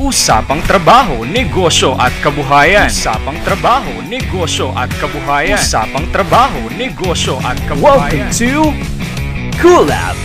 Usapang 0.00 0.64
trabaho, 0.64 1.28
negosyo 1.28 1.92
at 1.92 2.08
kabuhayan. 2.24 2.88
Usapang 2.88 3.36
trabaho, 3.44 4.00
negosyo 4.08 4.72
at 4.72 4.88
kabuhayan. 4.96 5.60
Usapang 5.60 6.08
trabaho, 6.08 6.72
negosyo 6.72 7.36
at 7.44 7.60
kabuhayan. 7.68 8.32
Welcome 8.32 8.32
to 8.32 8.72
Cool 9.60 9.84
Lab. 9.84 10.16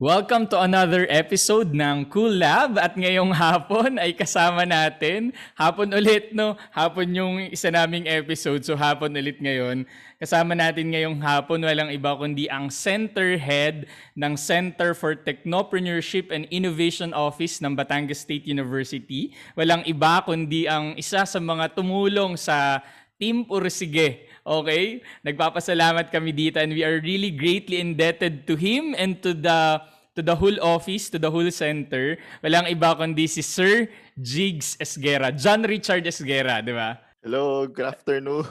Welcome 0.00 0.48
to 0.50 0.58
another 0.64 1.04
episode 1.12 1.76
ng 1.76 2.08
Cool 2.08 2.40
Lab 2.40 2.80
at 2.80 2.96
ngayong 2.96 3.36
hapon 3.36 4.00
ay 4.00 4.16
kasama 4.16 4.64
natin. 4.64 5.36
Hapon 5.52 5.92
ulit, 5.92 6.32
no? 6.32 6.56
Hapon 6.72 7.12
yung 7.12 7.44
isa 7.52 7.68
naming 7.68 8.08
episode, 8.08 8.64
so 8.64 8.72
hapon 8.72 9.12
ulit 9.14 9.36
ngayon. 9.36 9.84
Kasama 10.22 10.54
natin 10.54 10.94
ngayong 10.94 11.18
hapon, 11.18 11.66
walang 11.66 11.90
iba 11.90 12.14
kundi 12.14 12.46
ang 12.46 12.70
Center 12.70 13.34
Head 13.34 13.90
ng 14.14 14.38
Center 14.38 14.94
for 14.94 15.18
Technopreneurship 15.18 16.30
and 16.30 16.46
Innovation 16.54 17.10
Office 17.10 17.58
ng 17.58 17.74
Batangas 17.74 18.22
State 18.22 18.46
University. 18.46 19.34
Walang 19.58 19.82
iba 19.82 20.22
kundi 20.22 20.70
ang 20.70 20.94
isa 20.94 21.26
sa 21.26 21.38
mga 21.42 21.74
tumulong 21.74 22.38
sa 22.38 22.78
Team 23.18 23.42
Pursige. 23.42 24.30
Okay? 24.46 25.02
Nagpapasalamat 25.26 26.14
kami 26.14 26.30
dito 26.30 26.62
and 26.62 26.70
we 26.70 26.86
are 26.86 27.02
really 27.02 27.34
greatly 27.34 27.82
indebted 27.82 28.46
to 28.46 28.54
him 28.54 28.94
and 28.94 29.18
to 29.26 29.34
the 29.34 29.82
to 30.14 30.22
the 30.22 30.38
whole 30.38 30.58
office, 30.62 31.10
to 31.10 31.18
the 31.18 31.34
whole 31.34 31.50
center. 31.50 32.14
Walang 32.46 32.70
iba 32.70 32.94
kundi 32.94 33.26
si 33.26 33.42
Sir 33.42 33.90
Jigs 34.14 34.78
Esguera. 34.78 35.34
John 35.34 35.66
Richard 35.66 36.06
Esguera, 36.06 36.62
di 36.62 36.70
ba? 36.70 37.10
Hello, 37.22 37.70
good 37.70 37.86
afternoon. 37.86 38.42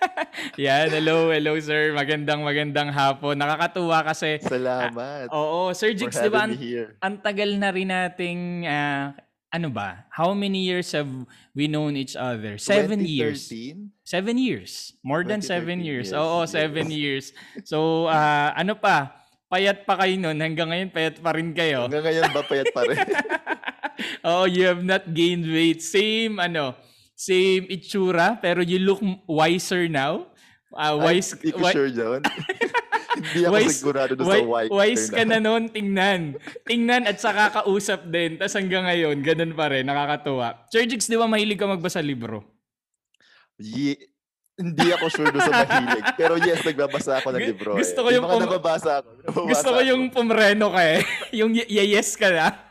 Yan, 0.64 0.88
hello, 0.88 1.28
hello 1.28 1.52
sir. 1.60 1.92
Magandang 1.92 2.40
magandang 2.40 2.88
hapon. 2.88 3.36
Nakakatuwa 3.36 4.08
kasi 4.08 4.40
Salamat 4.40 5.28
Oo, 5.28 5.76
Sir 5.76 5.92
Jigs, 5.92 6.16
di 6.16 6.32
ba? 6.32 6.48
Ang, 6.48 7.20
tagal 7.20 7.60
na 7.60 7.68
rin 7.68 7.92
nating 7.92 8.64
ah, 8.64 9.12
ano 9.52 9.68
ba? 9.68 10.08
How 10.08 10.32
many 10.32 10.64
years 10.64 10.96
have 10.96 11.12
we 11.52 11.68
known 11.68 11.92
each 11.92 12.16
other? 12.16 12.56
Seven 12.56 13.04
years. 13.04 13.52
2013? 13.52 13.92
Seven 14.00 14.36
years. 14.40 14.96
More 15.04 15.20
than 15.20 15.44
seven 15.44 15.84
2013, 15.84 15.84
years. 15.84 16.08
yes, 16.08 16.16
Oo, 16.16 16.38
yes. 16.40 16.56
seven 16.56 16.86
years. 16.88 17.24
So, 17.68 18.08
ah, 18.08 18.56
ano 18.56 18.80
pa? 18.80 19.12
Payat 19.52 19.84
pa 19.84 20.00
kayo 20.00 20.16
nun. 20.16 20.40
Hanggang 20.40 20.72
ngayon, 20.72 20.88
payat 20.88 21.20
pa 21.20 21.36
rin 21.36 21.52
kayo. 21.52 21.84
Hanggang 21.84 22.08
ngayon 22.08 22.32
ba 22.32 22.40
payat 22.48 22.72
pa 22.72 22.80
rin? 22.88 22.96
Oh, 24.20 24.44
you 24.44 24.68
have 24.68 24.84
not 24.84 25.08
gained 25.16 25.48
weight. 25.48 25.80
Same, 25.80 26.36
ano, 26.36 26.76
same 27.16 27.64
itsura, 27.72 28.36
pero 28.38 28.60
you 28.60 28.76
look 28.78 29.00
wiser 29.24 29.88
now. 29.88 30.28
Ay, 30.76 30.92
wise, 30.92 31.32
Hindi 31.40 31.56
ko 31.56 31.64
sure 31.72 31.88
dyan. 31.88 32.20
Hindi 33.16 33.48
ako 33.48 33.54
wise, 33.56 33.72
sigurado 33.80 34.12
doon 34.12 34.26
sa 34.28 34.36
wi- 34.36 34.44
white. 34.44 34.70
wise 34.70 35.06
ka 35.08 35.24
na 35.24 35.40
noon, 35.40 35.72
tingnan. 35.72 36.36
Tingnan 36.68 37.08
at 37.08 37.16
saka 37.16 37.48
kausap 37.48 38.04
din. 38.12 38.36
Tapos 38.36 38.52
hanggang 38.52 38.84
ngayon, 38.84 39.16
ganun 39.24 39.56
pa 39.56 39.72
rin. 39.72 39.88
Nakakatuwa. 39.88 40.68
Jigs, 40.68 41.08
di 41.08 41.16
ba 41.16 41.24
mahilig 41.24 41.56
ka 41.56 41.64
magbasa 41.64 42.04
libro? 42.04 42.44
Ye- 43.56 44.12
hindi 44.56 44.88
ako 44.92 45.06
sure 45.08 45.32
doon 45.32 45.44
sa 45.44 45.64
mahilig. 45.64 46.04
Pero 46.20 46.34
yes, 46.36 46.60
nagbabasa 46.60 47.12
ako 47.20 47.28
ng 47.32 47.40
libro. 47.40 47.70
gusto 47.76 48.00
eh. 48.00 48.04
ko 48.04 48.08
yung 48.12 48.24
mga 48.24 48.32
pum- 48.36 48.44
nababasa 48.44 48.90
ako. 49.00 49.08
nababasa 49.16 49.48
Gusto 49.48 49.68
ko 49.72 49.80
yung 49.80 50.02
pumreno 50.12 50.66
ka 50.76 50.82
eh. 50.84 51.00
yung 51.40 51.52
y- 51.56 51.68
yes 51.92 52.20
ka 52.20 52.28
na. 52.28 52.65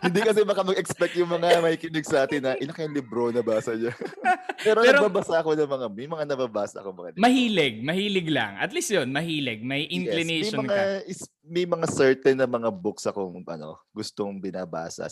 Hindi 0.06 0.20
kasi 0.24 0.40
baka 0.48 0.64
mag-expect 0.64 1.14
yung 1.20 1.28
mga 1.28 1.60
may 1.60 1.76
kinig 1.76 2.08
sa 2.08 2.24
atin 2.24 2.40
na 2.40 2.56
ilang 2.56 2.72
kayong 2.72 2.96
libro 2.96 3.28
na 3.28 3.44
basa 3.44 3.76
niya. 3.76 3.92
Pero, 4.64 4.80
Pero- 4.80 5.04
nagbabasa 5.04 5.44
ako 5.44 5.52
ng 5.52 5.68
mga, 5.68 5.86
may 5.92 6.08
mga 6.08 6.24
nababasa 6.24 6.80
ako 6.80 6.88
mga 6.96 7.08
libro. 7.12 7.20
Mahilig. 7.20 7.74
Mahilig 7.84 8.28
lang. 8.32 8.56
At 8.56 8.72
least 8.72 8.88
yun, 8.88 9.12
mahilig. 9.12 9.60
May 9.60 9.84
inclination 9.92 10.64
yes, 10.64 10.64
may 10.64 10.72
mga, 10.72 10.76
ka. 10.76 11.04
Is, 11.04 11.20
may 11.44 11.64
mga 11.68 11.86
certain 11.92 12.36
na 12.40 12.48
mga 12.48 12.72
books 12.72 13.04
akong 13.04 13.44
ano, 13.44 13.76
gustong 13.92 14.40
binabasa. 14.40 15.04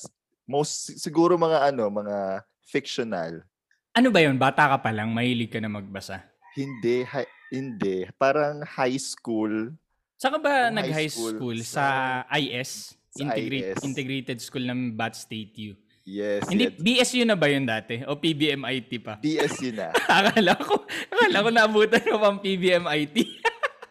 Most 0.48 0.96
siguro 0.96 1.36
mga 1.36 1.68
ano, 1.68 1.92
mga 1.92 2.40
fictional. 2.64 3.44
Ano 3.92 4.08
ba 4.08 4.20
yun? 4.24 4.40
Bata 4.40 4.72
ka 4.72 4.78
pa 4.80 4.90
lang, 4.92 5.12
mahilig 5.12 5.52
ka 5.52 5.60
na 5.60 5.68
magbasa. 5.68 6.24
Hindi, 6.56 7.04
hi- 7.04 7.32
hindi. 7.52 8.08
Parang 8.16 8.64
high 8.64 8.96
school. 8.96 9.72
Saan 10.18 10.34
ka 10.34 10.40
ba 10.42 10.72
nag-high 10.72 11.06
school, 11.12 11.36
school? 11.38 11.58
sa- 11.62 12.26
Sa 12.26 12.36
IS? 12.40 12.97
Integrate, 13.16 13.72
IS. 13.72 13.84
Integrated 13.84 14.38
School 14.44 14.68
ng 14.68 14.80
Bat 14.92 15.14
State 15.16 15.56
U. 15.64 15.72
Yes. 16.08 16.48
Hindi, 16.48 16.72
yes. 16.72 17.12
BSU 17.12 17.24
na 17.28 17.36
ba 17.36 17.52
yun 17.52 17.68
dati? 17.68 18.00
O 18.08 18.16
PBMIT 18.16 18.90
pa? 19.04 19.20
DSU 19.20 19.76
na. 19.76 19.92
akala 20.08 20.56
ko, 20.56 20.84
akala 21.12 21.44
ko 21.44 21.48
naabutan 21.52 22.04
mo 22.08 22.16
pang 22.16 22.38
PBMIT. 22.40 23.16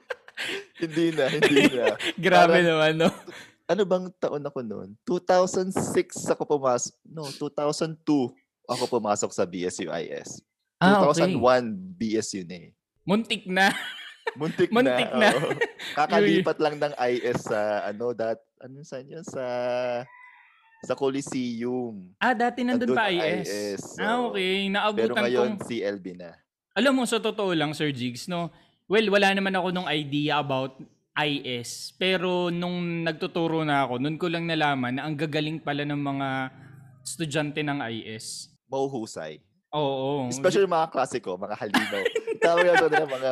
hindi 0.81 1.05
na, 1.13 1.23
hindi 1.29 1.63
na. 1.77 1.93
Grabe 2.25 2.57
Parang- 2.57 2.65
naman, 2.65 2.93
no? 3.05 3.09
Ano 3.67 3.83
bang 3.83 4.07
taon 4.17 4.41
ako 4.47 4.59
noon? 4.63 4.89
2006 5.03 5.75
ako 6.33 6.57
pumasok. 6.57 6.93
No, 7.03 7.27
2002 7.27 7.99
ako 8.63 8.83
pumasok 8.87 9.29
sa 9.35 9.43
BSU-IS. 9.43 10.39
Ah, 10.79 11.03
2001 11.03 11.75
BSU 11.99 12.47
na 12.47 12.57
eh. 12.63 12.71
Muntik 13.03 13.43
na. 13.45 13.75
Muntik, 14.35 14.69
Muntik 14.69 15.09
na. 15.13 15.19
na. 15.19 15.29
oo. 15.33 15.49
Kakalipat 15.97 16.57
lang 16.59 16.75
ng 16.77 16.93
IS 16.93 17.47
sa 17.47 17.85
ano 17.85 18.11
that 18.11 18.41
ano 18.59 18.83
saan 18.83 19.07
yun 19.07 19.23
sa 19.23 19.43
sa 20.83 20.93
Coliseum. 20.93 22.13
Ah, 22.21 22.37
dati 22.37 22.61
nandun 22.61 22.93
pa 22.93 23.09
IS. 23.09 23.47
IS, 23.49 23.83
Ah, 23.97 24.21
oo. 24.21 24.29
okay. 24.29 24.67
Pero 24.67 24.73
Naabutan 24.73 25.23
ngayon 25.25 25.51
kong... 25.57 25.65
CLB 25.65 26.05
na. 26.17 26.37
Alam 26.77 27.01
mo, 27.01 27.03
sa 27.09 27.17
totoo 27.17 27.57
lang, 27.57 27.73
Sir 27.73 27.89
Jigs, 27.89 28.29
no? 28.29 28.53
Well, 28.85 29.09
wala 29.09 29.33
naman 29.33 29.57
ako 29.57 29.73
nung 29.73 29.89
idea 29.89 30.37
about 30.37 30.77
IS. 31.17 31.97
Pero 31.97 32.53
nung 32.53 33.01
nagtuturo 33.01 33.65
na 33.65 33.89
ako, 33.89 33.97
nun 33.97 34.21
ko 34.21 34.29
lang 34.29 34.45
nalaman 34.45 35.01
na 35.01 35.09
ang 35.09 35.17
gagaling 35.17 35.57
pala 35.57 35.81
ng 35.81 35.97
mga 35.97 36.27
estudyante 37.01 37.65
ng 37.65 37.81
IS. 37.81 38.53
Mauhusay. 38.69 39.41
Oo. 39.73 40.29
Especially 40.29 40.69
mga 40.69 40.93
klasiko, 40.93 41.33
mga 41.35 41.57
halinaw. 41.57 42.03
Tawag 42.37 42.63
na 42.63 42.73
ito 42.77 42.87
na 42.87 43.05
mga 43.09 43.29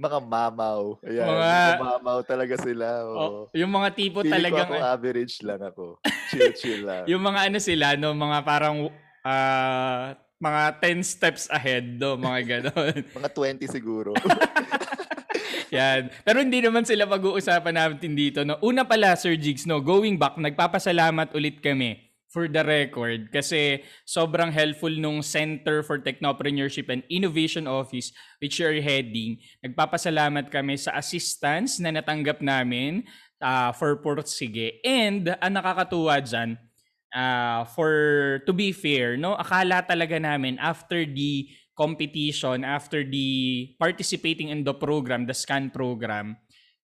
mga 0.00 0.18
mamaw. 0.24 0.82
Ayan, 1.04 1.28
Mga- 1.28 1.76
mamaw 1.76 2.18
talaga 2.24 2.54
sila. 2.56 2.86
Oh, 3.04 3.12
Oo. 3.12 3.40
yung 3.52 3.68
mga 3.68 3.88
tipo 3.92 4.24
Feeling 4.24 4.32
talagang 4.32 4.68
ko 4.72 4.74
ako 4.80 4.88
average 4.96 5.34
lang 5.44 5.60
ako. 5.60 5.84
Chill, 6.32 6.52
chill 6.56 6.80
lang. 6.88 7.04
yung 7.12 7.20
mga 7.20 7.40
ano 7.52 7.58
sila 7.60 7.86
no, 8.00 8.16
mga 8.16 8.38
parang 8.40 8.88
ah, 9.20 10.16
mga 10.40 10.62
10 10.80 11.04
steps 11.04 11.44
ahead 11.52 12.00
do, 12.00 12.16
mga 12.16 12.40
ganon. 12.48 12.96
Mga 13.20 13.28
20 13.60 13.68
siguro. 13.68 14.16
Yan. 15.76 16.08
Pero 16.24 16.40
hindi 16.40 16.64
naman 16.64 16.88
sila 16.88 17.04
pag-uusapan 17.04 17.76
natin 17.76 18.16
dito. 18.16 18.40
No? 18.42 18.56
Una 18.64 18.88
pala, 18.88 19.12
Sir 19.20 19.36
Jigs, 19.36 19.68
no, 19.68 19.84
going 19.84 20.16
back, 20.16 20.40
nagpapasalamat 20.40 21.36
ulit 21.36 21.60
kami 21.60 22.09
for 22.30 22.46
the 22.46 22.62
record 22.62 23.26
kasi 23.34 23.82
sobrang 24.06 24.54
helpful 24.54 24.94
nung 24.94 25.18
Center 25.20 25.82
for 25.82 25.98
Technopreneurship 25.98 26.86
and 26.86 27.02
Innovation 27.10 27.66
Office 27.66 28.14
which 28.38 28.62
you're 28.62 28.78
heading. 28.78 29.42
Nagpapasalamat 29.66 30.48
kami 30.48 30.78
sa 30.78 30.94
assistance 30.94 31.82
na 31.82 31.90
natanggap 31.90 32.38
namin 32.38 33.02
ah, 33.42 33.74
for 33.74 33.98
Port 33.98 34.30
Sige. 34.30 34.78
And 34.86 35.34
ang 35.42 35.58
nakakatuwa 35.58 36.22
dyan, 36.22 36.54
ah, 37.10 37.66
for 37.66 37.92
to 38.46 38.54
be 38.54 38.70
fair, 38.70 39.18
no, 39.18 39.34
akala 39.34 39.82
talaga 39.82 40.22
namin 40.22 40.56
after 40.62 41.02
the 41.02 41.50
competition, 41.74 42.62
after 42.62 43.02
the 43.02 43.72
participating 43.80 44.54
in 44.54 44.62
the 44.62 44.76
program, 44.76 45.26
the 45.26 45.34
SCAN 45.34 45.72
program, 45.72 46.36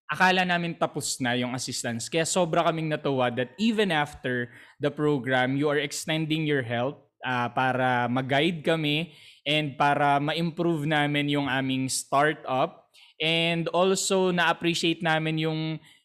akala 0.07 0.47
namin 0.47 0.79
tapos 0.79 1.19
na 1.19 1.35
yung 1.35 1.53
assistance. 1.55 2.07
Kaya 2.07 2.27
sobra 2.27 2.63
kaming 2.67 2.91
natuwa 2.91 3.31
that 3.35 3.53
even 3.59 3.91
after 3.91 4.51
the 4.79 4.91
program, 4.91 5.59
you 5.59 5.67
are 5.67 5.79
extending 5.79 6.47
your 6.47 6.63
help 6.63 7.11
ah, 7.27 7.51
para 7.51 8.07
mag-guide 8.07 8.63
kami 8.63 9.15
and 9.43 9.75
para 9.75 10.23
ma-improve 10.23 10.87
namin 10.87 11.31
yung 11.31 11.51
aming 11.51 11.91
startup. 11.91 12.87
And 13.19 13.67
also, 13.73 14.31
na-appreciate 14.31 15.01
namin 15.03 15.41
yung 15.43 15.61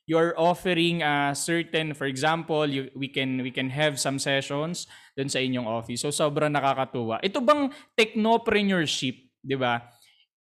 you're 0.10 0.34
offering 0.36 1.00
a 1.06 1.32
certain, 1.32 1.94
for 1.94 2.04
example, 2.04 2.68
you, 2.68 2.90
we 2.98 3.08
can 3.08 3.40
we 3.40 3.52
can 3.54 3.70
have 3.72 3.96
some 3.96 4.20
sessions 4.20 4.90
doon 5.16 5.30
sa 5.30 5.40
inyong 5.40 5.68
office. 5.68 6.04
So 6.04 6.12
sobrang 6.12 6.52
nakakatuwa. 6.52 7.24
Ito 7.24 7.40
bang 7.40 7.70
technopreneurship, 7.96 9.16
'di 9.40 9.56
ba? 9.56 9.88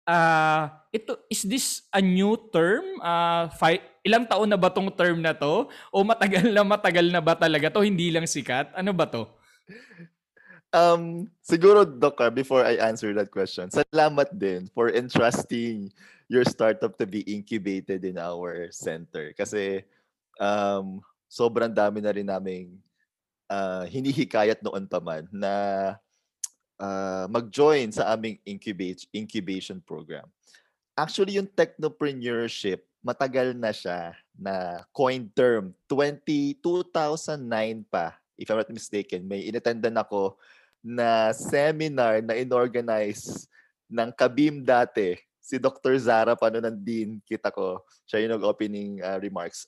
Ah, 0.08 0.88
ito 0.88 1.20
is 1.28 1.44
this 1.44 1.84
a 1.92 2.00
new 2.00 2.32
term? 2.48 2.80
Ah, 3.04 3.52
fi- 3.52 3.84
ilang 4.00 4.24
taon 4.24 4.48
na 4.48 4.56
ba 4.56 4.72
tong 4.72 4.88
term 4.88 5.20
na 5.20 5.36
to? 5.36 5.68
O 5.92 6.00
matagal 6.00 6.48
na 6.48 6.64
matagal 6.64 7.12
na 7.12 7.20
ba 7.20 7.36
talaga 7.36 7.68
to? 7.68 7.84
Hindi 7.84 8.08
lang 8.08 8.24
sikat. 8.24 8.72
Ano 8.72 8.96
ba 8.96 9.04
to? 9.04 9.28
Um, 10.72 11.28
siguro, 11.44 11.84
Doc, 11.84 12.16
ah, 12.24 12.32
before 12.32 12.64
I 12.64 12.80
answer 12.80 13.12
that 13.20 13.28
question, 13.28 13.68
salamat 13.68 14.32
din 14.32 14.72
for 14.72 14.88
entrusting 14.88 15.92
your 16.24 16.44
startup 16.48 16.96
to 16.96 17.04
be 17.04 17.20
incubated 17.28 18.00
in 18.08 18.16
our 18.16 18.72
center. 18.72 19.36
Kasi 19.36 19.84
um, 20.40 21.04
sobrang 21.28 21.72
dami 21.72 22.00
na 22.00 22.16
rin 22.16 22.24
naming 22.24 22.80
ah, 23.48 23.84
hinihikayat 23.84 24.64
noon 24.64 24.88
pa 24.88 25.04
man 25.04 25.28
na 25.28 25.52
ah, 26.78 27.26
mag-join 27.28 27.90
sa 27.92 28.14
aming 28.14 28.38
incubate, 28.46 29.04
incubation 29.10 29.82
program. 29.82 30.26
Actually, 30.98 31.38
yung 31.38 31.46
technopreneurship, 31.46 32.82
matagal 33.02 33.54
na 33.54 33.70
siya 33.70 34.14
na 34.34 34.82
coin 34.90 35.30
term. 35.30 35.70
20, 35.86 36.58
2009 36.62 37.86
pa 37.86 38.18
if 38.38 38.46
I'm 38.46 38.62
not 38.62 38.70
mistaken, 38.70 39.26
may 39.26 39.50
inattendan 39.50 39.98
ako 39.98 40.38
na 40.78 41.34
seminar 41.34 42.22
na 42.22 42.38
inorganize 42.38 43.50
ng 43.90 44.14
Kabim 44.14 44.62
dati. 44.62 45.18
Si 45.42 45.58
Dr. 45.58 45.98
Zara 45.98 46.38
pa 46.38 46.48
noon 46.48 46.78
din 46.78 47.18
kita 47.26 47.50
ko. 47.50 47.82
Siya 48.06 48.22
yung 48.22 48.38
nag-opening 48.38 49.02
uh, 49.02 49.18
remarks. 49.18 49.66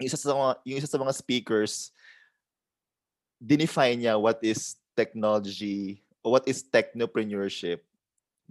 yung, 0.00 0.08
isa 0.08 0.16
sa 0.16 0.32
mga, 0.32 0.52
yung 0.64 0.78
isa 0.80 0.88
sa 0.88 0.98
mga 0.98 1.12
speakers, 1.12 1.92
define 3.38 4.00
niya 4.00 4.16
what 4.16 4.40
is 4.40 4.80
technology, 4.98 6.02
what 6.26 6.42
is 6.50 6.66
technopreneurship, 6.66 7.86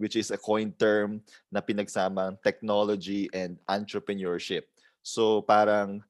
which 0.00 0.16
is 0.16 0.32
a 0.32 0.40
coin 0.40 0.72
term 0.72 1.20
na 1.52 1.60
pinagsamang 1.60 2.40
technology 2.40 3.28
and 3.36 3.60
entrepreneurship. 3.68 4.64
So 5.04 5.44
parang 5.44 6.00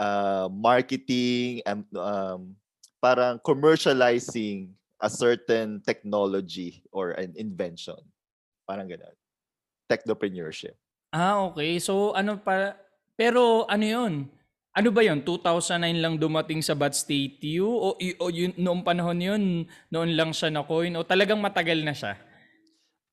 uh, 0.00 0.48
marketing 0.48 1.60
and 1.68 1.84
um, 1.92 2.56
parang 3.04 3.36
commercializing 3.44 4.72
a 4.96 5.10
certain 5.12 5.84
technology 5.84 6.80
or 6.88 7.12
an 7.20 7.36
invention. 7.36 8.00
Parang 8.64 8.88
ganun. 8.88 9.12
Technopreneurship. 9.84 10.74
Ah, 11.12 11.44
okay. 11.52 11.76
So 11.76 12.16
ano 12.16 12.40
pa 12.40 12.76
pero 13.18 13.64
ano 13.68 13.84
'yun? 13.84 14.14
Ano 14.76 14.92
ba 14.92 15.00
'yon? 15.02 15.24
2009 15.24 16.02
lang 16.02 16.14
dumating 16.20 16.60
sa 16.60 16.76
Bat 16.76 16.94
State 16.94 17.40
U 17.58 17.66
o, 17.66 17.88
o 17.96 18.24
yun, 18.28 18.52
noong 18.54 18.84
panahon 18.84 19.18
'yun, 19.18 19.42
noon 19.88 20.10
lang 20.14 20.30
siya 20.30 20.52
na 20.52 20.62
coin 20.62 20.94
o 20.94 21.02
talagang 21.02 21.40
matagal 21.40 21.80
na 21.82 21.94
siya? 21.96 22.14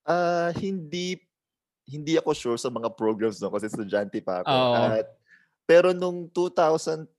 Uh, 0.06 0.54
hindi 0.62 1.18
hindi 1.90 2.18
ako 2.18 2.32
sure 2.34 2.60
sa 2.60 2.70
mga 2.70 2.94
programs 2.94 3.42
no 3.42 3.50
kasi 3.50 3.70
estudyante 3.70 4.22
pa 4.22 4.42
ako. 4.46 4.54
Oh. 4.54 4.74
At 5.00 5.08
pero 5.66 5.94
nung 5.94 6.30
2010, 6.30 7.10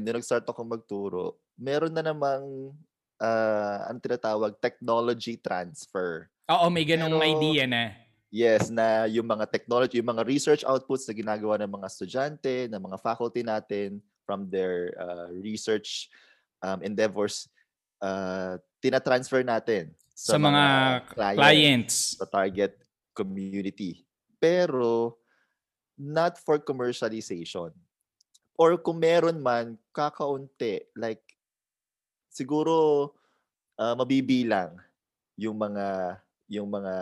nung 0.00 0.16
nag-start 0.16 0.48
ako 0.48 0.60
magturo, 0.64 1.24
meron 1.60 1.92
na 1.92 2.00
namang 2.00 2.72
uh, 3.20 3.78
ang 3.84 4.00
tinatawag 4.00 4.56
technology 4.56 5.36
transfer. 5.36 6.32
Oo, 6.48 6.66
may 6.72 6.88
ganung 6.88 7.20
Pero, 7.20 7.28
idea 7.28 7.68
na. 7.68 7.92
Yes, 8.30 8.70
na 8.70 9.10
yung 9.10 9.26
mga 9.26 9.50
technology, 9.50 9.98
yung 9.98 10.14
mga 10.14 10.22
research 10.22 10.62
outputs 10.62 11.02
na 11.10 11.18
ginagawa 11.18 11.58
ng 11.58 11.70
mga 11.74 11.86
estudyante, 11.90 12.70
ng 12.70 12.78
mga 12.78 13.02
faculty 13.02 13.42
natin 13.42 13.98
from 14.22 14.46
their 14.46 14.94
uh, 14.94 15.26
research 15.42 16.06
um, 16.62 16.78
endeavors, 16.86 17.50
uh, 17.98 18.54
tinatransfer 18.78 19.42
natin 19.42 19.90
sa, 20.14 20.34
sa 20.34 20.38
mga, 20.38 20.46
mga 20.62 21.00
clients, 21.10 21.42
clients 21.42 21.96
sa 22.22 22.26
target 22.30 22.72
community. 23.18 24.06
Pero 24.38 25.18
not 25.98 26.38
for 26.38 26.62
commercialization. 26.62 27.74
Or 28.54 28.78
kung 28.78 29.02
meron 29.02 29.42
man, 29.42 29.74
kakaunti. 29.90 30.86
Like, 30.94 31.20
siguro 32.30 33.10
uh, 33.74 33.94
mabibilang 33.98 34.78
yung 35.34 35.58
mga 35.58 36.16
yung 36.50 36.66
mga 36.66 36.94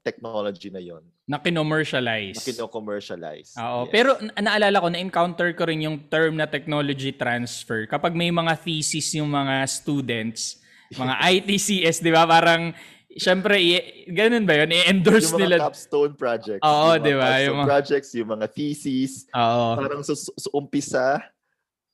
technology 0.00 0.72
na 0.72 0.80
yon 0.80 1.04
na 1.24 1.40
kinommercialize. 1.40 2.36
Na 2.36 2.44
kino-commercialize. 2.44 3.56
Oo. 3.56 3.88
Yes. 3.88 3.92
Pero 3.92 4.10
naalala 4.36 4.76
ko, 4.76 4.88
na-encounter 4.92 5.56
ko 5.56 5.64
rin 5.64 5.80
yung 5.80 5.96
term 6.12 6.36
na 6.36 6.44
technology 6.44 7.16
transfer. 7.16 7.88
Kapag 7.88 8.12
may 8.12 8.28
mga 8.28 8.52
thesis 8.60 9.16
yung 9.16 9.32
mga 9.32 9.64
students, 9.64 10.60
mga 10.92 11.14
ITCS, 11.32 12.04
di 12.04 12.12
ba? 12.12 12.28
Parang, 12.28 12.76
syempre, 13.16 13.56
i- 13.56 14.04
ganun 14.12 14.44
ba 14.44 14.64
yun? 14.64 14.76
I-endorse 14.76 15.32
yung 15.32 15.40
mga 15.40 15.44
nila. 15.48 15.56
capstone 15.64 16.12
projects. 16.12 16.60
Oo, 16.60 16.88
di 17.00 17.12
ba? 17.16 17.40
Yung 17.40 17.56
mga 17.64 17.68
projects, 17.72 18.10
yung 18.12 18.28
mga 18.28 18.46
thesis. 18.52 19.12
Oo. 19.32 19.68
Parang 19.80 20.00
sa, 20.04 20.12
sa 20.16 20.48
umpisa, 20.52 21.24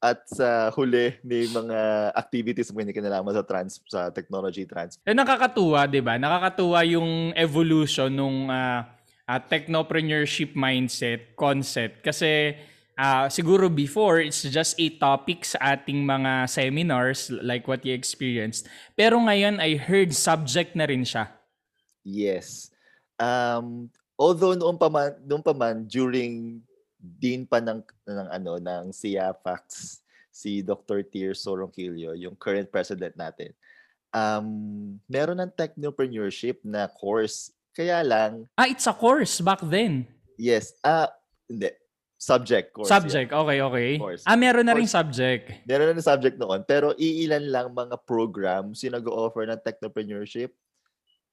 at 0.01 0.25
sa 0.25 0.73
huli 0.73 1.21
may 1.21 1.45
mga 1.45 2.11
activities 2.17 2.73
mo 2.73 2.81
kinalaman 2.81 3.37
sa 3.37 3.45
trans 3.45 3.85
sa 3.85 4.09
technology 4.09 4.65
transfer. 4.65 5.05
Eh 5.05 5.13
nakakatuwa, 5.13 5.85
'di 5.85 6.01
ba? 6.01 6.17
Nakakatuwa 6.17 6.81
yung 6.89 7.37
evolution 7.37 8.09
nung 8.09 8.49
uh, 8.49 8.81
uh, 9.29 9.41
technopreneurship 9.47 10.57
mindset 10.57 11.37
concept 11.37 12.01
kasi 12.01 12.57
uh, 12.97 13.29
siguro 13.29 13.69
before 13.69 14.25
it's 14.25 14.41
just 14.49 14.73
a 14.81 14.89
topic 14.97 15.45
sa 15.45 15.77
ating 15.77 16.01
mga 16.09 16.49
seminars 16.49 17.29
like 17.45 17.69
what 17.69 17.85
you 17.85 17.93
experienced. 17.93 18.73
Pero 18.97 19.21
ngayon 19.21 19.61
I 19.61 19.77
heard 19.77 20.17
subject 20.17 20.73
na 20.73 20.89
rin 20.89 21.05
siya. 21.05 21.29
Yes. 22.09 22.73
Um 23.21 23.93
although 24.17 24.57
noon 24.57 24.81
pa 24.81 24.89
man, 24.89 25.13
noon 25.29 25.45
pa 25.45 25.53
man 25.53 25.85
during 25.85 26.65
dean 27.01 27.49
pa 27.49 27.65
ng 27.65 27.81
ng 28.05 28.29
ano 28.29 28.61
ng 28.61 28.93
CIAFAX 28.93 29.99
si 30.31 30.63
Dr. 30.63 31.03
Tirso 31.05 31.59
Ronquillo, 31.59 32.15
yung 32.15 32.39
current 32.39 32.71
president 32.71 33.13
natin. 33.19 33.51
Um, 34.15 34.99
meron 35.11 35.43
ng 35.43 35.53
technopreneurship 35.55 36.63
na 36.63 36.87
course. 36.87 37.51
Kaya 37.75 38.03
lang 38.03 38.47
Ah, 38.59 38.67
it's 38.67 38.87
a 38.87 38.95
course 38.95 39.39
back 39.43 39.63
then. 39.63 40.07
Yes. 40.39 40.75
Ah, 40.83 41.07
uh, 41.07 41.09
hindi. 41.51 41.71
Subject 42.21 42.77
course. 42.77 42.93
Subject, 42.93 43.33
yeah. 43.33 43.41
okay, 43.41 43.59
okay. 43.65 43.91
Course. 43.97 44.23
Ah, 44.29 44.37
meron 44.37 44.69
na 44.69 44.77
ring 44.77 44.91
subject. 44.91 45.65
Meron 45.65 45.89
na 45.89 45.95
ring 45.97 46.05
subject 46.05 46.37
noon, 46.37 46.61
pero 46.69 46.93
iilan 47.01 47.49
lang 47.49 47.73
mga 47.73 47.97
programs 48.05 48.85
yung 48.85 48.93
nag-offer 48.93 49.49
ng 49.49 49.61
technopreneurship. 49.65 50.53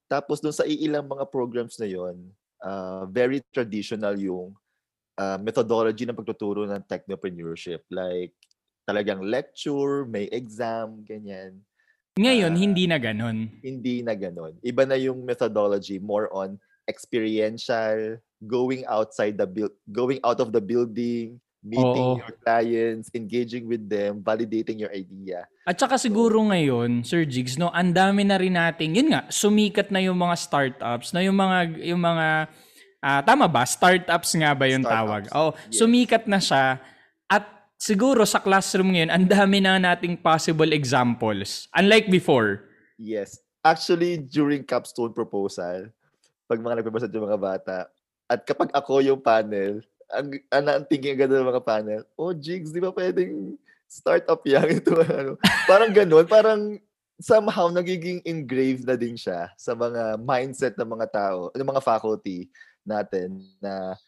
Tapos 0.07 0.39
doon 0.39 0.55
sa 0.55 0.63
iilang 0.63 1.03
mga 1.03 1.27
programs 1.27 1.75
na 1.75 1.91
yon, 1.91 2.31
uh, 2.63 3.03
very 3.11 3.43
traditional 3.51 4.15
yung 4.15 4.55
uh, 5.17 5.37
methodology 5.41 6.05
ng 6.05 6.15
pagtuturo 6.15 6.63
ng 6.69 6.85
technopreneurship. 6.85 7.83
Like, 7.89 8.37
talagang 8.87 9.25
lecture, 9.25 10.07
may 10.07 10.31
exam, 10.31 11.03
ganyan. 11.03 11.59
Ngayon, 12.17 12.53
uh, 12.53 12.57
hindi 12.57 12.85
na 12.87 12.97
ganon. 12.97 13.51
Hindi 13.61 14.01
na 14.01 14.17
ganon. 14.17 14.57
Iba 14.63 14.87
na 14.87 14.97
yung 14.97 15.21
methodology, 15.21 15.99
more 15.99 16.31
on 16.33 16.57
experiential, 16.87 18.17
going 18.47 18.87
outside 18.87 19.35
the 19.35 19.45
build, 19.45 19.75
going 19.91 20.23
out 20.23 20.39
of 20.39 20.55
the 20.55 20.63
building, 20.63 21.37
meeting 21.61 22.05
Oo. 22.15 22.21
your 22.21 22.33
clients, 22.41 23.11
engaging 23.11 23.67
with 23.67 23.83
them, 23.91 24.23
validating 24.23 24.79
your 24.79 24.93
idea. 24.95 25.43
At 25.67 25.75
saka 25.75 25.99
siguro 25.99 26.39
so, 26.39 26.47
ngayon, 26.47 26.89
Sir 27.03 27.27
Jigs, 27.27 27.59
no, 27.59 27.67
ang 27.75 27.91
dami 27.91 28.23
na 28.23 28.39
rin 28.39 28.55
nating, 28.55 28.95
yun 28.95 29.11
nga, 29.11 29.27
sumikat 29.27 29.91
na 29.91 29.99
yung 29.99 30.15
mga 30.15 30.35
startups, 30.39 31.11
na 31.11 31.21
yung 31.21 31.35
mga 31.35 31.57
yung 31.91 32.01
mga 32.01 32.47
Uh, 33.07 33.24
tama 33.24 33.48
ba? 33.48 33.63
Startups 33.63 34.36
nga 34.36 34.51
ba 34.51 34.68
yung 34.68 34.83
Startups. 34.83 35.00
tawag? 35.00 35.21
Oh, 35.31 35.56
yes. 35.56 35.80
sumikat 35.80 36.27
na 36.27 36.44
siya 36.44 36.75
at 37.31 37.48
siguro 37.80 38.27
sa 38.27 38.44
classroom 38.44 38.92
ngayon, 38.92 39.12
ang 39.15 39.24
dami 39.24 39.63
na 39.63 39.80
nating 39.80 40.19
possible 40.19 40.75
examples. 40.75 41.71
Unlike 41.71 42.11
before. 42.11 42.68
Yes. 42.99 43.40
Actually, 43.64 44.19
during 44.19 44.68
capstone 44.68 45.16
proposal, 45.16 45.87
pag 46.52 46.59
mga 46.59 46.83
nagpapasad 46.83 47.11
yung 47.16 47.31
mga 47.31 47.40
bata, 47.40 47.78
at 48.28 48.44
kapag 48.44 48.76
ako 48.76 48.99
yung 48.99 49.23
panel, 49.23 49.80
ang, 50.11 50.28
ang, 50.52 50.66
ang 50.68 50.83
thinking 50.83 51.16
agad 51.16 51.31
ng 51.31 51.47
mga 51.47 51.64
panel, 51.64 52.02
oh, 52.19 52.35
Jigs, 52.35 52.76
di 52.76 52.83
ba 52.83 52.92
pwedeng 52.92 53.56
startup 53.87 54.44
yan? 54.44 54.68
Ito, 54.83 54.99
ano. 54.99 55.31
Parang 55.64 55.92
ganun, 55.95 56.28
parang 56.28 56.76
somehow 57.18 57.71
nagiging 57.71 58.19
engraved 58.28 58.83
na 58.83 58.99
din 58.99 59.16
siya 59.16 59.49
sa 59.56 59.73
mga 59.73 60.21
mindset 60.21 60.76
ng 60.76 60.90
mga 60.92 61.07
tao, 61.07 61.40
ng 61.56 61.69
mga 61.71 61.81
faculty 61.81 62.52
natin 62.87 63.44
na 63.59 63.99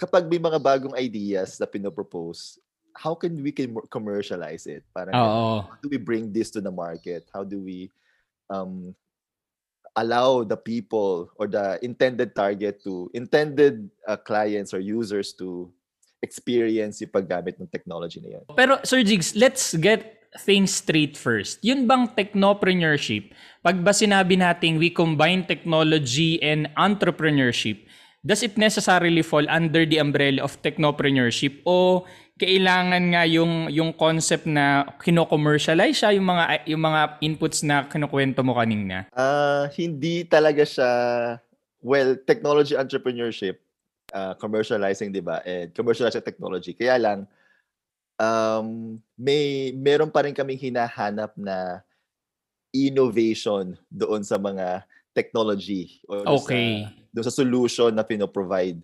kapag 0.00 0.26
may 0.26 0.40
mga 0.40 0.58
bagong 0.58 0.96
ideas 0.96 1.60
na 1.60 1.68
pinopropose, 1.68 2.58
how 2.96 3.14
can 3.14 3.36
we 3.38 3.52
can 3.52 3.76
commercialize 3.92 4.66
it? 4.66 4.82
Parang 4.90 5.14
oh, 5.14 5.60
how 5.68 5.78
do 5.78 5.92
we 5.92 6.00
bring 6.00 6.32
this 6.32 6.50
to 6.50 6.60
the 6.60 6.72
market? 6.72 7.28
How 7.30 7.44
do 7.44 7.60
we 7.60 7.92
um 8.50 8.96
allow 9.96 10.42
the 10.42 10.56
people 10.56 11.28
or 11.36 11.46
the 11.46 11.76
intended 11.84 12.34
target 12.34 12.80
to 12.82 13.12
intended 13.12 13.92
uh, 14.08 14.16
clients 14.16 14.72
or 14.72 14.80
users 14.80 15.36
to 15.36 15.68
experience 16.22 17.02
yung 17.02 17.10
paggamit 17.10 17.58
ng 17.58 17.68
technology 17.68 18.22
na 18.22 18.38
yan. 18.38 18.44
Pero 18.54 18.78
Sir 18.86 19.02
Jigs, 19.02 19.34
let's 19.34 19.74
get 19.74 20.21
things 20.40 20.72
straight 20.72 21.16
first. 21.16 21.60
Yun 21.60 21.84
bang 21.84 22.08
technopreneurship, 22.16 23.32
pag 23.60 23.80
ba 23.84 23.92
sinabi 23.92 24.40
nating 24.40 24.80
we 24.80 24.88
combine 24.88 25.44
technology 25.44 26.40
and 26.40 26.72
entrepreneurship, 26.80 27.84
does 28.24 28.40
it 28.40 28.56
necessarily 28.56 29.20
fall 29.20 29.44
under 29.50 29.84
the 29.84 30.00
umbrella 30.00 30.40
of 30.40 30.56
technopreneurship 30.64 31.60
o 31.68 32.06
kailangan 32.40 33.12
nga 33.12 33.22
yung 33.28 33.68
yung 33.68 33.92
concept 33.92 34.48
na 34.48 34.88
kino-commercialize 34.98 36.00
siya 36.00 36.16
yung 36.16 36.26
mga 36.26 36.64
yung 36.66 36.82
mga 36.82 37.00
inputs 37.22 37.62
na 37.62 37.86
kinukuwento 37.86 38.40
mo 38.40 38.56
kanina? 38.56 39.06
Uh, 39.12 39.68
hindi 39.76 40.24
talaga 40.24 40.64
siya 40.64 40.90
well, 41.82 42.14
technology 42.24 42.78
entrepreneurship, 42.78 43.58
uh, 44.14 44.32
commercializing, 44.38 45.12
'di 45.12 45.22
ba? 45.22 45.42
And 45.44 45.74
commercializing 45.76 46.24
technology. 46.24 46.72
Kaya 46.72 46.96
lang 46.96 47.18
um, 48.20 48.98
may 49.16 49.72
meron 49.76 50.10
pa 50.10 50.24
rin 50.26 50.34
kaming 50.34 50.60
hinahanap 50.60 51.32
na 51.36 51.80
innovation 52.72 53.76
doon 53.92 54.24
sa 54.24 54.40
mga 54.40 54.84
technology 55.12 56.00
or 56.08 56.24
okay. 56.40 56.88
sa, 56.88 57.12
doon 57.12 57.26
sa 57.28 57.34
solution 57.36 57.92
na 57.92 58.04
pino-provide. 58.04 58.80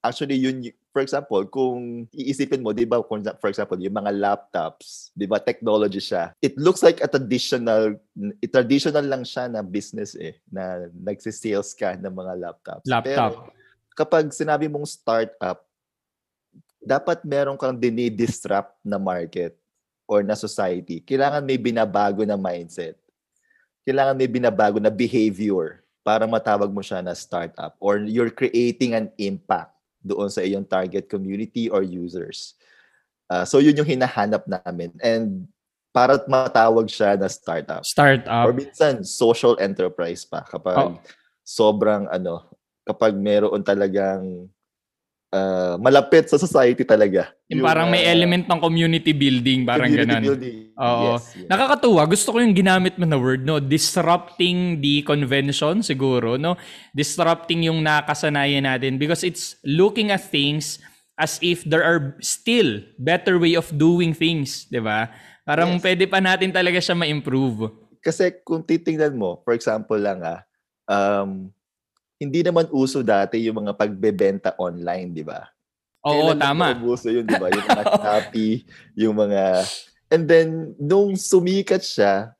Actually, 0.00 0.40
yun 0.40 0.64
for 0.96 1.04
example, 1.04 1.44
kung 1.52 2.08
iisipin 2.16 2.64
mo, 2.64 2.72
'di 2.72 2.88
ba, 2.88 3.04
for 3.36 3.50
example, 3.52 3.76
yung 3.76 4.00
mga 4.00 4.16
laptops, 4.16 5.12
'di 5.12 5.28
ba, 5.28 5.36
technology 5.36 6.00
siya. 6.00 6.32
It 6.40 6.56
looks 6.56 6.80
like 6.80 7.04
a 7.04 7.10
traditional 7.10 8.00
a 8.16 8.48
traditional 8.48 9.04
lang 9.04 9.28
siya 9.28 9.52
na 9.52 9.60
business 9.60 10.16
eh, 10.16 10.40
na 10.48 10.88
nagsi-sales 10.96 11.76
ka 11.76 12.00
ng 12.00 12.14
mga 12.16 12.32
laptops. 12.40 12.88
Laptop. 12.88 13.04
Pero 13.04 13.52
kapag 13.92 14.32
sinabi 14.32 14.72
mong 14.72 14.88
startup, 14.88 15.65
dapat 16.82 17.24
meron 17.26 17.58
kang 17.58 17.76
dinidisrupt 17.76 18.76
na 18.84 19.00
market 19.00 19.56
or 20.06 20.22
na 20.22 20.38
society. 20.38 21.02
Kailangan 21.02 21.42
may 21.42 21.58
binabago 21.58 22.22
na 22.22 22.38
mindset. 22.38 22.94
Kailangan 23.82 24.14
may 24.18 24.30
binabago 24.30 24.78
na 24.78 24.90
behavior 24.90 25.82
para 26.06 26.26
matawag 26.26 26.70
mo 26.70 26.82
siya 26.82 27.02
na 27.02 27.14
startup 27.14 27.74
or 27.82 27.98
you're 28.02 28.30
creating 28.30 28.94
an 28.94 29.10
impact 29.18 29.74
doon 30.06 30.30
sa 30.30 30.42
iyong 30.42 30.62
target 30.62 31.10
community 31.10 31.66
or 31.66 31.82
users. 31.82 32.54
Uh, 33.26 33.42
so 33.42 33.58
yun 33.58 33.74
yung 33.74 33.86
hinahanap 33.86 34.46
namin. 34.46 34.94
And 35.02 35.50
para 35.90 36.20
matawag 36.30 36.86
siya 36.86 37.18
na 37.18 37.26
startup. 37.26 37.82
Startup. 37.82 38.46
Or 38.46 38.54
minsan, 38.54 39.02
social 39.02 39.58
enterprise 39.58 40.22
pa 40.22 40.46
kapag 40.46 40.76
Oh. 40.78 40.94
sobrang 41.42 42.06
ano, 42.12 42.46
kapag 42.86 43.18
meron 43.18 43.66
talagang 43.66 44.46
uh, 45.36 45.74
malapit 45.76 46.32
sa 46.32 46.40
society 46.40 46.82
talaga. 46.88 47.28
Yung 47.52 47.60
parang 47.60 47.92
may 47.92 48.08
uh, 48.08 48.12
element 48.16 48.48
ng 48.48 48.60
community 48.60 49.12
building, 49.12 49.68
parang 49.68 49.92
community 49.92 50.08
ganun. 50.08 50.24
building. 50.24 50.58
Oo. 50.80 51.04
Yes, 51.12 51.22
yes. 51.36 51.48
Nakakatuwa. 51.52 52.02
Gusto 52.08 52.28
ko 52.32 52.36
yung 52.40 52.56
ginamit 52.56 52.96
mo 52.96 53.04
na 53.04 53.20
word, 53.20 53.44
no? 53.44 53.60
Disrupting 53.60 54.80
the 54.80 55.04
convention, 55.04 55.84
siguro, 55.84 56.40
no? 56.40 56.56
Disrupting 56.96 57.68
yung 57.68 57.84
nakasanayan 57.84 58.64
natin 58.64 58.96
because 58.96 59.20
it's 59.20 59.60
looking 59.62 60.08
at 60.08 60.24
things 60.24 60.80
as 61.16 61.40
if 61.40 61.64
there 61.64 61.84
are 61.84 62.16
still 62.20 62.80
better 63.00 63.36
way 63.40 63.56
of 63.56 63.68
doing 63.76 64.16
things, 64.16 64.68
di 64.68 64.80
ba? 64.80 65.08
Parang 65.46 65.78
Yes. 65.78 65.82
pwede 65.84 66.04
pa 66.10 66.18
natin 66.20 66.52
talaga 66.52 66.80
siya 66.80 66.96
ma-improve. 66.98 67.72
Kasi 68.02 68.42
kung 68.44 68.62
titingnan 68.62 69.16
mo, 69.16 69.40
for 69.42 69.56
example 69.56 69.96
lang 69.96 70.20
ah, 70.22 70.44
um, 70.90 71.50
hindi 72.16 72.40
naman 72.40 72.68
uso 72.70 73.04
dati 73.04 73.40
yung 73.44 73.64
mga 73.64 73.76
pagbebenta 73.76 74.56
online, 74.56 75.12
di 75.12 75.24
ba? 75.24 75.44
Oo, 76.02 76.32
Kailan 76.32 76.40
tama. 76.40 76.66
Uso 76.80 77.12
yun, 77.12 77.28
di 77.28 77.36
ba? 77.36 77.48
Yung 77.48 77.66
mga 77.72 77.84
Shopee, 77.92 78.54
yung 78.96 79.14
mga... 79.16 79.42
And 80.06 80.22
then, 80.24 80.48
nung 80.78 81.18
sumikat 81.18 81.82
siya, 81.82 82.32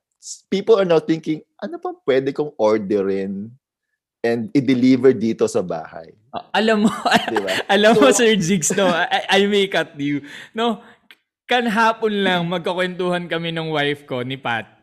people 0.47 0.79
are 0.79 0.87
now 0.87 0.97
thinking, 0.97 1.43
ano 1.59 1.77
pa 1.77 1.91
pwede 2.07 2.31
kong 2.31 2.55
orderin 2.55 3.51
and 4.23 4.49
i-deliver 4.51 5.11
dito 5.13 5.45
sa 5.45 5.59
bahay? 5.59 6.15
Ah, 6.31 6.47
Alam 6.55 6.87
mo, 6.87 6.91
Di 7.33 7.37
ba? 7.37 7.49
alam 7.75 7.93
mo, 7.93 8.07
So- 8.09 8.23
Sir 8.23 8.33
Jigs, 8.33 8.71
no? 8.73 8.87
I, 8.87 9.27
I 9.29 9.41
may 9.45 9.67
cut 9.67 9.93
you. 9.99 10.23
No, 10.55 10.81
kan 11.45 11.67
hapon 11.67 12.23
lang 12.23 12.47
magkakwentuhan 12.47 13.27
kami 13.27 13.51
ng 13.51 13.69
wife 13.69 14.07
ko 14.07 14.23
ni 14.23 14.39
Pat. 14.39 14.76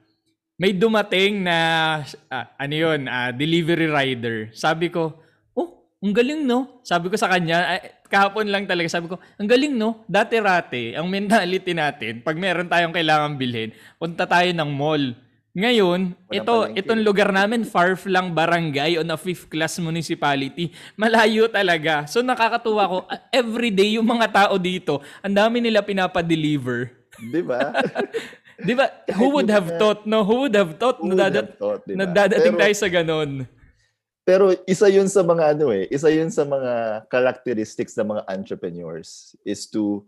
May 0.55 0.71
dumating 0.71 1.43
na, 1.43 1.59
ah, 2.31 2.47
ano 2.55 2.75
yun, 2.75 3.11
ah, 3.11 3.35
delivery 3.35 3.91
rider. 3.91 4.55
Sabi 4.55 4.87
ko, 4.87 5.19
oh, 5.59 5.91
ang 5.99 6.15
galing 6.15 6.47
no? 6.47 6.79
Sabi 6.87 7.11
ko 7.11 7.19
sa 7.19 7.27
kanya, 7.27 7.75
ay, 7.75 7.99
kahapon 8.07 8.47
lang 8.47 8.63
talaga, 8.63 8.87
sabi 8.87 9.11
ko, 9.11 9.19
ang 9.19 9.51
galing 9.51 9.75
no? 9.75 10.07
Dati-rate, 10.07 10.95
ang 10.95 11.11
mentality 11.11 11.75
natin, 11.75 12.23
pag 12.23 12.39
meron 12.39 12.71
tayong 12.71 12.95
kailangan 12.95 13.35
bilhin, 13.35 13.75
punta 13.99 14.31
tayo 14.31 14.47
ng 14.55 14.71
mall. 14.71 15.19
Ngayon, 15.59 16.15
Walang 16.31 16.39
ito, 16.39 16.55
palengke. 16.55 16.79
itong 16.83 17.03
lugar 17.03 17.31
namin, 17.35 17.67
far 17.67 17.99
lang 18.07 18.31
barangay 18.31 18.99
on 18.99 19.11
a 19.11 19.19
fifth 19.19 19.51
class 19.51 19.83
municipality. 19.83 20.71
Malayo 20.95 21.51
talaga. 21.51 22.07
So 22.07 22.23
nakakatuwa 22.23 22.83
ko, 22.87 22.97
ah, 23.11 23.27
everyday 23.35 23.99
yung 23.99 24.07
mga 24.07 24.31
tao 24.31 24.55
dito, 24.55 25.03
ang 25.19 25.35
dami 25.35 25.59
nila 25.59 25.83
pinapa-deliver. 25.83 26.95
Di 27.19 27.43
ba? 27.43 27.75
Di 28.61 28.75
ba? 28.75 28.87
Who 29.19 29.35
would 29.35 29.51
have 29.51 29.69
thought, 29.79 30.07
no? 30.07 30.23
Who 30.23 30.47
would 30.47 30.57
have 30.57 30.79
thought 30.79 31.03
na, 31.03 31.15
dadat- 31.15 31.55
have 31.55 31.59
thought, 31.59 31.83
di 31.87 31.95
ba? 31.95 31.99
na 31.99 32.05
dadating 32.11 32.55
Pero- 32.55 32.63
tayo 32.63 32.75
sa 32.75 32.89
ganon? 32.91 33.31
Pero 34.25 34.57
isa 34.65 34.89
yun 34.89 35.05
sa 35.05 35.21
mga 35.21 35.53
ano 35.53 35.69
eh, 35.69 35.85
isa 35.93 36.09
yun 36.09 36.33
sa 36.33 36.49
mga 36.49 37.05
characteristics 37.13 37.93
ng 38.01 38.09
mga 38.09 38.23
entrepreneurs 38.33 39.37
is 39.45 39.69
to 39.69 40.01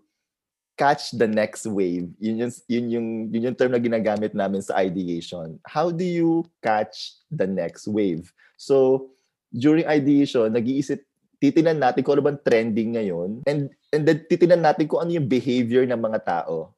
catch 0.76 1.12
the 1.12 1.28
next 1.28 1.68
wave. 1.68 2.08
Yun 2.20 2.48
yung, 2.48 2.52
yun 2.68 2.86
yung, 2.92 3.08
yun 3.28 3.46
yung 3.52 3.56
term 3.56 3.72
na 3.72 3.80
ginagamit 3.80 4.32
namin 4.32 4.64
sa 4.64 4.76
ideation. 4.80 5.60
How 5.68 5.92
do 5.92 6.04
you 6.04 6.48
catch 6.64 7.16
the 7.28 7.44
next 7.44 7.88
wave? 7.88 8.32
So, 8.56 9.08
during 9.52 9.88
ideation, 9.88 10.52
nag-iisip, 10.52 11.00
titinan 11.40 11.80
natin 11.80 12.00
kung 12.00 12.16
ano 12.16 12.32
bang 12.32 12.40
trending 12.40 12.96
ngayon 12.96 13.44
and, 13.44 13.68
and 13.92 14.02
then 14.08 14.24
titinan 14.24 14.64
natin 14.64 14.88
kung 14.88 15.04
ano 15.04 15.12
yung 15.12 15.28
behavior 15.28 15.84
ng 15.84 16.00
mga 16.00 16.24
tao. 16.24 16.72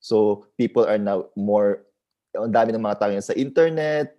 So, 0.00 0.48
people 0.56 0.88
are 0.88 0.98
now 0.98 1.28
more, 1.36 1.84
ang 2.32 2.50
dami 2.50 2.72
ng 2.72 2.82
mga 2.82 2.98
tao 2.98 3.12
sa 3.20 3.36
internet, 3.36 4.16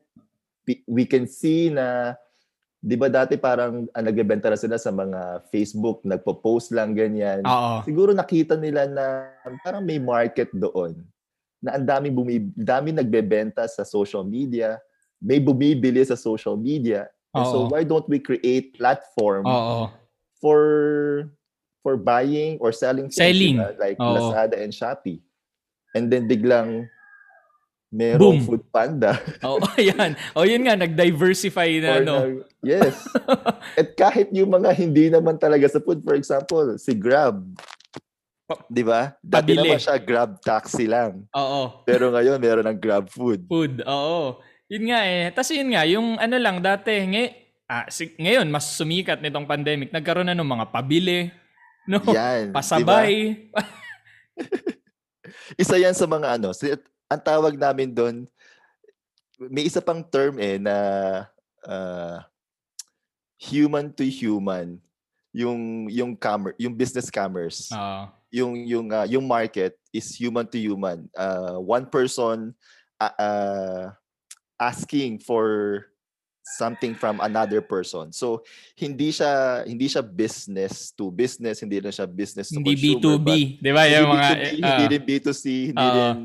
we 0.86 1.04
can 1.10 1.26
see 1.26 1.74
na 1.74 2.16
'di 2.82 2.96
ba 2.98 3.08
dati 3.08 3.38
parang 3.38 3.86
ah, 3.94 4.02
nagbebenta 4.02 4.50
na 4.50 4.58
sila 4.58 4.82
sa 4.82 4.90
mga 4.90 5.46
Facebook, 5.54 6.02
nagpo-post 6.02 6.74
lang 6.74 6.98
ganyan. 6.98 7.46
Oo. 7.46 7.86
Siguro 7.86 8.12
nakita 8.12 8.58
nila 8.58 8.90
na 8.90 9.30
parang 9.62 9.86
may 9.86 10.02
market 10.02 10.50
doon. 10.52 10.98
Na 11.62 11.78
ang 11.78 11.86
daming 11.86 12.18
bumi 12.18 12.36
dami 12.58 12.90
nagbebenta 12.90 13.62
sa 13.70 13.86
social 13.86 14.26
media, 14.26 14.82
may 15.22 15.38
bumibili 15.38 16.02
sa 16.02 16.18
social 16.18 16.58
media. 16.58 17.06
And 17.32 17.48
so 17.48 17.70
why 17.70 17.88
don't 17.88 18.10
we 18.12 18.20
create 18.20 18.76
platform 18.76 19.48
Oo. 19.48 19.88
for 20.42 20.62
for 21.86 21.96
buying 21.96 22.60
or 22.60 22.74
selling 22.74 23.08
things, 23.08 23.22
Selling. 23.22 23.62
diba? 23.62 23.78
like 23.78 23.98
Oo. 24.02 24.10
Lazada 24.18 24.58
and 24.58 24.74
Shopee. 24.74 25.22
And 25.92 26.08
then 26.08 26.28
biglang 26.28 26.88
merong 27.92 28.40
Boom. 28.40 28.48
food 28.48 28.64
panda. 28.72 29.20
Oo, 29.48 29.60
ayan. 29.76 30.16
O 30.32 30.48
yun 30.48 30.64
nga, 30.64 30.80
nag-diversify 30.80 31.70
na, 31.84 31.90
Or 31.92 32.02
no? 32.02 32.16
na- 32.24 32.48
yes. 32.64 33.04
At 33.80 33.92
kahit 34.00 34.32
yung 34.32 34.48
mga 34.48 34.72
hindi 34.80 35.12
naman 35.12 35.36
talaga 35.36 35.68
sa 35.68 35.84
food, 35.84 36.00
for 36.00 36.16
example, 36.16 36.80
si 36.80 36.96
Grab. 36.96 37.44
Di 38.72 38.84
ba? 38.84 39.16
Dati 39.20 39.52
pabili. 39.52 39.76
naman 39.76 39.80
siya 39.84 40.00
Grab 40.00 40.40
taxi 40.40 40.88
lang. 40.88 41.28
Oo. 41.36 41.84
Pero 41.84 42.16
ngayon, 42.16 42.40
meron 42.40 42.68
ng 42.72 42.80
Grab 42.80 43.12
food. 43.12 43.44
Food, 43.52 43.84
oo. 43.84 44.40
Yun 44.72 44.88
nga 44.88 45.04
eh. 45.04 45.28
Tapos 45.36 45.52
yun 45.52 45.76
nga, 45.76 45.84
yung 45.84 46.16
ano 46.16 46.36
lang 46.40 46.64
dati, 46.64 46.96
ngay 46.96 47.28
ah, 47.72 47.88
si- 47.88 48.16
ngayon, 48.20 48.48
mas 48.52 48.72
sumikat 48.76 49.24
nitong 49.24 49.48
pandemic, 49.48 49.96
nagkaroon 49.96 50.28
na 50.28 50.36
ng 50.36 50.48
mga 50.48 50.66
pabili, 50.72 51.32
no? 51.88 52.04
Yan. 52.08 52.52
di 52.52 52.84
ba? 52.84 53.04
Isa 55.60 55.76
yan 55.80 55.96
sa 55.96 56.08
mga 56.08 56.40
ano. 56.40 56.52
Ang 57.12 57.22
tawag 57.22 57.56
namin 57.60 57.92
doon, 57.92 58.16
may 59.50 59.66
isa 59.66 59.82
pang 59.82 60.06
term 60.06 60.38
eh 60.38 60.62
na 60.62 60.76
uh, 61.66 62.22
human 63.42 63.90
to 63.90 64.06
human. 64.06 64.78
Yung 65.34 65.88
yung 65.90 66.12
commerce, 66.14 66.58
yung 66.60 66.76
business 66.76 67.10
commerce. 67.10 67.72
Oo. 67.72 68.12
yung 68.32 68.56
yung 68.64 68.88
uh, 68.88 69.04
yung 69.12 69.28
market 69.28 69.76
is 69.92 70.16
human 70.16 70.48
to 70.48 70.56
human. 70.56 71.12
Uh, 71.12 71.60
one 71.60 71.84
person 71.84 72.56
uh, 72.96 73.16
uh, 73.20 73.84
asking 74.56 75.20
for 75.20 75.91
something 76.58 76.94
from 76.94 77.20
another 77.24 77.64
person. 77.64 78.12
So 78.12 78.44
hindi 78.76 79.12
siya 79.16 79.64
hindi 79.64 79.88
siya 79.88 80.04
business 80.04 80.92
to 80.92 81.08
business, 81.10 81.64
hindi 81.64 81.80
rin 81.80 81.94
siya 81.94 82.08
business 82.10 82.52
to 82.52 82.60
Hindi 82.60 82.76
consumer. 82.76 83.20
B2B. 83.24 83.28
but 83.28 83.64
Di 83.64 83.72
ba? 83.72 83.84
Yung 83.88 84.10
mga, 84.12 84.30
B2B, 84.30 84.42
eh, 84.42 84.52
hindi 84.60 84.84
ah, 84.84 84.92
rin 84.92 85.04
B2C, 85.04 85.46
hindi 85.72 85.88
Ah. 85.88 85.96
rin 85.96 86.20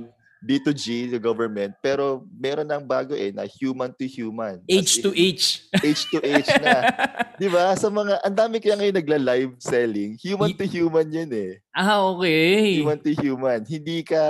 B2G, 0.46 1.10
the 1.10 1.18
government. 1.18 1.74
Pero 1.82 2.22
meron 2.38 2.68
ng 2.68 2.84
bago 2.84 3.16
eh, 3.16 3.34
na 3.34 3.48
human 3.48 3.90
to 3.90 4.06
human. 4.06 4.62
H 4.68 5.02
to 5.02 5.10
H. 5.10 5.66
H 5.74 6.06
to 6.12 6.22
H 6.22 6.46
na. 6.62 6.86
Di 7.40 7.48
ba? 7.50 7.74
Sa 7.74 7.90
mga, 7.90 8.22
ang 8.22 8.36
dami 8.36 8.62
kaya 8.62 8.78
ngayon 8.78 8.94
nagla-live 8.94 9.52
selling. 9.58 10.14
Human 10.22 10.54
to 10.54 10.62
human 10.68 11.08
yun 11.10 11.30
eh 11.34 11.58
ah, 11.74 12.00
okay. 12.08 12.78
human 12.78 13.00
to 13.00 13.12
human. 13.12 13.60
Hindi 13.66 14.06
ka 14.06 14.22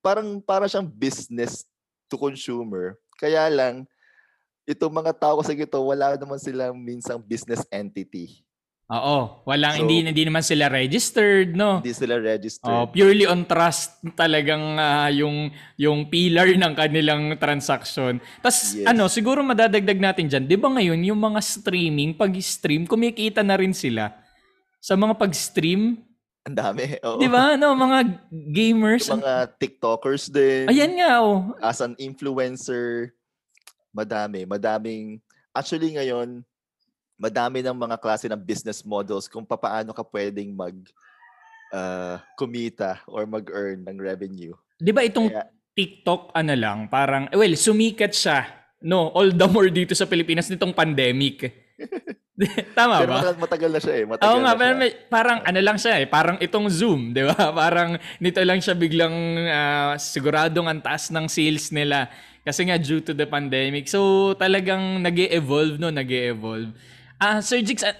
parang 0.00 0.40
para 0.40 0.64
siyang 0.64 0.88
business 0.88 1.68
to 2.08 2.16
consumer. 2.16 2.96
Kaya 3.20 3.48
lang 3.52 3.84
itong 4.70 4.94
mga 4.94 5.12
tao 5.12 5.42
kasi 5.42 5.58
ito 5.58 5.76
wala 5.76 6.14
naman 6.14 6.38
silang 6.38 6.74
minsang 6.74 7.18
business 7.18 7.66
entity. 7.68 8.46
Oo. 8.86 9.46
Walang, 9.46 9.78
So- 9.78 9.86
hindi, 9.86 10.02
hindi 10.02 10.24
naman 10.26 10.42
sila 10.42 10.66
registered, 10.66 11.54
no? 11.54 11.78
Hindi 11.78 11.94
sila 11.94 12.18
registered. 12.18 12.66
Oh, 12.66 12.90
purely 12.90 13.22
on 13.22 13.46
trust 13.46 14.02
talagang 14.18 14.58
ah, 14.76 15.06
yung 15.06 15.46
yung 15.76 16.10
pillar 16.10 16.50
ng 16.58 16.74
kanilang 16.74 17.38
transaction. 17.38 18.18
Tapos 18.38 18.74
Yes. 18.74 18.90
ano, 18.90 19.06
siguro 19.06 19.42
madadagdag 19.42 19.94
natin 19.94 20.26
diyan. 20.26 20.42
'Di 20.42 20.58
ba 20.58 20.68
ngayon 20.70 21.06
yung 21.06 21.20
mga 21.20 21.38
streaming, 21.38 22.14
pag-stream, 22.14 22.82
kumikita 22.82 23.46
na 23.46 23.54
rin 23.54 23.70
sila 23.70 24.10
sa 24.78 24.98
mga 24.98 25.14
pag-stream, 25.14 26.02
Ang 26.40 26.56
dami. 26.56 26.98
Oo. 27.06 27.20
'di 27.22 27.28
ba? 27.30 27.54
No, 27.54 27.76
mga 27.76 27.98
gamers. 28.32 29.06
Yung 29.06 29.22
mga 29.22 29.54
TikTokers 29.54 30.34
din. 30.34 30.66
Ayan 30.66 30.98
nga 30.98 31.22
oh. 31.22 31.54
As 31.62 31.78
an 31.78 31.94
influencer, 31.94 33.14
madami. 33.90 34.46
Madaming, 34.46 35.18
actually 35.54 35.94
ngayon, 35.94 36.42
madami 37.20 37.60
ng 37.60 37.76
mga 37.76 37.96
klase 38.00 38.26
ng 38.26 38.40
business 38.40 38.80
models 38.82 39.28
kung 39.28 39.44
paano 39.44 39.92
ka 39.92 40.00
pwedeng 40.08 40.56
mag 40.56 40.74
uh, 41.74 42.16
kumita 42.34 43.04
or 43.04 43.28
mag-earn 43.28 43.84
ng 43.84 43.98
revenue. 44.00 44.56
'Di 44.80 44.90
ba 44.90 45.04
itong 45.04 45.28
Kaya, 45.28 45.44
TikTok 45.76 46.32
ano 46.32 46.54
lang, 46.56 46.88
parang 46.88 47.28
well, 47.36 47.52
sumikat 47.52 48.16
siya 48.16 48.60
no, 48.80 49.12
all 49.12 49.30
the 49.30 49.48
more 49.48 49.68
dito 49.68 49.92
sa 49.92 50.08
Pilipinas 50.08 50.48
nitong 50.48 50.72
pandemic. 50.72 51.44
Tama 52.72 53.04
pero 53.04 53.12
ba? 53.12 53.20
Pero 53.20 53.36
matagal 53.36 53.68
na 53.68 53.80
siya 53.84 53.94
eh. 54.00 54.04
Matagal 54.08 54.24
Oo 54.32 54.38
nga, 54.40 54.52
pero 54.56 54.72
may, 54.80 54.90
parang 55.12 55.38
ano 55.44 55.60
lang 55.60 55.76
siya 55.76 56.00
eh. 56.00 56.06
Parang 56.08 56.40
itong 56.40 56.72
Zoom, 56.72 57.12
di 57.12 57.20
ba? 57.20 57.36
Parang 57.52 58.00
nito 58.16 58.40
lang 58.40 58.64
siya 58.64 58.72
biglang 58.72 59.12
uh, 59.44 59.92
siguradong 60.00 60.64
ang 60.64 60.80
taas 60.80 61.12
ng 61.12 61.28
sales 61.28 61.68
nila. 61.68 62.08
Kasi 62.40 62.66
nga 62.68 62.80
due 62.80 63.04
to 63.04 63.12
the 63.12 63.28
pandemic. 63.28 63.86
So 63.86 64.32
talagang 64.40 65.04
nag 65.04 65.16
evolve 65.18 65.76
no, 65.76 65.92
nag 65.92 66.08
evolve 66.08 66.72
Ah, 67.20 67.36
uh, 67.36 67.40
Sir 67.44 67.60
Jigs, 67.60 67.84
uh, 67.84 67.92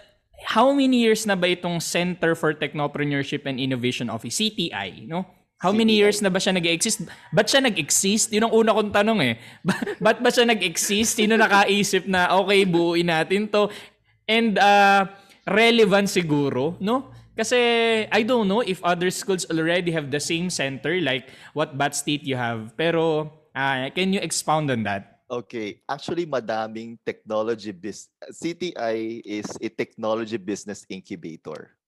how 0.48 0.72
many 0.72 1.04
years 1.04 1.28
na 1.28 1.36
ba 1.36 1.52
itong 1.52 1.76
Center 1.84 2.32
for 2.32 2.56
Technopreneurship 2.56 3.44
and 3.44 3.60
Innovation 3.60 4.08
Office, 4.08 4.40
CTI, 4.40 5.04
no? 5.04 5.28
How 5.60 5.76
many 5.76 5.92
years 5.92 6.24
na 6.24 6.32
ba 6.32 6.40
siya 6.40 6.56
nag-exist? 6.56 7.04
Ba't 7.36 7.44
siya 7.44 7.60
nag-exist? 7.60 8.32
Yun 8.32 8.48
ang 8.48 8.54
una 8.56 8.72
kong 8.72 8.96
tanong 8.96 9.20
eh. 9.20 9.34
Ba- 9.68 9.84
ba't 10.00 10.18
ba 10.24 10.32
siya 10.32 10.48
nag-exist? 10.48 11.20
Sino 11.20 11.36
nakaisip 11.36 12.08
na, 12.08 12.32
okay, 12.32 12.64
buuin 12.64 13.12
natin 13.12 13.44
to? 13.52 13.68
And 14.24 14.56
uh, 14.56 15.04
relevant 15.44 16.08
siguro, 16.08 16.80
no? 16.80 17.12
Kasi 17.36 17.60
I 18.08 18.24
don't 18.24 18.48
know 18.48 18.64
if 18.64 18.80
other 18.80 19.12
schools 19.12 19.44
already 19.52 19.92
have 19.92 20.08
the 20.08 20.20
same 20.20 20.48
center 20.48 20.96
like 20.96 21.28
what 21.52 21.76
Bat 21.76 21.92
State 21.92 22.24
you 22.24 22.40
have. 22.40 22.72
Pero 22.80 23.28
uh, 23.54 23.90
can 23.90 24.12
you 24.12 24.20
expound 24.20 24.70
on 24.70 24.82
that? 24.84 25.20
Okay. 25.30 25.78
Actually, 25.86 26.26
madaming 26.26 26.98
technology 27.06 27.70
business. 27.70 28.10
CTI 28.34 29.22
is 29.22 29.46
a 29.62 29.70
technology 29.70 30.36
business 30.36 30.82
incubator. 30.90 31.78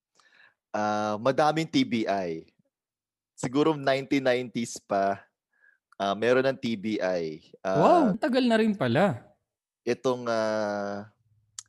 Uh, 0.71 1.19
madaming 1.19 1.67
TBI. 1.67 2.47
Siguro 3.35 3.75
1990s 3.75 4.79
pa, 4.87 5.19
uh, 5.99 6.15
meron 6.15 6.47
ng 6.47 6.55
TBI. 6.55 7.43
Uh, 7.59 7.79
wow, 7.83 8.03
tagal 8.15 8.47
na 8.47 8.55
rin 8.55 8.71
pala. 8.79 9.19
Itong, 9.83 10.23
uh, 10.23 11.03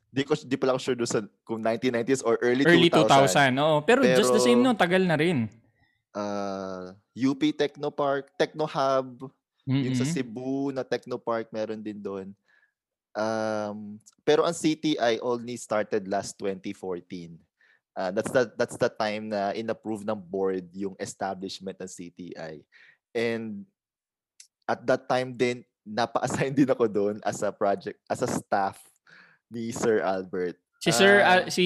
di, 0.07 0.23
ko, 0.23 0.31
di 0.39 0.55
pala 0.55 0.79
ako 0.79 0.79
sure 0.79 0.95
doon 0.95 1.11
sa 1.11 1.19
kung 1.43 1.59
1990s 1.59 2.23
or 2.23 2.39
early, 2.39 2.63
early 2.63 2.87
2000. 2.87 3.51
2000. 3.51 3.59
Oo. 3.59 3.83
Pero, 3.83 3.99
Pero 3.99 4.15
just 4.15 4.31
the 4.31 4.39
same 4.39 4.63
no, 4.63 4.71
tagal 4.71 5.03
na 5.03 5.19
rin. 5.19 5.51
Uh, 6.15 6.95
UP 7.11 7.43
Technopark, 7.51 8.31
Techno 8.39 8.63
Hub, 8.63 9.27
Mm-hmm. 9.65 9.83
Yung 9.89 9.97
sa 9.97 10.05
Cebu 10.05 10.69
na 10.69 10.85
Technopark, 10.85 11.49
meron 11.49 11.81
din 11.81 11.97
doon. 11.97 12.29
Um, 13.15 13.97
pero 14.21 14.45
ang 14.45 14.53
CTI 14.53 15.23
only 15.23 15.57
started 15.57 16.05
last 16.05 16.37
2014. 16.37 17.33
Uh, 17.95 18.11
that's 18.11 18.27
the 18.27 18.43
that's 18.59 18.75
the 18.75 18.91
time 18.91 19.31
na 19.31 19.55
inapprove 19.55 20.03
ng 20.03 20.19
board 20.19 20.67
yung 20.75 20.99
establishment 20.99 21.79
ng 21.79 21.87
CTI. 21.87 22.59
And 23.15 23.63
at 24.67 24.83
that 24.83 25.07
time 25.07 25.31
din 25.31 25.63
napa-assign 25.85 26.51
din 26.51 26.69
ako 26.69 26.89
doon 26.89 27.15
as 27.21 27.45
a 27.45 27.53
project 27.53 28.01
as 28.09 28.19
a 28.25 28.29
staff 28.29 28.81
ni 29.47 29.71
Sir 29.71 30.01
Albert. 30.03 30.59
Si 30.85 30.93
Sir 30.93 31.25
uh, 31.25 31.25
uh, 31.25 31.43
si 31.49 31.65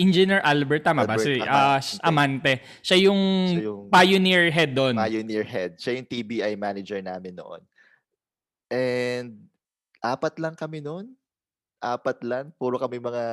Engineer 0.00 0.40
Albert 0.40 0.88
tama 0.88 1.04
Albert, 1.04 1.20
ba 1.20 1.20
si 1.20 1.36
uh, 1.36 1.76
Amante. 2.00 2.64
Siya 2.80 2.96
yung, 2.96 3.20
siya 3.52 3.68
yung 3.68 3.92
pioneer 3.92 4.48
head 4.48 4.72
doon. 4.72 4.96
Pioneer 4.96 5.44
head. 5.44 5.76
Siya 5.76 6.00
yung 6.00 6.08
TBI 6.08 6.56
manager 6.56 6.96
namin 7.04 7.36
noon. 7.36 7.60
And 8.72 9.52
apat 10.00 10.40
lang 10.40 10.56
kami 10.56 10.80
noon. 10.80 11.12
Apat 11.76 12.24
lang. 12.24 12.56
Puro 12.56 12.80
kami 12.80 13.04
mga 13.04 13.24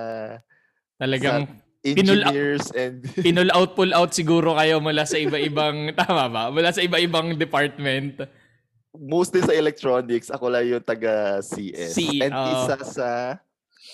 talagang 0.99 1.47
engineers 1.79 2.67
pinul, 2.67 2.83
and 2.83 2.95
pinul 3.25 3.49
out 3.55 3.71
pull 3.71 3.89
out 3.95 4.11
siguro 4.11 4.59
kayo 4.59 4.83
mula 4.83 5.07
sa 5.07 5.15
iba-ibang 5.15 5.91
tama 6.03 6.27
ba? 6.27 6.43
Mula 6.51 6.75
sa 6.75 6.83
iba-ibang 6.83 7.39
department. 7.39 8.27
Mostly 8.91 9.47
sa 9.47 9.55
electronics, 9.55 10.27
ako 10.27 10.51
lang 10.51 10.67
yung 10.67 10.83
taga 10.83 11.39
CS. 11.39 11.95
C, 11.95 12.19
and 12.19 12.35
uh, 12.35 12.67
isa 12.67 12.75
sa 12.83 13.09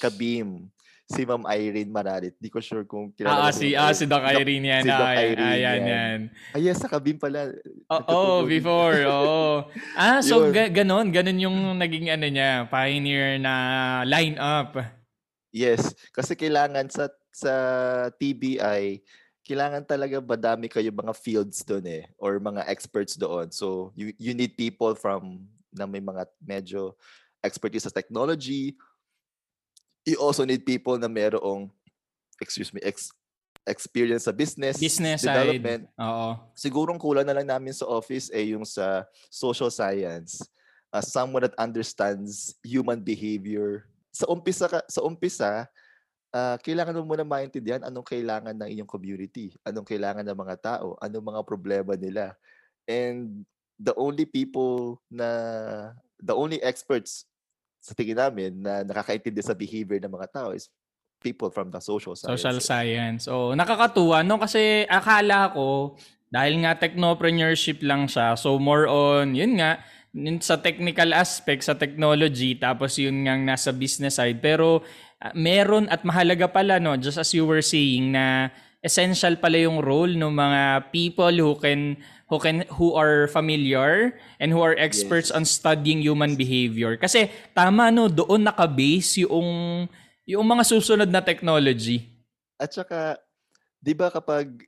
Kabim 0.01 0.73
si 1.07 1.23
Ma'am 1.23 1.47
Irene 1.47 1.87
Maralit. 1.87 2.35
Di 2.35 2.51
ko 2.51 2.59
sure 2.59 2.83
kung 2.83 3.15
kilala 3.15 3.47
ah, 3.47 3.51
si, 3.55 3.71
ah, 3.71 3.95
si 3.95 4.03
Doc 4.03 4.27
Irene 4.27 4.67
yan. 4.75 4.83
Si 4.83 4.91
Doc 4.91 5.15
Irene 5.15 5.39
ah, 5.39 5.55
yan, 5.55 5.81
yan. 5.87 6.19
Ah, 6.51 6.59
yes, 6.59 6.83
sa 6.83 6.91
Kabim 6.91 7.15
pala. 7.15 7.55
Oo, 7.87 8.03
oh, 8.11 8.11
oh, 8.11 8.37
before. 8.43 8.99
Oo. 9.07 9.23
Oh. 9.23 9.55
Ah, 9.95 10.19
so 10.19 10.51
ga- 10.51 10.67
ganon. 10.67 11.07
Ganon 11.15 11.39
yung 11.39 11.57
naging 11.79 12.11
ano 12.11 12.27
niya, 12.27 12.67
pioneer 12.67 13.39
na 13.39 13.53
line-up. 14.03 14.75
Yes. 15.55 15.95
Kasi 16.11 16.35
kailangan 16.35 16.91
sa 16.91 17.07
sa 17.31 17.53
TBI, 18.19 18.99
kailangan 19.47 19.87
talaga 19.87 20.19
badami 20.19 20.67
kayo 20.67 20.91
mga 20.91 21.15
fields 21.15 21.63
doon 21.63 21.87
eh 21.87 22.03
or 22.19 22.35
mga 22.35 22.67
experts 22.67 23.15
doon. 23.15 23.47
So 23.55 23.95
you 23.95 24.11
you 24.19 24.35
need 24.35 24.59
people 24.59 24.91
from 24.91 25.47
na 25.71 25.87
may 25.87 26.03
mga 26.03 26.27
medyo 26.43 26.99
expertise 27.39 27.87
sa 27.87 27.95
technology 27.95 28.75
you 30.07 30.15
also 30.23 30.47
need 30.47 30.63
people 30.63 30.95
na 30.95 31.11
merong 31.11 31.67
excuse 32.39 32.71
me, 32.71 32.79
ex, 32.79 33.11
experience 33.67 34.23
sa 34.23 34.31
business, 34.31 34.79
business 34.79 35.27
development. 35.27 35.91
Side. 35.91 35.99
Oo. 35.99 36.29
Sigurong 36.55 36.95
kulang 36.95 37.27
na 37.27 37.35
lang 37.35 37.49
namin 37.49 37.75
sa 37.75 37.83
office 37.83 38.31
eh 38.31 38.55
yung 38.55 38.63
sa 38.63 39.03
social 39.27 39.67
science. 39.67 40.39
Uh, 40.87 41.03
someone 41.03 41.43
that 41.43 41.57
understands 41.59 42.55
human 42.63 43.03
behavior. 43.03 43.83
Sa 44.15 44.31
umpisa 44.31 44.71
sa 44.71 45.01
umpisa, 45.03 45.67
uh, 46.31 46.55
kailangan 46.63 46.95
mo 46.95 47.03
muna 47.03 47.27
maintindihan 47.27 47.83
anong 47.83 48.07
kailangan 48.07 48.55
ng 48.55 48.69
inyong 48.71 48.89
community, 48.89 49.51
anong 49.67 49.83
kailangan 49.83 50.23
ng 50.23 50.39
mga 50.39 50.55
tao, 50.63 50.95
anong 51.03 51.35
mga 51.35 51.41
problema 51.43 51.93
nila. 51.99 52.31
And 52.87 53.43
the 53.75 53.91
only 53.99 54.23
people 54.23 55.03
na 55.11 55.91
the 56.23 56.33
only 56.33 56.63
experts 56.63 57.27
sa 57.87 57.95
tingin 57.95 58.19
namin 58.19 58.51
na 58.59 58.83
nakakaintindi 58.83 59.39
sa 59.39 59.55
behavior 59.55 59.95
ng 60.03 60.11
mga 60.11 60.27
tao 60.35 60.51
is 60.51 60.67
people 61.23 61.47
from 61.47 61.71
the 61.71 61.79
social 61.79 62.19
science. 62.19 62.35
Social 62.35 62.59
science. 62.59 63.23
Oh, 63.31 63.55
nakakatuwa 63.55 64.27
no 64.27 64.35
kasi 64.35 64.83
akala 64.91 65.55
ko 65.55 65.95
dahil 66.27 66.59
nga 66.67 66.75
technopreneurship 66.75 67.79
lang 67.87 68.11
siya. 68.11 68.35
So 68.35 68.59
more 68.59 68.91
on, 68.91 69.31
yun 69.31 69.55
nga, 69.55 69.79
sa 70.43 70.59
technical 70.59 71.15
aspect, 71.15 71.63
sa 71.63 71.79
technology, 71.79 72.59
tapos 72.59 72.99
yun 72.99 73.23
nga 73.23 73.39
nasa 73.39 73.71
business 73.71 74.19
side. 74.19 74.43
Pero 74.43 74.83
uh, 75.23 75.33
meron 75.37 75.87
at 75.87 76.03
mahalaga 76.03 76.51
pala, 76.51 76.83
no, 76.83 76.99
just 76.99 77.15
as 77.15 77.31
you 77.31 77.47
were 77.47 77.63
saying, 77.63 78.11
na 78.11 78.51
essential 78.83 79.39
pala 79.39 79.63
yung 79.63 79.79
role 79.79 80.11
ng 80.11 80.33
mga 80.35 80.91
people 80.91 81.31
who 81.33 81.55
can 81.55 81.95
who 82.27 82.37
can 82.39 82.67
who 82.75 82.93
are 82.93 83.27
familiar 83.31 84.19
and 84.39 84.51
who 84.51 84.59
are 84.59 84.75
experts 84.75 85.31
yes. 85.31 85.35
on 85.35 85.43
studying 85.47 86.03
human 86.03 86.35
behavior. 86.35 86.99
Kasi 86.99 87.31
tama 87.55 87.87
no, 87.87 88.11
doon 88.11 88.43
naka-base 88.43 89.23
yung 89.23 89.87
yung 90.27 90.43
mga 90.43 90.63
susunod 90.67 91.07
na 91.07 91.23
technology. 91.23 92.03
At 92.59 92.75
saka 92.75 93.15
'di 93.79 93.95
ba 93.95 94.11
kapag 94.11 94.67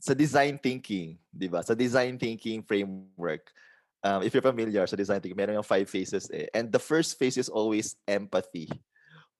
sa 0.00 0.16
design 0.16 0.56
thinking, 0.56 1.20
'di 1.28 1.52
ba? 1.52 1.60
Sa 1.60 1.76
design 1.76 2.16
thinking 2.16 2.64
framework, 2.64 3.52
um, 4.00 4.24
if 4.24 4.32
you're 4.32 4.44
familiar 4.44 4.88
sa 4.88 4.96
design 4.96 5.20
thinking, 5.20 5.36
meron 5.36 5.60
yung 5.60 5.68
five 5.68 5.86
phases 5.86 6.32
eh. 6.32 6.48
And 6.56 6.72
the 6.72 6.80
first 6.80 7.20
phase 7.20 7.36
is 7.36 7.52
always 7.52 7.94
empathy. 8.08 8.72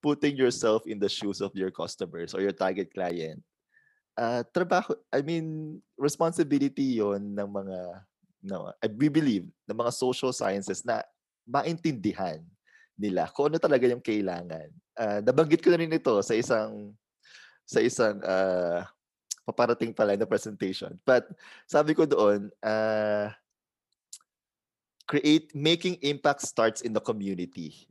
Putting 0.03 0.35
yourself 0.35 0.85
in 0.85 0.99
the 0.99 1.07
shoes 1.07 1.39
of 1.39 1.55
your 1.55 1.71
customers 1.71 2.35
or 2.35 2.43
your 2.43 2.53
target 2.53 2.91
client 2.93 3.39
uh, 4.17 4.41
trabaho, 4.53 4.93
I 5.11 5.21
mean, 5.21 5.79
responsibility 5.97 7.01
yon 7.01 7.33
ng 7.33 7.49
mga, 7.49 7.77
no, 8.45 8.71
I 8.81 8.87
believe, 8.87 9.47
ng 9.69 9.77
mga 9.77 9.91
social 9.93 10.33
sciences 10.33 10.85
na 10.85 11.01
maintindihan 11.43 12.39
nila 12.97 13.27
kung 13.33 13.51
ano 13.51 13.57
talaga 13.57 13.89
yung 13.89 14.03
kailangan. 14.03 14.69
Uh, 14.93 15.19
nabanggit 15.25 15.59
ko 15.59 15.73
na 15.73 15.81
rin 15.81 15.91
ito 15.91 16.13
sa 16.21 16.37
isang 16.37 16.93
sa 17.65 17.79
isang 17.81 18.21
uh, 18.21 18.85
paparating 19.47 19.95
pala 19.95 20.15
na 20.15 20.29
presentation. 20.29 20.93
But 21.03 21.27
sabi 21.65 21.97
ko 21.97 22.05
doon, 22.05 22.51
uh, 22.61 23.33
create 25.09 25.51
making 25.51 25.99
impact 26.05 26.45
starts 26.45 26.79
in 26.85 26.93
the 26.93 27.03
community. 27.03 27.89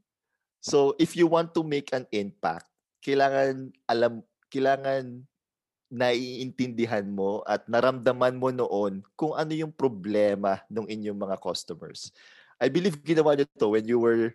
So 0.62 0.94
if 0.96 1.18
you 1.18 1.26
want 1.26 1.52
to 1.58 1.66
make 1.66 1.90
an 1.90 2.06
impact, 2.14 2.70
kailangan 3.02 3.74
alam 3.90 4.22
kailangan 4.48 5.26
naiintindihan 5.92 7.04
mo 7.04 7.44
at 7.44 7.68
naramdaman 7.68 8.32
mo 8.40 8.48
noon 8.48 9.04
kung 9.12 9.36
ano 9.36 9.52
yung 9.52 9.68
problema 9.68 10.64
ng 10.72 10.88
inyong 10.88 11.20
mga 11.20 11.36
customers. 11.36 12.08
I 12.56 12.72
believe 12.72 12.96
ginawa 13.04 13.36
niyo 13.36 13.44
to 13.60 13.76
when 13.76 13.84
you 13.84 14.00
were 14.00 14.32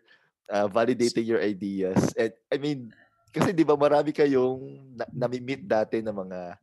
uh, 0.54 0.70
validating 0.70 1.26
your 1.26 1.42
ideas. 1.42 2.14
And 2.14 2.30
I 2.54 2.62
mean, 2.62 2.94
kasi 3.34 3.58
'di 3.58 3.66
ba 3.66 3.74
marami 3.74 4.14
kayong 4.14 4.94
na- 4.94 5.10
nami-meet 5.26 5.66
dati 5.66 6.06
ng 6.06 6.14
mga 6.14 6.62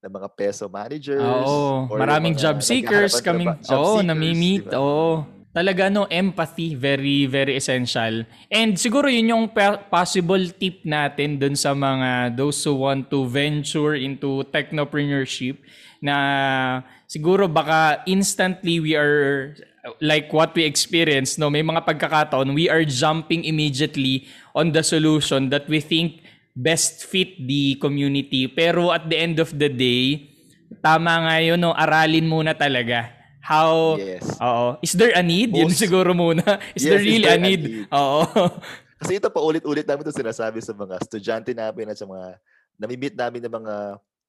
ng 0.00 0.12
mga 0.14 0.28
peso 0.32 0.64
managers 0.70 1.20
Oo, 1.44 1.90
maraming 1.92 2.32
job 2.32 2.62
seekers 2.62 3.20
coming. 3.20 3.50
Oo, 3.68 4.00
nami-meet. 4.00 4.70
Diba? 4.70 4.78
Oo. 4.78 5.39
Talaga 5.50 5.90
no 5.90 6.06
empathy 6.06 6.78
very 6.78 7.26
very 7.26 7.58
essential. 7.58 8.22
And 8.50 8.78
siguro 8.78 9.10
yun 9.10 9.34
yung 9.34 9.46
possible 9.90 10.42
tip 10.54 10.86
natin 10.86 11.42
dun 11.42 11.58
sa 11.58 11.74
mga 11.74 12.38
those 12.38 12.62
who 12.62 12.78
want 12.78 13.10
to 13.10 13.26
venture 13.26 13.98
into 13.98 14.46
technopreneurship 14.54 15.58
na 15.98 16.16
siguro 17.10 17.50
baka 17.50 18.06
instantly 18.06 18.78
we 18.78 18.94
are 18.94 19.52
like 20.00 20.30
what 20.30 20.54
we 20.54 20.62
experience 20.62 21.36
no 21.36 21.50
may 21.50 21.64
mga 21.64 21.82
pagkakataon 21.84 22.52
we 22.52 22.68
are 22.70 22.84
jumping 22.86 23.44
immediately 23.44 24.28
on 24.54 24.70
the 24.70 24.84
solution 24.84 25.50
that 25.50 25.66
we 25.66 25.82
think 25.82 26.22
best 26.54 27.06
fit 27.06 27.38
the 27.42 27.74
community. 27.82 28.46
Pero 28.46 28.94
at 28.94 29.10
the 29.10 29.18
end 29.18 29.42
of 29.42 29.50
the 29.50 29.66
day 29.66 30.30
tama 30.78 31.26
nga 31.26 31.42
yun 31.42 31.58
no 31.58 31.74
aralin 31.74 32.30
muna 32.30 32.54
talaga 32.54 33.19
how 33.40 33.96
Yes. 33.96 34.24
Oo. 34.38 34.76
Is 34.80 34.92
there 34.92 35.12
a 35.12 35.20
need? 35.20 35.50
Yun 35.50 35.72
siguro 35.72 36.12
muna. 36.12 36.60
Is 36.72 36.84
Yes, 36.84 36.90
there 36.90 37.00
is 37.00 37.06
really 37.06 37.24
there 37.24 37.34
a 37.34 37.40
a 37.40 37.42
need? 37.42 37.62
need? 37.62 37.86
Oo. 37.90 38.22
Kasi 39.00 39.16
ito 39.16 39.28
pa 39.28 39.40
ulit-ulit 39.40 39.84
namin 39.84 40.04
ito 40.04 40.12
sinasabi 40.12 40.60
sa 40.60 40.72
mga 40.72 41.00
estudyante 41.00 41.50
namin 41.50 41.88
at 41.88 41.96
sa 41.96 42.04
mga 42.04 42.36
namimit 42.76 43.14
namin 43.14 43.40
ng 43.40 43.54
mga 43.54 43.76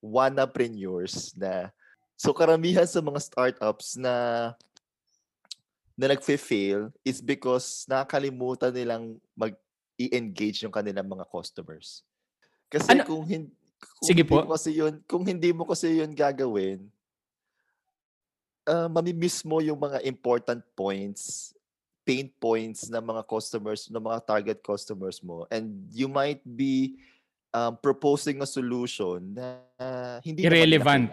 wannapreneurs 0.02 1.36
na 1.36 1.70
so 2.16 2.32
karamihan 2.32 2.86
sa 2.86 3.00
mga 3.00 3.20
startups 3.20 3.96
na 3.96 4.14
na 5.94 6.08
nagfe-fail 6.08 6.88
is 7.02 7.20
because 7.20 7.84
nakakalimutan 7.86 8.72
nilang 8.72 9.04
mag 9.34 9.54
i-engage 9.96 10.64
yung 10.64 10.74
kanilang 10.74 11.06
mga 11.06 11.28
customers. 11.28 12.02
Kasi 12.66 12.90
Ano- 12.90 13.06
kung 13.06 13.24
hindi 13.24 13.52
kung 13.78 14.08
Sige 14.08 14.22
hindi 14.22 14.30
po. 14.30 14.42
mo 14.42 14.54
kasi 14.54 14.70
yun, 14.72 14.94
kung 15.04 15.26
hindi 15.26 15.50
mo 15.52 15.66
kasi 15.66 16.00
yun 16.00 16.10
gagawin, 16.12 16.86
uh, 18.72 18.88
mamimiss 18.88 19.44
mo 19.44 19.60
yung 19.60 19.76
mga 19.76 20.00
important 20.08 20.64
points 20.72 21.52
pain 22.02 22.28
points 22.42 22.90
ng 22.90 23.04
mga 23.04 23.24
customers, 23.30 23.88
ng 23.88 24.02
mga 24.02 24.20
target 24.26 24.60
customers 24.66 25.22
mo. 25.22 25.46
And 25.54 25.86
you 25.94 26.10
might 26.10 26.42
be 26.42 26.98
um, 27.54 27.78
proposing 27.78 28.42
a 28.42 28.48
solution 28.50 29.38
na 29.38 29.62
hindi 30.26 30.42
naman 30.42 30.50
nila 30.50 30.58
Irrelevant. 30.58 31.06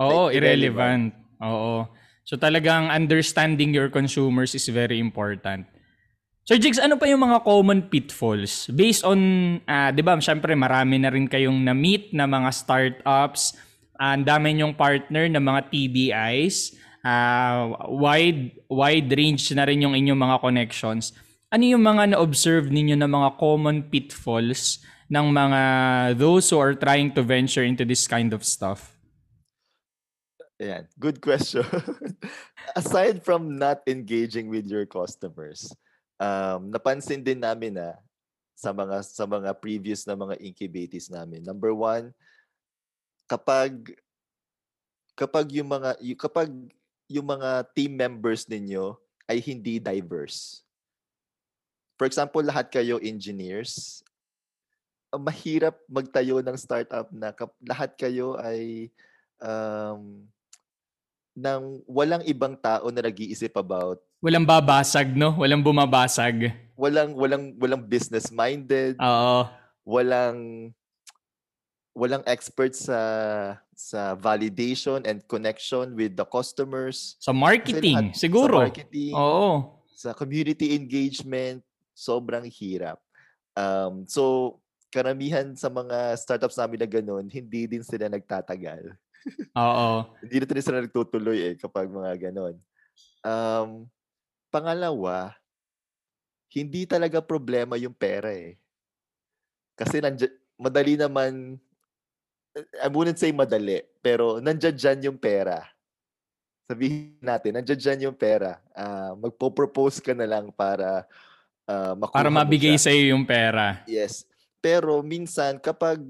Oo, 0.00 0.30
Like, 0.30 0.38
irrelevant. 0.38 1.12
Oo. 1.42 1.90
So 2.24 2.38
talagang 2.38 2.88
understanding 2.94 3.74
your 3.74 3.90
consumers 3.90 4.54
is 4.54 4.64
very 4.70 5.02
important. 5.02 5.66
Sir 6.46 6.56
Jigs, 6.56 6.80
ano 6.80 6.96
pa 6.96 7.06
yung 7.10 7.20
mga 7.20 7.44
common 7.44 7.90
pitfalls? 7.90 8.70
Based 8.72 9.04
on, 9.04 9.18
ah, 9.68 9.92
di 9.92 10.02
ba, 10.02 10.18
syempre 10.18 10.54
marami 10.56 10.98
na 10.98 11.10
rin 11.12 11.28
kayong 11.28 11.58
na-meet 11.62 12.14
na 12.14 12.26
mga 12.26 12.50
startups, 12.54 13.54
ah, 13.98 14.14
ang 14.16 14.24
dami 14.24 14.56
nyong 14.56 14.74
partner 14.74 15.28
na 15.30 15.42
mga 15.42 15.68
TBIs, 15.68 16.80
ah, 17.04 17.74
wide, 17.88 18.60
wide 18.68 19.10
range 19.12 19.52
na 19.52 19.64
rin 19.64 19.82
yung 19.82 19.96
inyong 19.96 20.18
mga 20.18 20.36
connections. 20.40 21.12
Ano 21.50 21.66
yung 21.66 21.82
mga 21.82 22.14
na-observe 22.14 22.70
ninyo 22.70 22.94
na 22.94 23.10
mga 23.10 23.36
common 23.36 23.82
pitfalls 23.90 24.80
ng 25.10 25.26
mga 25.34 25.60
those 26.14 26.46
who 26.48 26.62
are 26.62 26.78
trying 26.78 27.10
to 27.10 27.26
venture 27.26 27.66
into 27.66 27.82
this 27.82 28.06
kind 28.06 28.30
of 28.30 28.46
stuff? 28.46 28.94
Ayan, 30.60 30.86
good 31.00 31.18
question. 31.18 31.64
Aside 32.78 33.24
from 33.24 33.58
not 33.58 33.82
engaging 33.88 34.52
with 34.52 34.68
your 34.68 34.84
customers, 34.84 35.72
um, 36.20 36.68
napansin 36.70 37.24
din 37.24 37.40
namin 37.40 37.80
na 37.80 37.96
sa 38.52 38.70
mga 38.76 39.00
sa 39.00 39.24
mga 39.24 39.56
previous 39.56 40.04
na 40.04 40.12
mga 40.12 40.36
incubatees 40.36 41.08
namin. 41.08 41.40
Number 41.40 41.72
one, 41.72 42.12
kapag 43.24 43.96
kapag 45.16 45.48
yung 45.56 45.72
mga 45.72 45.96
y- 46.04 46.14
kapag 46.14 46.52
yung 47.10 47.26
mga 47.26 47.66
team 47.74 47.98
members 47.98 48.46
ninyo 48.46 48.94
ay 49.26 49.42
hindi 49.42 49.82
diverse. 49.82 50.62
For 51.98 52.06
example, 52.06 52.40
lahat 52.40 52.70
kayo 52.70 53.02
engineers, 53.02 54.00
ah, 55.10 55.18
mahirap 55.18 55.74
magtayo 55.90 56.38
ng 56.40 56.54
startup 56.54 57.10
na 57.10 57.34
kap- 57.34 57.58
lahat 57.60 57.98
kayo 57.98 58.38
ay 58.38 58.88
um, 59.42 60.22
ng 61.34 61.62
walang 61.84 62.22
ibang 62.24 62.54
tao 62.54 62.88
na 62.88 63.02
nag-iisip 63.02 63.52
about 63.58 63.98
Walang 64.20 64.44
babasag, 64.44 65.16
no? 65.16 65.32
Walang 65.34 65.64
bumabasag. 65.64 66.52
walang 66.76 67.12
walang 67.12 67.52
walang 67.56 67.84
business 67.84 68.28
minded 68.32 68.96
Oo. 68.96 69.44
walang 69.84 70.72
walang 71.92 72.24
expert 72.24 72.72
sa 72.72 72.96
sa 73.80 74.12
validation 74.12 75.00
and 75.02 75.24
connection 75.24 75.96
with 75.96 76.12
the 76.12 76.26
customers 76.26 77.16
Sa 77.16 77.32
Kasi 77.32 77.40
marketing, 77.40 77.96
lahat- 78.12 78.14
siguro. 78.14 78.60
sa 78.60 78.64
marketing 78.68 79.14
Oo. 79.16 79.50
sa 79.90 80.10
community 80.12 80.76
engagement 80.76 81.64
sobrang 81.90 82.44
hirap 82.44 83.00
um 83.52 84.04
so 84.04 84.56
karamihan 84.88 85.52
sa 85.54 85.68
mga 85.68 86.12
startups 86.14 86.56
namin 86.56 86.78
na 86.78 86.88
ganun 86.88 87.24
hindi 87.24 87.64
din 87.64 87.80
sila 87.80 88.06
nagtatagal 88.06 88.92
Oo. 89.56 90.12
hindi 90.20 90.36
na 90.36 90.46
din 90.46 90.60
sila 90.60 90.80
nagtutuloy 90.80 91.38
eh 91.42 91.54
kapag 91.54 91.88
mga 91.88 92.28
ganon. 92.28 92.56
Um, 93.20 93.84
pangalawa, 94.48 95.36
hindi 96.48 96.88
talaga 96.88 97.20
problema 97.20 97.76
yung 97.76 97.92
pera 97.92 98.32
eh. 98.32 98.56
Kasi 99.76 100.00
nandiyan, 100.00 100.32
madali 100.56 100.96
naman, 100.96 101.60
I 102.82 102.88
wouldn't 102.90 103.18
say 103.18 103.30
madali, 103.30 103.82
pero 104.02 104.42
nandiyan 104.42 104.74
dyan 104.74 104.98
yung 105.10 105.18
pera. 105.18 105.62
Sabihin 106.66 107.18
natin, 107.22 107.58
nandiyan 107.58 107.78
dyan 107.78 108.00
yung 108.10 108.16
pera. 108.18 108.58
Ah, 108.74 109.14
magpo-propose 109.14 110.02
ka 110.02 110.12
na 110.14 110.26
lang 110.26 110.50
para 110.50 111.06
ah, 111.66 111.94
makuha 111.94 112.16
Para 112.26 112.30
mabigay 112.30 112.74
sa 112.74 112.90
iyo 112.90 113.14
yung 113.14 113.22
pera. 113.22 113.82
Yes. 113.86 114.26
Pero 114.58 114.98
minsan 115.00 115.62
kapag 115.62 116.02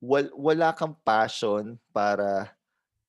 wal, 0.00 0.28
wala 0.36 0.72
kang 0.76 0.96
passion 1.04 1.76
para 1.92 2.52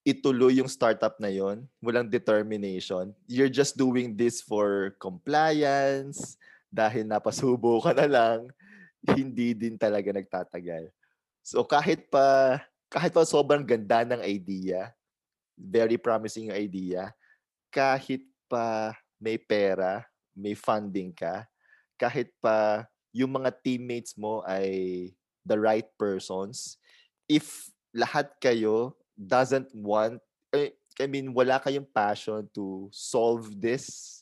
ituloy 0.01 0.57
yung 0.59 0.71
startup 0.71 1.19
na 1.21 1.29
yon, 1.29 1.63
walang 1.77 2.09
determination, 2.09 3.13
you're 3.29 3.51
just 3.51 3.77
doing 3.77 4.17
this 4.17 4.41
for 4.41 4.97
compliance, 4.97 6.41
dahil 6.73 7.05
napasubo 7.05 7.77
ka 7.83 7.93
na 7.93 8.09
lang, 8.09 8.39
hindi 9.13 9.53
din 9.53 9.77
talaga 9.77 10.09
nagtatagal. 10.09 10.89
So 11.41 11.65
kahit 11.65 12.09
pa 12.13 12.59
kahit 12.91 13.15
pa 13.15 13.23
sobrang 13.23 13.63
ganda 13.63 14.03
ng 14.03 14.21
idea, 14.21 14.91
very 15.55 15.95
promising 15.95 16.51
idea, 16.51 17.15
kahit 17.71 18.21
pa 18.51 18.91
may 19.15 19.39
pera, 19.39 20.03
may 20.35 20.57
funding 20.57 21.15
ka, 21.15 21.47
kahit 21.95 22.33
pa 22.43 22.83
yung 23.15 23.31
mga 23.31 23.51
teammates 23.63 24.15
mo 24.19 24.43
ay 24.43 25.07
the 25.47 25.55
right 25.55 25.87
persons, 25.95 26.75
if 27.31 27.71
lahat 27.95 28.31
kayo 28.43 28.95
doesn't 29.15 29.71
want, 29.75 30.19
eh, 30.51 30.75
I 30.99 31.07
mean, 31.07 31.31
wala 31.31 31.59
kayong 31.63 31.87
passion 31.87 32.47
to 32.51 32.91
solve 32.91 33.55
this, 33.55 34.19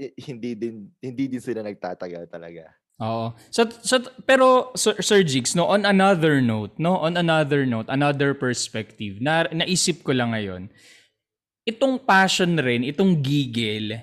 eh, 0.00 0.12
hindi 0.24 0.56
din 0.56 0.88
hindi 1.04 1.28
din 1.28 1.42
sila 1.42 1.60
nagtatagal 1.60 2.28
talaga. 2.32 2.72
Oo. 3.00 3.32
So, 3.48 3.64
so 3.80 4.04
pero 4.28 4.70
Sir, 4.76 5.00
Sir 5.00 5.24
Jigs, 5.24 5.56
no, 5.56 5.66
on 5.70 5.88
another 5.88 6.44
note, 6.44 6.76
no, 6.76 7.00
on 7.00 7.16
another 7.16 7.64
note, 7.64 7.88
another 7.88 8.36
perspective, 8.36 9.18
na 9.22 9.48
naisip 9.48 10.04
ko 10.04 10.12
lang 10.12 10.36
ngayon, 10.36 10.68
itong 11.64 11.96
passion 12.04 12.58
rin, 12.60 12.84
itong 12.84 13.18
gigil, 13.22 13.96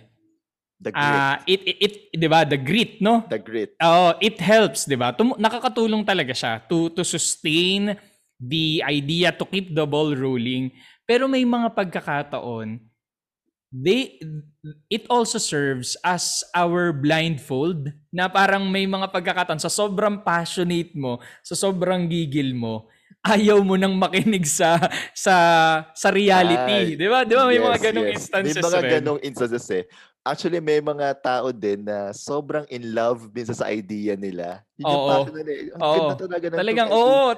The 0.79 0.95
grit. 0.95 0.95
ah 0.95 1.43
it, 1.43 1.59
it, 1.67 1.77
it 1.83 1.93
'di 2.15 2.27
ba, 2.31 2.47
the 2.47 2.55
grit, 2.55 3.03
no? 3.03 3.27
the 3.27 3.35
grit. 3.35 3.75
Oo, 3.83 4.15
it 4.23 4.39
helps, 4.39 4.87
'di 4.87 4.95
ba? 4.95 5.11
Tum- 5.11 5.35
nakakatulong 5.35 6.07
talaga 6.07 6.31
siya 6.31 6.63
to 6.71 6.87
to 6.95 7.03
sustain 7.03 7.99
the 8.39 8.79
idea 8.87 9.35
to 9.35 9.43
keep 9.43 9.75
the 9.75 9.83
ball 9.83 10.15
rolling. 10.15 10.71
Pero 11.03 11.27
may 11.27 11.43
mga 11.43 11.75
pagkakataon 11.75 12.79
they 13.73 14.17
it 14.89 15.05
also 15.13 15.37
serves 15.37 15.93
as 16.01 16.41
our 16.57 16.89
blindfold 16.93 17.93
na 18.09 18.25
parang 18.29 18.65
may 18.69 18.89
mga 18.89 19.13
pagkakataon 19.13 19.61
sa 19.61 19.69
sobrang 19.69 20.25
passionate 20.25 20.93
mo, 20.97 21.21
sa 21.45 21.53
sobrang 21.53 22.09
gigil 22.09 22.57
mo, 22.57 22.89
ayaw 23.25 23.61
mo 23.61 23.77
nang 23.77 23.93
makinig 23.97 24.45
sa 24.49 24.77
sa 25.13 25.35
sa 25.93 26.09
reality, 26.09 26.93
Ay, 26.93 26.97
'di 26.97 27.07
ba? 27.07 27.23
'Di 27.23 27.33
ba 27.37 27.45
may 27.47 27.61
mga 27.61 27.77
Yes, 27.77 27.89
ganong 27.91 28.09
yes. 28.09 28.11
instances 28.11 28.39
May 28.43 28.53
mga 28.57 28.79
rin. 28.81 29.01
ganong 29.01 29.21
instances 29.23 29.63
eh. 29.71 29.87
Actually, 30.27 30.59
may 30.59 30.83
mga 30.83 31.15
tao 31.23 31.49
din 31.55 31.87
na 31.87 32.11
sobrang 32.11 32.67
in 32.69 32.91
love 32.91 33.31
minsan 33.31 33.55
sa 33.55 33.71
idea 33.71 34.13
nila. 34.19 34.61
Yun 34.75 34.99
yung 34.99 35.05
Oo. 35.05 35.31
nila 35.31 35.51
eh. 35.55 35.71
Ang 35.73 35.83
Oo. 35.83 35.87
ganda 35.87 36.13
talaga 36.17 36.47
ng 36.51 36.59
Talagang 36.59 36.89
oo, 36.91 37.35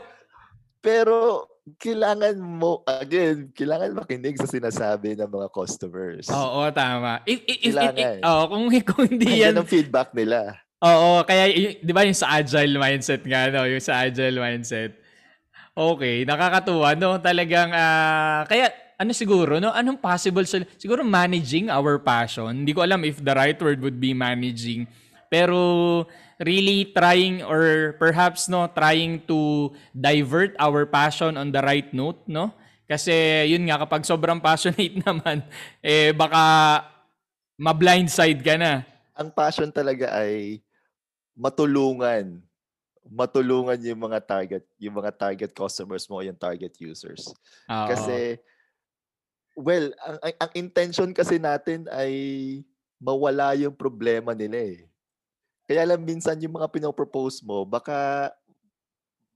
Pero 0.82 1.46
kailangan 1.78 2.36
mo, 2.36 2.82
again, 2.84 3.52
kailangan 3.52 3.94
makinig 3.94 4.36
sa 4.36 4.46
sinasabi 4.46 5.14
ng 5.14 5.28
mga 5.28 5.48
customers. 5.50 6.26
Oo, 6.28 6.68
tama. 6.72 7.22
If, 7.24 7.40
if, 7.44 7.58
if, 7.62 7.74
if, 7.74 7.76
Kailangan. 7.76 8.16
oh, 8.24 8.44
kung, 8.48 8.64
kung 8.90 9.06
hindi 9.08 9.28
yan, 9.40 9.54
Yan 9.54 9.62
ang 9.62 9.70
feedback 9.70 10.10
nila. 10.12 10.58
oo, 10.80 11.22
kaya, 11.24 11.46
y- 11.48 11.78
di 11.78 11.92
ba 11.92 12.04
yung 12.04 12.18
sa 12.18 12.36
agile 12.36 12.76
mindset 12.76 13.22
nga, 13.22 13.48
no? 13.48 13.64
Yung 13.64 13.80
sa 13.80 14.04
agile 14.04 14.38
mindset. 14.38 14.98
Okay, 15.72 16.28
nakakatuwa, 16.28 16.98
no? 16.98 17.16
Talagang, 17.18 17.72
ah, 17.72 18.44
kaya, 18.44 18.68
ano 18.98 19.12
siguro, 19.12 19.58
no? 19.58 19.72
Anong 19.72 19.98
possible 19.98 20.46
sol- 20.46 20.68
siguro 20.78 21.02
managing 21.02 21.72
our 21.72 21.98
passion. 21.98 22.52
Hindi 22.54 22.72
ko 22.72 22.84
alam 22.84 23.02
if 23.02 23.18
the 23.18 23.34
right 23.34 23.58
word 23.58 23.82
would 23.82 23.98
be 23.98 24.12
managing. 24.12 24.86
Pero 25.32 26.04
really 26.44 26.92
trying 26.92 27.40
or 27.48 27.96
perhaps 27.96 28.52
no 28.52 28.68
trying 28.68 29.24
to 29.24 29.72
divert 29.96 30.52
our 30.60 30.84
passion 30.84 31.40
on 31.40 31.56
the 31.56 31.64
right 31.64 31.88
note, 31.96 32.20
no? 32.28 32.52
Kasi 32.84 33.48
yun 33.48 33.64
nga 33.72 33.80
kapag 33.80 34.04
sobrang 34.04 34.44
passionate 34.44 35.00
naman 35.08 35.40
eh 35.80 36.12
baka 36.12 36.44
ma-blindside 37.56 38.44
ka 38.44 38.60
na. 38.60 38.84
Ang 39.16 39.32
passion 39.32 39.72
talaga 39.72 40.12
ay 40.12 40.60
matulungan 41.32 42.44
matulungan 43.08 43.80
yung 43.82 44.02
mga 44.12 44.20
target 44.22 44.64
yung 44.78 44.96
mga 45.00 45.12
target 45.16 45.52
customers 45.56 46.06
mo 46.12 46.20
yung 46.20 46.38
target 46.38 46.76
users. 46.84 47.32
Oo. 47.72 47.88
Kasi 47.88 48.36
well, 49.56 49.92
ang, 50.04 50.18
ang, 50.20 50.36
ang 50.48 50.52
intention 50.60 51.10
kasi 51.16 51.40
natin 51.40 51.88
ay 51.90 52.12
mawala 53.02 53.56
yung 53.58 53.74
problema 53.74 54.36
nila 54.36 54.62
eh. 54.62 54.91
Kaya 55.72 55.88
lang 55.88 56.04
minsan 56.04 56.36
yung 56.44 56.60
mga 56.60 56.68
pinopropose 56.68 57.40
mo, 57.40 57.64
baka 57.64 58.28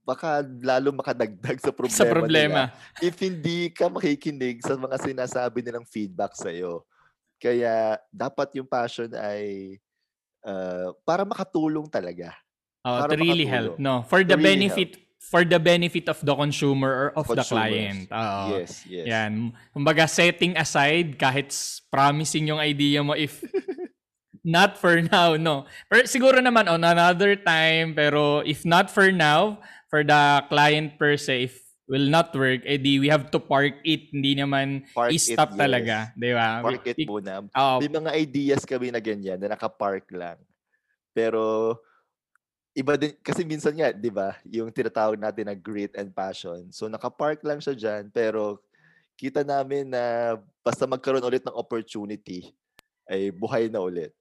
baka 0.04 0.44
lalo 0.60 0.92
makadagdag 0.92 1.56
sa 1.58 1.72
problema, 1.72 1.96
sa 2.04 2.04
problema. 2.04 2.60
nila 2.68 3.00
if 3.00 3.16
hindi 3.16 3.72
ka 3.72 3.88
makikinig 3.88 4.60
sa 4.60 4.76
mga 4.76 5.00
sinasabi 5.00 5.64
nilang 5.64 5.88
feedback 5.88 6.36
sa 6.36 6.52
iyo. 6.52 6.84
Kaya 7.40 7.96
dapat 8.12 8.52
yung 8.60 8.68
passion 8.68 9.08
ay 9.16 9.80
uh, 10.44 10.92
para 11.08 11.24
makatulong 11.24 11.88
talaga. 11.88 12.36
Oh, 12.84 13.00
Para 13.00 13.16
to 13.16 13.18
really 13.18 13.48
makatulong. 13.48 13.72
help, 13.72 13.72
no? 13.80 14.04
For 14.04 14.20
the 14.20 14.36
To 14.36 14.38
really 14.38 14.68
benefit 14.68 14.90
for 15.18 15.40
the 15.42 15.58
benefit 15.58 16.06
of 16.06 16.20
the 16.20 16.34
consumer 16.36 16.92
or 16.92 17.08
of 17.16 17.26
the 17.26 17.40
Consumers. 17.40 17.50
client. 17.50 18.00
Oo. 18.12 18.60
Yes, 18.60 18.84
yes. 18.84 19.06
Yan. 19.08 19.32
Kumbaga, 19.72 20.04
setting 20.06 20.52
aside 20.54 21.16
kahit 21.16 21.50
promising 21.88 22.52
yung 22.52 22.60
idea 22.60 23.00
mo 23.00 23.16
if 23.16 23.40
not 24.46 24.78
for 24.78 25.02
now, 25.12 25.34
no. 25.34 25.66
Pero 25.90 26.06
siguro 26.06 26.38
naman 26.38 26.70
on 26.70 26.86
another 26.86 27.34
time, 27.34 27.92
pero 27.92 28.46
if 28.46 28.62
not 28.62 28.88
for 28.88 29.10
now, 29.10 29.58
for 29.90 30.06
the 30.06 30.46
client 30.46 30.94
per 30.96 31.18
se, 31.18 31.50
if 31.50 31.66
will 31.86 32.06
not 32.10 32.34
work, 32.34 32.62
edi 32.66 32.98
we 32.98 33.06
have 33.10 33.30
to 33.30 33.38
park 33.38 33.78
it. 33.86 34.10
Hindi 34.10 34.38
naman 34.38 34.86
Park 34.90 35.14
it, 35.14 35.22
i-stop 35.22 35.54
yes. 35.54 35.58
talaga. 35.58 35.96
Di 36.14 36.30
ba? 36.34 36.62
Park 36.62 36.86
it 36.86 36.98
muna. 37.06 37.46
Oo. 37.46 37.74
May 37.82 37.90
mga 37.90 38.10
ideas 38.18 38.62
kami 38.66 38.90
na 38.90 39.02
ganyan 39.02 39.38
na 39.38 39.54
nakapark 39.54 40.06
lang. 40.14 40.38
Pero 41.14 41.74
iba 42.76 42.98
din 42.98 43.14
kasi 43.22 43.46
minsan 43.46 43.72
nga, 43.72 43.94
'di 43.94 44.10
ba, 44.10 44.36
yung 44.50 44.68
tinatawag 44.68 45.16
natin 45.16 45.46
na 45.48 45.56
grit 45.56 45.94
and 45.94 46.10
passion. 46.10 46.68
So 46.74 46.90
nakapark 46.90 47.40
lang 47.46 47.62
siya 47.62 47.74
diyan 47.78 48.10
pero 48.10 48.60
kita 49.16 49.46
namin 49.46 49.88
na 49.88 50.36
basta 50.60 50.84
magkaroon 50.84 51.24
ulit 51.24 51.40
ng 51.46 51.56
opportunity 51.56 52.52
ay 53.08 53.32
buhay 53.32 53.70
na 53.70 53.80
ulit. 53.80 54.12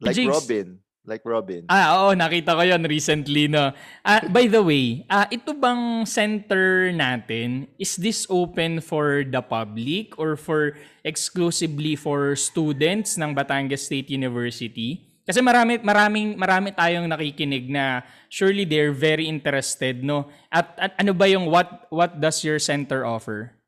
Like 0.00 0.16
Jigs. 0.16 0.28
Robin, 0.28 0.66
like 1.08 1.24
Robin. 1.24 1.62
Ah, 1.72 2.04
oo, 2.04 2.12
nakita 2.12 2.52
ko 2.52 2.62
'yon 2.66 2.84
recently, 2.84 3.48
no. 3.48 3.72
Ah, 4.04 4.20
by 4.28 4.44
the 4.44 4.60
way, 4.60 5.08
ah 5.08 5.24
ito 5.32 5.56
bang 5.56 6.04
center 6.04 6.92
natin, 6.92 7.70
is 7.80 7.96
this 7.96 8.28
open 8.28 8.84
for 8.84 9.24
the 9.24 9.40
public 9.40 10.18
or 10.20 10.36
for 10.36 10.76
exclusively 11.00 11.96
for 11.96 12.36
students 12.36 13.16
ng 13.16 13.32
Batangas 13.32 13.88
State 13.88 14.12
University? 14.12 15.06
Kasi 15.26 15.42
marami 15.42 15.82
maraming 15.82 16.38
marami 16.38 16.70
tayong 16.70 17.10
nakikinig 17.10 17.66
na 17.66 18.06
surely 18.30 18.62
they're 18.62 18.94
very 18.94 19.26
interested, 19.26 20.06
no. 20.06 20.30
At, 20.54 20.70
at 20.78 20.92
ano 21.02 21.10
ba 21.10 21.26
yung 21.26 21.50
what 21.50 21.90
what 21.90 22.22
does 22.22 22.46
your 22.46 22.62
center 22.62 23.02
offer? 23.02 23.58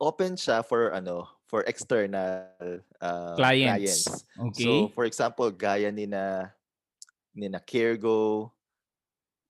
Open 0.00 0.32
siya 0.32 0.64
for 0.64 0.94
ano, 0.96 1.28
for 1.52 1.60
external 1.68 2.48
uh, 2.96 3.36
Clients. 3.36 4.08
clients. 4.08 4.24
Okay. 4.56 4.64
So 4.64 4.88
for 4.96 5.04
example, 5.04 5.52
gaya 5.52 5.92
ni 5.92 6.08
na 6.08 6.48
ni 7.36 7.52
na 7.52 7.60
Carego, 7.60 8.48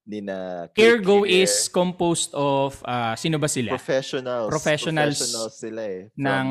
ni 0.03 0.19
na 0.19 0.67
Carego 0.75 1.23
ClickCare, 1.23 1.47
is 1.47 1.71
composed 1.71 2.35
of 2.35 2.75
ah, 2.83 3.15
sino 3.15 3.39
ba 3.39 3.47
sila? 3.47 3.71
professionals. 3.71 4.51
Professionals 4.51 5.15
Professionals 5.15 5.53
sila 5.55 5.81
eh. 5.87 6.03
From, 6.11 6.27
ng 6.27 6.47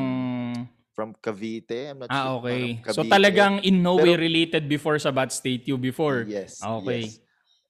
from 0.97 1.09
Cavite. 1.21 1.93
I'm 1.93 2.01
not 2.01 2.09
Ah, 2.09 2.33
sure. 2.33 2.49
okay. 2.49 2.65
So 2.97 3.05
talagang 3.05 3.61
in 3.61 3.85
no 3.85 4.01
way 4.01 4.17
Pero- 4.17 4.25
related 4.25 4.65
before 4.65 4.97
sa 4.97 5.13
Bat 5.13 5.37
State 5.37 5.69
U 5.69 5.77
before. 5.77 6.25
Yes. 6.25 6.65
Okay. 6.65 7.13
Yes. 7.13 7.21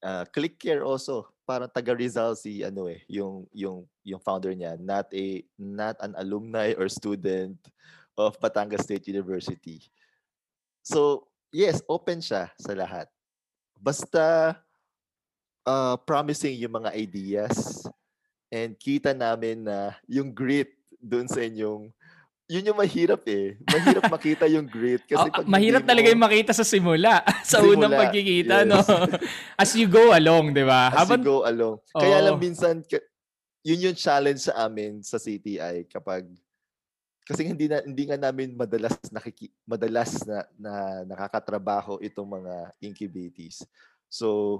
Uh, 0.03 0.27
ClickCare 0.35 0.83
also. 0.83 1.31
Parang 1.47 1.71
taga 1.71 1.95
Rizal 1.95 2.35
si 2.35 2.59
ano 2.59 2.91
eh, 2.91 3.07
yung 3.07 3.47
yung 3.55 3.87
yung 4.03 4.19
founder 4.19 4.51
niya, 4.51 4.75
not 4.75 5.07
a 5.15 5.43
not 5.55 5.95
an 6.03 6.11
alumni 6.19 6.75
or 6.75 6.91
student 6.91 7.55
of 8.19 8.35
Batangas 8.43 8.83
State 8.83 9.07
University. 9.07 9.79
So, 10.83 11.31
yes, 11.55 11.79
open 11.87 12.19
siya 12.19 12.51
sa 12.59 12.75
lahat. 12.75 13.07
Basta 13.79 14.55
uh, 15.63 15.95
promising 16.03 16.59
yung 16.59 16.83
mga 16.83 16.91
ideas 16.95 17.87
and 18.51 18.75
kita 18.75 19.15
namin 19.15 19.63
na 19.63 19.95
yung 20.07 20.29
grit 20.31 20.75
doon 20.99 21.27
sa 21.27 21.43
inyong 21.43 21.91
yun 22.47 22.67
yung 22.67 22.79
mahirap 22.79 23.23
eh. 23.29 23.55
Mahirap 23.63 24.11
makita 24.11 24.45
yung 24.51 24.67
grit 24.67 25.03
kasi 25.09 25.27
Ah, 25.31 25.41
pag 25.41 25.47
mahirap 25.47 25.81
hindi 25.83 25.91
talaga 25.91 26.07
mo- 26.07 26.13
yung 26.13 26.25
makita 26.27 26.51
sa 26.51 26.65
simula. 26.67 27.23
sa 27.47 27.63
Simula, 27.63 27.71
unang 27.87 27.93
pagkikita, 27.95 28.55
yes. 28.63 28.67
no? 28.67 28.79
As 29.61 29.71
you 29.73 29.87
go 29.87 30.11
along, 30.11 30.51
di 30.51 30.63
ba? 30.67 30.91
as 30.91 31.07
Habang, 31.07 31.23
you 31.23 31.27
go 31.27 31.39
along. 31.47 31.77
Kaya 31.95 32.19
lang 32.19 32.37
minsan, 32.37 32.83
yun 33.63 33.91
yung 33.91 33.97
challenge 33.97 34.51
sa 34.51 34.67
amin 34.67 34.99
sa 34.99 35.15
CTI 35.15 35.87
kapag 35.87 36.27
kasi 37.23 37.47
hindi 37.47 37.71
na 37.71 37.79
hindi 37.79 38.03
nga 38.03 38.19
namin 38.19 38.51
madalas 38.51 38.99
nakiki, 39.07 39.47
madalas 39.63 40.19
na, 40.27 40.43
na 40.59 40.73
nakakatrabaho 41.07 41.95
itong 42.03 42.43
mga 42.43 42.53
incubatees. 42.83 43.63
So 44.11 44.59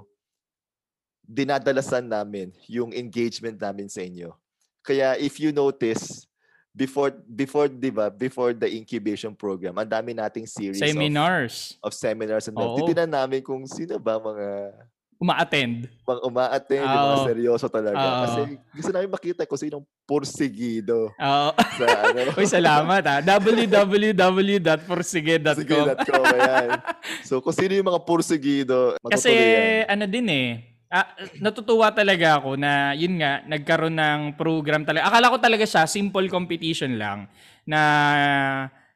dinadalasan 1.24 2.08
namin 2.08 2.52
yung 2.64 2.96
engagement 2.96 3.60
namin 3.60 3.92
sa 3.92 4.00
inyo. 4.00 4.32
Kaya 4.80 5.16
if 5.20 5.36
you 5.36 5.52
notice 5.52 6.24
before 6.74 7.14
before 7.30 7.70
'di 7.70 7.94
ba 7.94 8.10
before 8.10 8.50
the 8.50 8.66
incubation 8.66 9.30
program 9.30 9.78
ang 9.78 9.86
dami 9.86 10.10
nating 10.10 10.42
series 10.42 10.82
of, 10.82 10.90
seminars, 10.90 11.78
of 11.78 11.94
seminars 11.94 12.50
and. 12.50 12.58
Titignan 12.58 13.14
namin 13.14 13.46
kung 13.46 13.62
sino 13.70 13.94
ba 14.02 14.18
mga 14.18 14.74
uma-attend. 15.14 15.86
mga 16.04 16.20
umaattend, 16.26 16.82
yung 16.84 17.06
mga 17.06 17.24
seryoso 17.30 17.70
talaga. 17.70 17.94
Oo. 17.96 18.20
Kasi 18.26 18.40
gusto 18.74 18.90
namin 18.90 19.06
makita 19.08 19.46
kung 19.46 19.56
sinong 19.56 19.86
pursigido 20.04 21.14
Oo. 21.16 21.50
sa 21.54 21.86
ano. 22.10 22.20
Uy, 22.38 22.44
salamat 22.50 23.00
ha. 23.06 23.22
www.forsige.com 23.22 25.54
Sige.com, 25.54 26.24
ayan. 26.28 26.76
So, 27.22 27.38
kung 27.40 27.54
sino 27.56 27.72
yung 27.72 27.88
mga 27.88 28.04
pursigido, 28.04 28.98
Kasi 29.00 29.32
yan. 29.32 29.96
ano 29.96 30.04
din 30.10 30.26
eh, 30.28 30.73
ah, 30.94 31.08
natutuwa 31.42 31.90
talaga 31.90 32.38
ako 32.38 32.54
na 32.54 32.94
yun 32.94 33.18
nga, 33.18 33.42
nagkaroon 33.42 33.98
ng 33.98 34.20
program 34.38 34.86
talaga. 34.86 35.10
Akala 35.10 35.34
ko 35.34 35.38
talaga 35.42 35.66
siya, 35.66 35.90
simple 35.90 36.30
competition 36.30 36.94
lang 36.94 37.26
na 37.66 37.80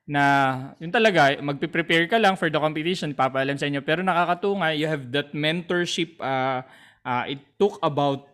na 0.08 0.22
yun 0.80 0.88
talaga, 0.88 1.36
magpe-prepare 1.42 2.08
ka 2.08 2.16
lang 2.16 2.32
for 2.38 2.48
the 2.48 2.56
competition, 2.56 3.12
papaalam 3.12 3.60
sa 3.60 3.68
inyo. 3.68 3.84
Pero 3.84 4.00
nakakatunga, 4.00 4.72
you 4.72 4.88
have 4.88 5.04
that 5.12 5.36
mentorship. 5.36 6.16
Uh, 6.16 6.64
uh, 7.04 7.28
it 7.28 7.44
took 7.60 7.76
about 7.84 8.24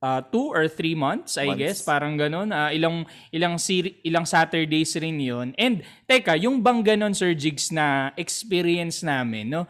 uh, 0.00 0.24
two 0.32 0.48
or 0.48 0.64
three 0.72 0.96
months, 0.96 1.36
I 1.36 1.52
Months. 1.52 1.60
guess. 1.60 1.78
Parang 1.84 2.16
ganun. 2.16 2.48
Uh, 2.48 2.72
ilang, 2.72 3.04
ilang, 3.28 3.60
seri- 3.60 4.00
ilang 4.08 4.24
Saturdays 4.24 4.96
rin 4.96 5.20
yun. 5.20 5.52
And, 5.60 5.84
teka, 6.08 6.32
yung 6.40 6.64
bang 6.64 6.80
ganun, 6.80 7.12
Sir 7.12 7.36
Jigs, 7.36 7.68
na 7.68 8.16
experience 8.16 9.04
namin, 9.04 9.52
no? 9.52 9.68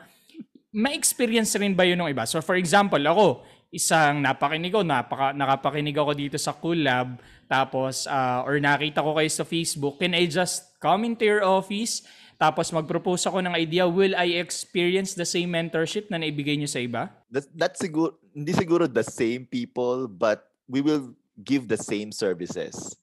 Ma-experience 0.74 1.54
rin 1.58 1.74
ba 1.74 1.86
yun 1.86 2.00
ng 2.00 2.10
iba? 2.10 2.24
So 2.26 2.42
for 2.42 2.58
example, 2.58 3.00
ako, 3.00 3.42
isang 3.74 4.22
napakinig 4.22 4.72
ko, 4.72 4.86
napaka, 4.86 5.34
nakapakinig 5.34 5.96
ako 5.98 6.12
dito 6.14 6.36
sa 6.38 6.54
Cool 6.54 6.86
Lab, 6.86 7.18
tapos, 7.46 8.06
uh, 8.10 8.42
or 8.42 8.58
nakita 8.58 9.02
ko 9.02 9.14
kayo 9.14 9.30
sa 9.30 9.46
Facebook, 9.46 9.98
can 9.98 10.14
I 10.14 10.26
just 10.26 10.66
come 10.82 11.06
into 11.06 11.26
your 11.26 11.42
office, 11.46 12.02
tapos 12.36 12.68
mag-propose 12.70 13.24
ako 13.26 13.40
ng 13.42 13.54
idea, 13.56 13.88
will 13.88 14.12
I 14.12 14.36
experience 14.38 15.16
the 15.16 15.24
same 15.24 15.52
mentorship 15.52 16.12
na 16.12 16.20
naibigay 16.20 16.58
nyo 16.58 16.68
sa 16.68 16.82
iba? 16.82 17.08
That's, 17.32 17.48
that's 17.54 17.78
siguro, 17.80 18.18
hindi 18.34 18.52
siguro 18.52 18.84
the 18.84 19.06
same 19.06 19.48
people, 19.48 20.06
but 20.06 20.44
we 20.68 20.84
will 20.84 21.16
give 21.40 21.64
the 21.64 21.80
same 21.80 22.12
services. 22.12 22.96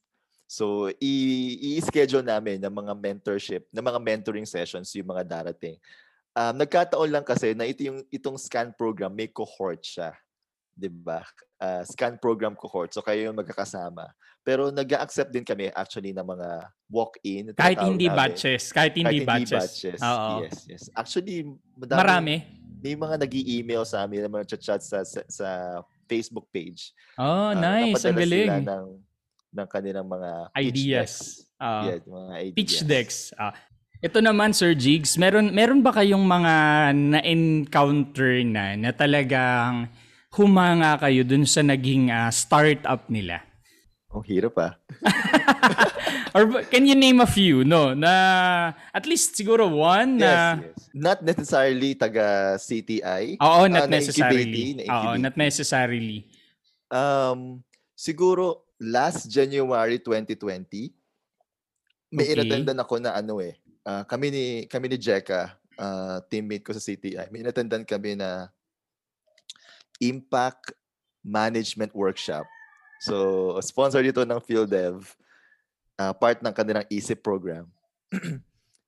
So, 0.46 0.94
i- 1.02 1.58
i-schedule 1.82 2.22
namin 2.22 2.62
ng 2.62 2.70
mga 2.70 2.94
mentorship, 2.94 3.66
ng 3.74 3.82
mga 3.82 4.00
mentoring 4.00 4.46
sessions 4.46 4.94
yung 4.94 5.10
mga 5.10 5.26
darating. 5.26 5.82
Um, 6.34 6.58
nagkataon 6.58 7.10
lang 7.14 7.26
kasi 7.26 7.54
na 7.54 7.70
ito 7.70 7.86
yung, 7.86 8.02
itong 8.10 8.38
scan 8.42 8.74
program, 8.74 9.14
may 9.14 9.30
cohort 9.30 9.86
siya. 9.86 10.14
'di 10.74 10.90
ba? 10.90 11.22
Ah, 11.62 11.86
scan 11.86 12.18
program 12.18 12.58
cohort. 12.58 12.92
So, 12.92 13.06
kayo 13.06 13.30
yung 13.30 13.38
magkakasama. 13.38 14.10
Pero 14.44 14.68
nag 14.74 14.90
accept 15.00 15.32
din 15.32 15.46
kami 15.46 15.72
actually 15.72 16.12
ng 16.12 16.26
mga 16.26 16.50
walk-in. 16.92 17.54
Kahit 17.56 17.80
hindi 17.80 18.10
namin. 18.12 18.18
batches. 18.20 18.74
Kahit 18.74 18.92
hindi 18.98 19.24
Kahit 19.24 19.48
batches. 19.48 20.02
Oo. 20.04 20.44
Yes, 20.44 20.58
yes. 20.68 20.84
Actually, 20.92 21.48
madami, 21.78 22.02
Marami. 22.02 22.36
may 22.84 22.96
mga 22.98 23.16
nag 23.22 23.34
email 23.38 23.86
sa 23.88 24.04
amin, 24.04 24.28
mga 24.28 24.58
chat 24.60 24.82
sa, 24.84 25.00
sa, 25.08 25.22
sa 25.30 25.48
Facebook 26.10 26.50
page. 26.52 26.92
Oh, 27.16 27.54
Ah, 27.54 27.56
nice. 27.56 28.04
Ang 28.04 28.20
galing. 28.20 28.50
Sila 28.52 28.60
ng, 28.60 28.86
ng 29.54 29.68
kanilang 29.72 30.08
mga 30.10 30.30
pitch 30.52 30.60
decks. 30.60 30.76
Ideas. 30.76 31.14
Ah. 31.62 31.84
yeah, 31.88 32.00
mga 32.04 32.32
ideas. 32.44 32.58
pitch 32.60 32.76
decks. 32.84 33.18
Ah. 33.40 33.56
Ito 34.04 34.20
naman 34.20 34.52
Sir 34.52 34.76
Jigs, 34.76 35.16
meron 35.16 35.56
meron 35.56 35.80
ba 35.80 35.96
kayong 35.96 36.28
mga 36.28 36.56
na-encounter 36.92 38.44
na 38.44 38.76
na 38.76 38.92
talagang 38.92 39.88
humanga 40.36 41.00
kayo 41.00 41.24
dun 41.24 41.48
sa 41.48 41.64
naging 41.64 42.12
ah, 42.12 42.28
startup 42.28 43.08
nila? 43.08 43.40
Ang 44.12 44.28
hirap 44.28 44.60
ah. 44.60 44.76
Or 46.36 46.68
can 46.68 46.84
you 46.84 47.00
name 47.00 47.24
a 47.24 47.30
few, 47.30 47.64
no? 47.64 47.96
Na 47.96 48.12
at 48.92 49.08
least 49.08 49.40
siguro 49.40 49.72
one 49.72 50.20
na 50.20 50.60
yes, 50.60 50.68
yes. 50.68 50.80
Not 50.92 51.20
necessarily 51.24 51.96
taga 51.96 52.60
CTI. 52.60 53.40
Oo, 53.40 53.72
not 53.72 53.88
na 53.88 53.96
necessarily. 54.04 54.84
Oo, 54.84 55.16
not 55.16 55.36
necessarily. 55.40 56.28
Um, 56.92 57.64
siguro 57.96 58.68
last 58.84 59.32
January 59.32 60.04
2020, 60.04 60.92
may 62.14 62.28
Okay. 62.28 62.36
inattendan 62.36 62.78
ako 62.84 63.00
na 63.00 63.16
ano 63.16 63.40
eh. 63.40 63.63
Ah, 63.86 64.04
kami 64.04 64.32
ni 64.32 64.46
kami 64.68 64.92
ni 64.92 64.98
Jeka, 65.00 65.56
ah, 65.80 66.20
teammate 66.28 66.64
ko 66.64 66.72
sa 66.76 66.84
CTI. 66.84 67.32
May 67.32 67.44
inattendan 67.44 67.84
kami 67.88 68.16
na 68.18 68.52
Impact 70.02 70.76
Management 71.24 71.96
Workshop. 71.96 72.44
So, 73.04 73.60
sponsor 73.60 74.04
dito 74.04 74.24
ng 74.24 74.40
PhilDev, 74.44 75.16
ah, 76.00 76.16
part 76.16 76.40
ng 76.40 76.54
kanilang 76.56 76.88
ESIP 76.88 77.24
program. 77.24 77.68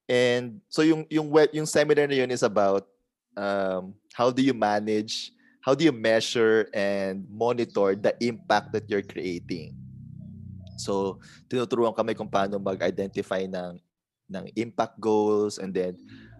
And 0.05 0.61
so 0.69 0.85
yung 0.85 1.09
yung 1.09 1.33
web, 1.33 1.49
yung 1.49 1.65
seminar 1.65 2.05
na 2.05 2.13
yun 2.13 2.29
is 2.29 2.45
about 2.45 2.85
um, 3.33 3.97
how 4.13 4.29
do 4.29 4.45
you 4.45 4.53
manage 4.53 5.33
how 5.65 5.73
do 5.73 5.81
you 5.81 5.89
measure 5.89 6.69
and 6.77 7.25
monitor 7.25 7.97
the 7.97 8.13
impact 8.21 8.69
that 8.69 8.85
you're 8.85 9.01
creating? 9.01 9.73
So, 10.77 11.17
tinuturuan 11.49 11.97
kami 11.97 12.13
kung 12.13 12.29
paano 12.29 12.61
mag-identify 12.61 13.49
ng 13.49 13.81
ng 14.29 14.45
impact 14.57 14.97
goals 14.97 15.57
and 15.57 15.73
then 15.73 15.95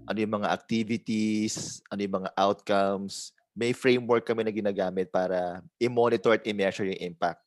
ano 0.05 0.21
yung 0.21 0.41
mga 0.41 0.49
activities, 0.53 1.81
ano 1.89 1.99
yung 2.05 2.15
mga 2.21 2.31
outcomes. 2.37 3.33
May 3.55 3.73
framework 3.73 4.27
kami 4.27 4.45
na 4.45 4.53
ginagamit 4.53 5.09
para 5.09 5.63
i-monitor 5.81 6.37
at 6.37 6.45
i-measure 6.45 6.85
yung 6.85 7.01
impact. 7.15 7.41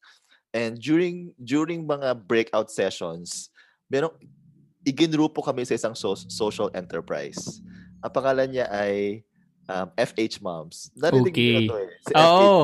And 0.51 0.81
during 0.81 1.37
during 1.37 1.85
mga 1.85 2.24
breakout 2.24 2.72
sessions, 2.72 3.53
merong 3.87 4.16
iginrupo 4.83 5.44
kami 5.44 5.68
sa 5.68 5.77
isang 5.77 5.92
so- 5.94 6.16
social 6.27 6.72
enterprise. 6.72 7.61
Ang 8.01 8.12
pangalan 8.14 8.48
niya 8.48 8.66
ay 8.72 9.22
um, 9.68 9.92
FH 9.94 10.40
Moms. 10.40 10.88
Narinig 10.96 11.35
niyo 11.37 11.53
na 11.53 11.61
Okay. 11.62 11.68
to 11.68 11.77
eh. 11.77 11.90
Si 12.01 12.12
FH 12.16 12.24
Oo. 12.24 12.57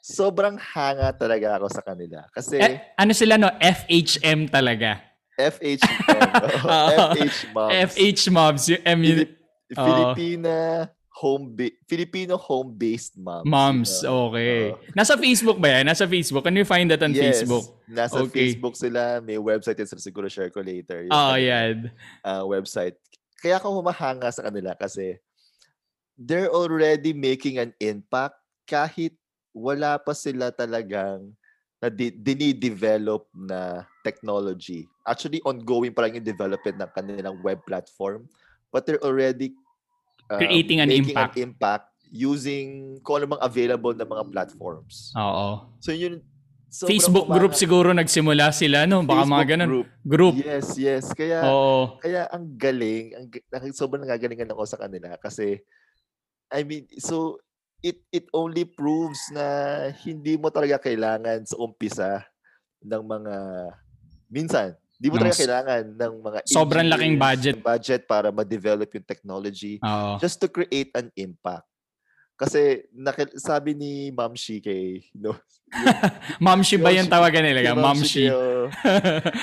sobrang 0.00 0.56
hanga 0.56 1.12
talaga 1.12 1.60
ako 1.60 1.66
sa 1.68 1.84
kanila. 1.84 2.24
Kasi 2.32 2.56
Eh, 2.56 2.80
ano 2.96 3.12
sila 3.12 3.36
no? 3.36 3.52
FHM 3.60 4.48
talaga. 4.48 5.09
FH, 5.48 5.82
Oo. 6.68 7.06
FH 7.16 7.38
moms. 7.50 7.72
FH 7.90 8.22
mobs. 8.28 8.62
Yung 8.68 8.82
M 8.84 9.00
Filip- 9.00 9.36
Filipina 9.70 10.56
home 11.10 11.52
ba- 11.52 11.76
Filipino 11.84 12.34
home-based 12.34 13.14
moms. 13.14 13.44
moms. 13.44 13.90
you 13.92 14.08
know. 14.08 14.28
Okay. 14.28 14.72
Oo. 14.72 14.80
Nasa 14.92 15.14
Facebook 15.14 15.58
ba 15.58 15.68
yan? 15.70 15.84
Nasa 15.84 16.04
Facebook. 16.04 16.42
Can 16.42 16.56
you 16.56 16.64
find 16.64 16.88
that 16.88 17.00
on 17.00 17.12
Yes, 17.12 17.44
Facebook? 17.44 17.76
Nasa 17.84 18.24
Okay. 18.24 18.32
Facebook 18.50 18.72
sila. 18.74 19.20
May 19.20 19.36
website 19.36 19.76
yan. 19.76 19.88
Siguro 19.92 20.26
share 20.26 20.48
ko 20.48 20.60
later. 20.60 21.04
yung 21.04 21.12
Oh, 21.12 21.34
kanilang, 21.34 21.44
yan. 21.44 21.74
uh, 22.24 22.42
website. 22.42 22.96
Kaya 23.36 23.56
ako 23.56 23.78
humahanga 23.78 24.28
sa 24.28 24.42
kanila 24.42 24.72
kasi 24.74 25.20
they're 26.16 26.48
already 26.48 27.12
making 27.12 27.56
an 27.56 27.72
impact 27.78 28.36
kahit 28.64 29.12
wala 29.50 29.96
pa 29.96 30.12
sila 30.12 30.48
talagang 30.50 31.32
na 31.80 31.88
di- 31.88 32.12
dinidevelop 32.12 33.24
na 33.32 33.88
technology. 34.04 34.84
Actually, 35.02 35.40
ongoing 35.42 35.90
pa 35.90 36.04
lang 36.04 36.20
yung 36.20 36.28
development 36.28 36.76
ng 36.76 36.90
kanilang 36.92 37.36
web 37.40 37.60
platform. 37.64 38.28
But 38.68 38.84
they're 38.84 39.02
already 39.02 39.56
uh, 40.28 40.36
Creating 40.38 40.78
an 40.78 40.92
impact. 40.92 41.34
an 41.34 41.42
impact 41.42 41.86
using 42.12 43.00
kung 43.00 43.18
ano 43.18 43.34
mang 43.34 43.42
available 43.42 43.96
na 43.96 44.04
mga 44.04 44.28
platforms. 44.28 45.10
Oo. 45.16 45.72
So 45.80 45.90
yun, 45.90 46.20
sobrang 46.68 46.90
Facebook 46.92 47.26
group 47.26 47.56
humanga- 47.56 47.62
siguro 47.64 47.88
nagsimula 47.90 48.52
sila, 48.52 48.84
no? 48.84 49.02
Baka 49.02 49.24
mga 49.24 49.26
Facebook 49.26 49.48
ganun. 49.48 49.68
group. 49.68 49.88
Group. 50.04 50.34
Yes, 50.38 50.66
yes. 50.76 51.04
Kaya 51.16 51.42
Oo. 51.48 51.96
kaya 51.98 52.28
ang 52.28 52.44
galing, 52.54 53.16
ang 53.50 53.72
sobrang 53.74 54.04
nagagalingan 54.04 54.52
ako 54.52 54.62
sa 54.68 54.78
kanila 54.78 55.16
kasi 55.16 55.64
I 56.50 56.66
mean, 56.66 56.86
so 56.98 57.38
it 57.80 57.98
it 58.10 58.26
only 58.30 58.64
proves 58.64 59.18
na 59.32 59.44
hindi 60.00 60.36
mo 60.36 60.48
talaga 60.48 60.76
kailangan 60.78 61.44
sa 61.44 61.56
umpisa 61.56 62.24
ng 62.80 63.02
mga 63.02 63.34
minsan, 64.28 64.72
hindi 64.96 65.08
mo 65.08 65.16
Ng 65.16 65.20
talaga 65.20 65.40
kailangan 65.40 65.82
ng 65.96 66.14
mga 66.20 66.38
Sobrang 66.46 66.86
laking 66.88 67.16
budget. 67.16 67.56
budget 67.60 68.02
para 68.04 68.28
ma-develop 68.28 68.88
yung 68.88 69.04
technology 69.04 69.80
Oo. 69.80 70.16
just 70.16 70.38
to 70.38 70.46
create 70.46 70.92
an 70.92 71.08
impact. 71.14 71.64
Kasi 72.36 72.88
naki- 72.96 73.36
sabi 73.36 73.76
ni 73.76 74.08
Ma'am 74.08 74.32
Shi 74.32 74.64
kay 74.64 75.04
no, 75.12 75.36
Mamshi 76.40 76.80
ba 76.80 76.88
yung 76.88 77.04
tawagan 77.04 77.44
nila? 77.44 77.76
Ma'am. 77.76 78.00
Shi, 78.00 78.32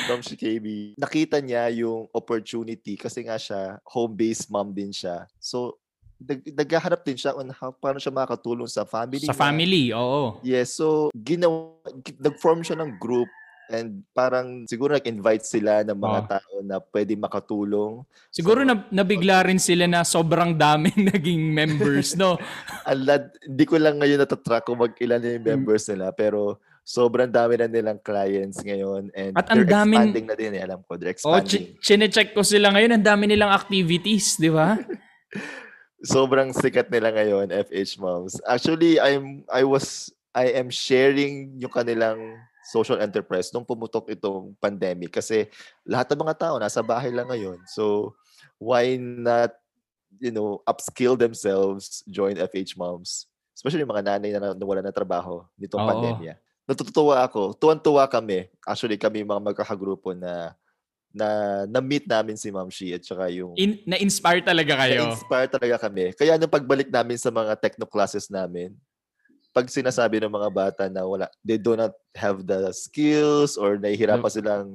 Ma'am 0.10 0.21
Shi 0.26 0.34
KB, 0.34 0.65
nakita 1.06 1.38
niya 1.38 1.69
yung 1.78 2.10
opportunity 2.10 2.97
kasi 2.97 3.21
nga 3.21 3.38
siya, 3.38 3.78
home-based 3.86 4.50
mom 4.50 4.73
din 4.73 4.89
siya. 4.89 5.30
So, 5.38 5.78
nag 6.19 6.41
naghahanap 6.51 7.01
din 7.01 7.15
siya 7.15 7.32
on 7.32 7.49
how, 7.51 7.69
paano 7.69 7.97
siya 7.97 8.10
makakatulong 8.10 8.65
sa 8.65 8.84
family 8.84 9.21
Sa 9.21 9.32
niya. 9.32 9.38
family, 9.39 9.84
oo. 9.91 10.41
Yes, 10.41 10.73
so 10.73 11.13
ginawa, 11.13 11.73
gi- 11.99 12.17
nag-form 12.17 12.62
siya 12.62 12.75
ng 12.75 12.97
group 12.97 13.30
and 13.67 14.01
parang 14.12 14.63
siguro 14.63 14.95
nag-invite 14.95 15.43
sila 15.43 15.84
ng 15.84 15.93
mga 15.93 16.19
Oh. 16.19 16.27
tao 16.30 16.53
na 16.62 16.80
pwede 16.80 17.13
makatulong. 17.13 18.01
Siguro 18.30 18.63
So, 18.63 18.65
na, 18.65 18.75
nabigla 18.89 19.43
rin 19.43 19.60
sila 19.60 19.86
na 19.86 20.01
sobrang 20.01 20.56
daming 20.56 20.95
naging 21.12 21.51
members, 21.51 22.15
no? 22.15 22.39
Alad, 22.88 23.27
hindi 23.43 23.63
ko 23.63 23.75
lang 23.75 23.99
ngayon 23.99 24.23
natatrack 24.23 24.63
kung 24.63 24.80
mag-ilan 24.80 25.19
na 25.19 25.30
yung 25.30 25.43
Hmm. 25.43 25.51
members 25.53 25.84
nila 25.86 26.10
pero 26.12 26.58
sobrang 26.82 27.27
dami 27.27 27.60
na 27.60 27.67
nilang 27.67 27.99
clients 27.99 28.63
ngayon 28.63 29.12
and 29.12 29.36
At 29.36 29.51
ang 29.51 29.60
they're 29.60 29.67
daming- 29.69 30.15
expanding 30.15 30.25
na 30.25 30.36
din 30.36 30.53
eh, 30.56 30.63
alam 30.63 30.80
ko. 30.82 30.95
They're 30.95 31.12
expanding. 31.12 31.75
ch- 31.75 31.84
chinecheck 31.84 32.32
ko 32.32 32.41
sila 32.41 32.71
ngayon. 32.71 32.95
Ang 32.95 33.03
dami 33.03 33.27
nilang 33.27 33.51
activities, 33.51 34.39
di 34.39 34.47
ba? 34.47 34.80
sobrang 36.03 36.53
sikat 36.53 36.89
nila 36.93 37.13
ngayon, 37.13 37.49
FH 37.49 37.97
Moms. 37.97 38.38
Actually, 38.45 39.01
I'm 39.01 39.45
I 39.49 39.63
was 39.65 40.13
I 40.36 40.53
am 40.57 40.69
sharing 40.69 41.57
yung 41.57 41.73
kanilang 41.73 42.38
social 42.67 42.99
enterprise 42.99 43.49
nung 43.55 43.63
pumutok 43.63 44.12
itong 44.12 44.51
pandemic 44.60 45.15
kasi 45.15 45.47
lahat 45.88 46.12
ng 46.12 46.19
mga 46.19 46.36
tao 46.36 46.55
nasa 46.60 46.83
bahay 46.83 47.10
lang 47.10 47.31
ngayon. 47.31 47.57
So, 47.71 48.13
why 48.60 48.99
not 48.99 49.55
you 50.19 50.33
know, 50.33 50.62
upskill 50.65 51.17
themselves, 51.17 52.03
join 52.10 52.38
FH 52.38 52.77
Moms. 52.77 53.29
Especially 53.53 53.81
yung 53.81 53.93
mga 53.93 54.05
nanay 54.05 54.29
na 54.33 54.53
nawala 54.53 54.81
na 54.86 54.93
trabaho 54.93 55.45
nitong 55.57 55.81
Oo. 55.81 55.89
pandemya. 55.89 56.33
Natutuwa 56.67 57.23
ako. 57.25 57.55
Tuwan-tuwa 57.57 58.05
kami. 58.05 58.51
Actually, 58.62 58.99
kami 58.99 59.23
mga 59.23 59.41
magkakagrupo 59.41 60.13
na 60.13 60.53
na 61.17 61.30
na-meet 61.67 62.06
namin 62.06 62.38
si 62.38 62.53
Ma'am 62.53 62.69
Shi 62.69 62.93
at 62.93 63.01
saka 63.01 63.25
yung 63.27 63.58
In, 63.58 63.82
na-inspire 63.84 64.39
talaga 64.39 64.77
kayo. 64.77 65.10
na-inspire 65.10 65.49
talaga 65.49 65.75
kami. 65.82 66.13
Kaya 66.13 66.38
nung 66.38 66.53
pagbalik 66.53 66.88
namin 66.88 67.17
sa 67.17 67.34
mga 67.34 67.58
techno 67.58 67.89
classes 67.89 68.30
namin, 68.30 68.77
pag 69.49 69.65
sinasabi 69.65 70.21
ng 70.21 70.30
mga 70.30 70.49
bata 70.53 70.84
na 70.86 71.01
wala, 71.01 71.25
they 71.41 71.58
do 71.58 71.73
not 71.73 71.89
have 72.13 72.45
the 72.45 72.69
skills 72.69 73.58
or 73.58 73.75
nahihirapan 73.75 74.30
silang 74.30 74.69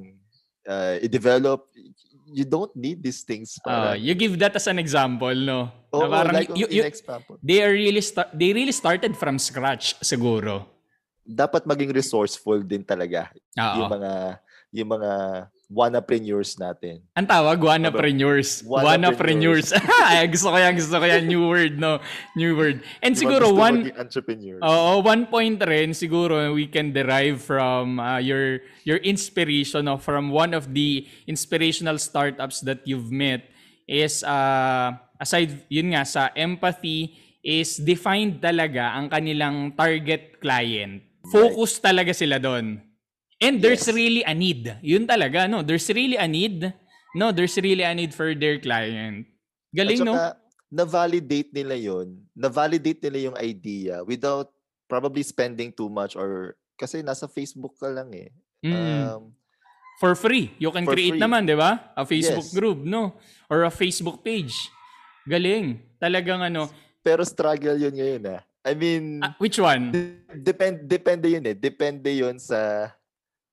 uh, 0.67 0.99
i-develop, 0.99 1.63
you 2.27 2.43
don't 2.43 2.73
need 2.75 2.99
these 2.99 3.23
things 3.23 3.55
Ah, 3.63 3.95
para. 3.95 3.95
you 3.95 4.11
give 4.11 4.35
that 4.37 4.51
as 4.51 4.67
an 4.67 4.75
example, 4.75 5.31
no? 5.31 5.71
Oo, 5.95 6.11
parang 6.11 6.35
like 6.35 6.51
you- 6.51 6.67
you- 6.67 6.83
example. 6.83 7.39
they 7.39 7.63
are 7.63 7.71
really 7.71 8.01
sta- 8.01 8.27
they 8.35 8.51
really 8.51 8.75
started 8.75 9.15
from 9.15 9.39
scratch 9.39 9.95
siguro. 10.03 10.67
Dapat 11.23 11.63
maging 11.63 11.95
resourceful 11.95 12.59
din 12.59 12.83
talaga 12.83 13.31
Oo. 13.55 13.75
yung 13.79 13.87
mga 13.89 14.11
yung 14.73 14.89
mga 14.91 15.11
wannapreneurs 15.71 16.59
natin. 16.59 17.01
Ang 17.15 17.27
tawag, 17.27 17.57
wanapreneurs. 17.57 18.61
Wanapreneurs. 18.63 19.69
Wanapreneurs. 19.69 19.69
Ay, 20.07 20.27
gusto 20.29 20.51
ko 20.51 20.57
yan, 20.59 20.73
gusto 20.75 20.95
ko 20.99 21.05
yan. 21.07 21.23
New 21.25 21.49
word, 21.49 21.79
no? 21.79 22.03
New 22.35 22.53
word. 22.55 22.83
And 23.01 23.15
siguro, 23.15 23.51
one, 23.51 23.89
maging 23.89 23.99
entrepreneurs. 23.99 24.61
Oo, 24.61 25.01
one 25.01 25.25
point 25.27 25.57
rin 25.63 25.95
siguro 25.95 26.53
we 26.53 26.67
can 26.67 26.91
derive 26.93 27.41
from 27.41 27.97
uh, 27.97 28.19
your 28.19 28.61
your 28.83 28.99
inspiration 29.01 29.87
of 29.87 30.03
from 30.03 30.29
one 30.29 30.53
of 30.53 30.71
the 30.71 31.07
inspirational 31.25 31.97
startups 31.97 32.61
that 32.67 32.83
you've 32.83 33.09
met 33.09 33.47
is 33.89 34.23
uh, 34.23 34.95
aside 35.19 35.65
yun 35.67 35.91
nga 35.91 36.03
sa 36.07 36.31
empathy 36.35 37.15
is 37.43 37.75
defined 37.83 38.39
talaga 38.39 38.95
ang 38.95 39.11
kanilang 39.11 39.75
target 39.75 40.39
client. 40.39 41.03
Focus 41.27 41.79
talaga 41.79 42.15
sila 42.15 42.39
doon. 42.39 42.79
And 43.43 43.59
there's 43.59 43.83
Yes. 43.85 43.93
really 43.93 44.23
a 44.23 44.33
need. 44.33 44.71
Yun 44.81 45.03
talaga, 45.05 45.45
no? 45.45 45.61
There's 45.61 45.85
really 45.91 46.15
a 46.15 46.27
need. 46.27 46.71
No, 47.13 47.29
there's 47.29 47.53
really 47.59 47.83
a 47.83 47.93
need 47.93 48.15
for 48.15 48.33
their 48.33 48.57
client. 48.57 49.27
Galing, 49.69 50.01
At 50.01 50.07
no? 50.07 50.13
saka, 50.15 50.29
na-validate 50.73 51.53
nila 51.53 51.77
yon 51.77 52.17
na-validate 52.33 52.97
nila 53.05 53.29
yung 53.29 53.37
idea 53.37 54.01
without 54.01 54.49
probably 54.89 55.21
spending 55.21 55.69
too 55.69 55.85
much 55.87 56.17
or 56.17 56.57
kasi 56.73 57.05
nasa 57.05 57.29
Facebook 57.29 57.77
ka 57.77 57.85
lang 57.85 58.09
eh. 58.17 58.29
Mm. 58.65 58.73
Um, 58.73 59.21
For 60.01 60.17
free. 60.17 60.49
You 60.57 60.73
can 60.73 60.89
create 60.89 61.15
free. 61.15 61.21
naman, 61.21 61.45
di 61.45 61.53
ba? 61.53 61.93
A 61.93 62.01
Facebook 62.01 62.49
Yes. 62.49 62.57
group, 62.57 62.81
no? 62.81 63.13
Or 63.45 63.61
a 63.61 63.69
Facebook 63.69 64.25
page. 64.25 64.57
Galing. 65.23 65.77
Talagang 66.01 66.41
ano. 66.41 66.67
pero 67.03 67.21
struggle 67.27 67.75
yun 67.77 67.93
ngayon 67.93 68.23
ah. 68.31 68.41
I 68.63 68.73
mean, 68.73 69.19
Ah, 69.19 69.35
which 69.37 69.59
one? 69.59 69.91
depend 70.39 70.87
depende 70.87 71.27
yun 71.27 71.43
eh. 71.43 71.51
Depende 71.51 72.07
yun 72.09 72.39
sa 72.39 72.89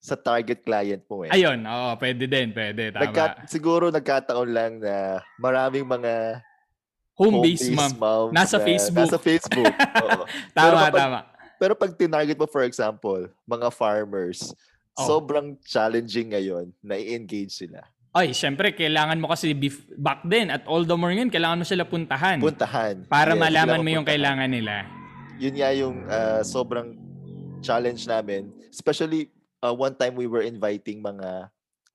sa 0.01 0.17
target 0.17 0.65
client 0.65 1.05
mo 1.05 1.23
eh. 1.23 1.31
Ayun, 1.31 1.61
oo, 1.61 1.91
pwede 1.95 2.25
din, 2.25 2.49
pwede, 2.51 2.89
tama. 2.89 3.05
Nagka, 3.05 3.25
siguro 3.45 3.93
nagkataon 3.93 4.49
lang 4.49 4.73
na 4.81 5.21
maraming 5.37 5.85
mga 5.85 6.41
Home-based, 7.15 7.69
home-based 7.69 8.01
moms 8.01 8.33
Nasa 8.33 8.57
na- 8.57 8.65
Facebook. 8.65 9.05
Nasa 9.05 9.19
Facebook. 9.21 9.75
Oo. 10.09 10.25
Tama, 10.51 10.57
pero 10.57 10.77
kapag- 10.81 10.97
tama. 10.99 11.21
Pero 11.61 11.73
pag 11.77 11.93
tinarget 11.93 12.33
mo, 12.35 12.49
for 12.49 12.65
example, 12.65 13.29
mga 13.45 13.69
farmers, 13.71 14.57
Oh. 14.93 15.07
sobrang 15.07 15.55
challenging 15.63 16.35
ngayon 16.35 16.73
na 16.81 16.97
i-engage 16.97 17.53
sila. 17.55 17.85
Ay, 18.11 18.35
syempre, 18.35 18.75
kailangan 18.75 19.17
mo 19.17 19.31
kasi 19.31 19.55
bef- 19.55 19.87
back 19.95 20.25
then, 20.25 20.51
at 20.51 20.67
all 20.67 20.83
the 20.83 20.93
more 20.93 21.09
ngayon, 21.09 21.31
kailangan 21.31 21.61
mo 21.61 21.65
sila 21.65 21.85
puntahan. 21.85 22.37
Puntahan. 22.37 23.07
para 23.07 23.33
Yes, 23.33 23.41
malaman 23.41 23.79
mo 23.79 23.89
yung 23.89 24.03
puntahan. 24.03 24.13
kailangan 24.19 24.51
nila. 24.51 24.75
Yun 25.39 25.55
nga 25.55 25.71
yung 25.73 25.97
ah, 26.07 26.43
sobrang 26.43 26.99
challenge 27.61 28.03
namin. 28.05 28.51
Especially, 28.67 29.31
ah, 29.61 29.73
one 29.73 29.95
time 29.95 30.17
we 30.17 30.27
were 30.27 30.43
inviting 30.43 31.01
mga 31.01 31.49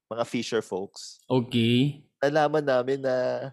mga 0.06 0.24
fisher 0.26 0.62
folks. 0.62 1.18
Okay. 1.26 2.06
Nalaman 2.22 2.66
namin 2.66 3.02
na 3.02 3.50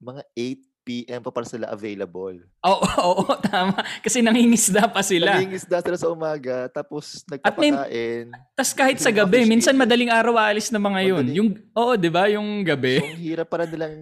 mga 0.00 0.24
8 0.32 0.70
p.m. 0.80 1.20
pa 1.20 1.30
para 1.30 1.44
sila 1.44 1.68
available. 1.68 2.40
Oo, 2.64 2.86
oo, 3.12 3.24
tama. 3.44 3.76
Kasi 4.00 4.24
nangingisda 4.24 4.88
pa 4.88 5.04
sila. 5.04 5.36
Nangingisda 5.36 5.84
sila 5.84 5.96
sa 6.00 6.08
umaga, 6.08 6.66
tapos 6.72 7.20
nagpapakain. 7.28 8.32
Tapos 8.56 8.72
kahit 8.72 8.98
sa 8.98 9.12
gabi, 9.12 9.44
minsan 9.44 9.76
madaling 9.76 10.08
araw 10.08 10.40
aalis 10.40 10.72
na 10.72 10.80
mga 10.80 11.00
yun. 11.04 11.16
Madaling- 11.20 11.36
Yung, 11.36 11.48
oo, 11.76 11.92
di 12.00 12.10
ba? 12.10 12.26
Yung 12.32 12.64
gabi. 12.64 12.98
So, 12.98 13.06
ang 13.06 13.20
hirap 13.20 13.46
para 13.52 13.64
nilang 13.68 13.96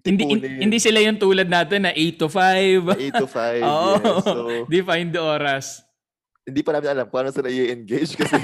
hindi, 0.00 0.24
hindi 0.64 0.78
sila 0.80 1.04
yung 1.04 1.20
tulad 1.20 1.44
natin 1.44 1.84
na 1.84 1.92
8 1.92 2.16
to 2.16 2.28
5. 2.32 2.96
8 3.12 3.20
to 3.20 3.28
5. 3.28 3.60
Oo. 3.68 3.92
yes. 3.92 4.24
So, 4.24 4.40
Define 4.64 5.12
the 5.12 5.20
oras. 5.20 5.66
Hindi 6.50 6.66
pa 6.66 6.74
namin 6.74 6.90
alam 6.90 7.06
kung 7.06 7.22
ano 7.22 7.30
sila 7.30 7.48
i-engage 7.48 8.18
kasi 8.18 8.34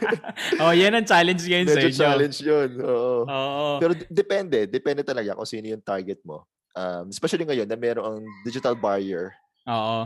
Oh, 0.62 0.72
yan 0.76 0.92
ang 0.92 1.08
challenge 1.08 1.42
ngayon 1.48 1.66
sa 1.66 1.80
inyo. 1.80 1.96
challenge 1.96 2.38
yun. 2.44 2.70
Oo. 2.84 3.24
Oo. 3.24 3.68
Pero 3.80 3.92
d- 3.96 4.08
depende. 4.12 4.68
Depende 4.68 5.00
talaga 5.02 5.32
kung 5.32 5.48
sino 5.48 5.66
yung 5.66 5.82
target 5.82 6.20
mo. 6.22 6.44
Um, 6.76 7.08
especially 7.08 7.48
ngayon 7.48 7.64
na 7.64 7.76
merong 7.80 8.20
digital 8.44 8.76
barrier. 8.76 9.32
Oo. 9.64 10.04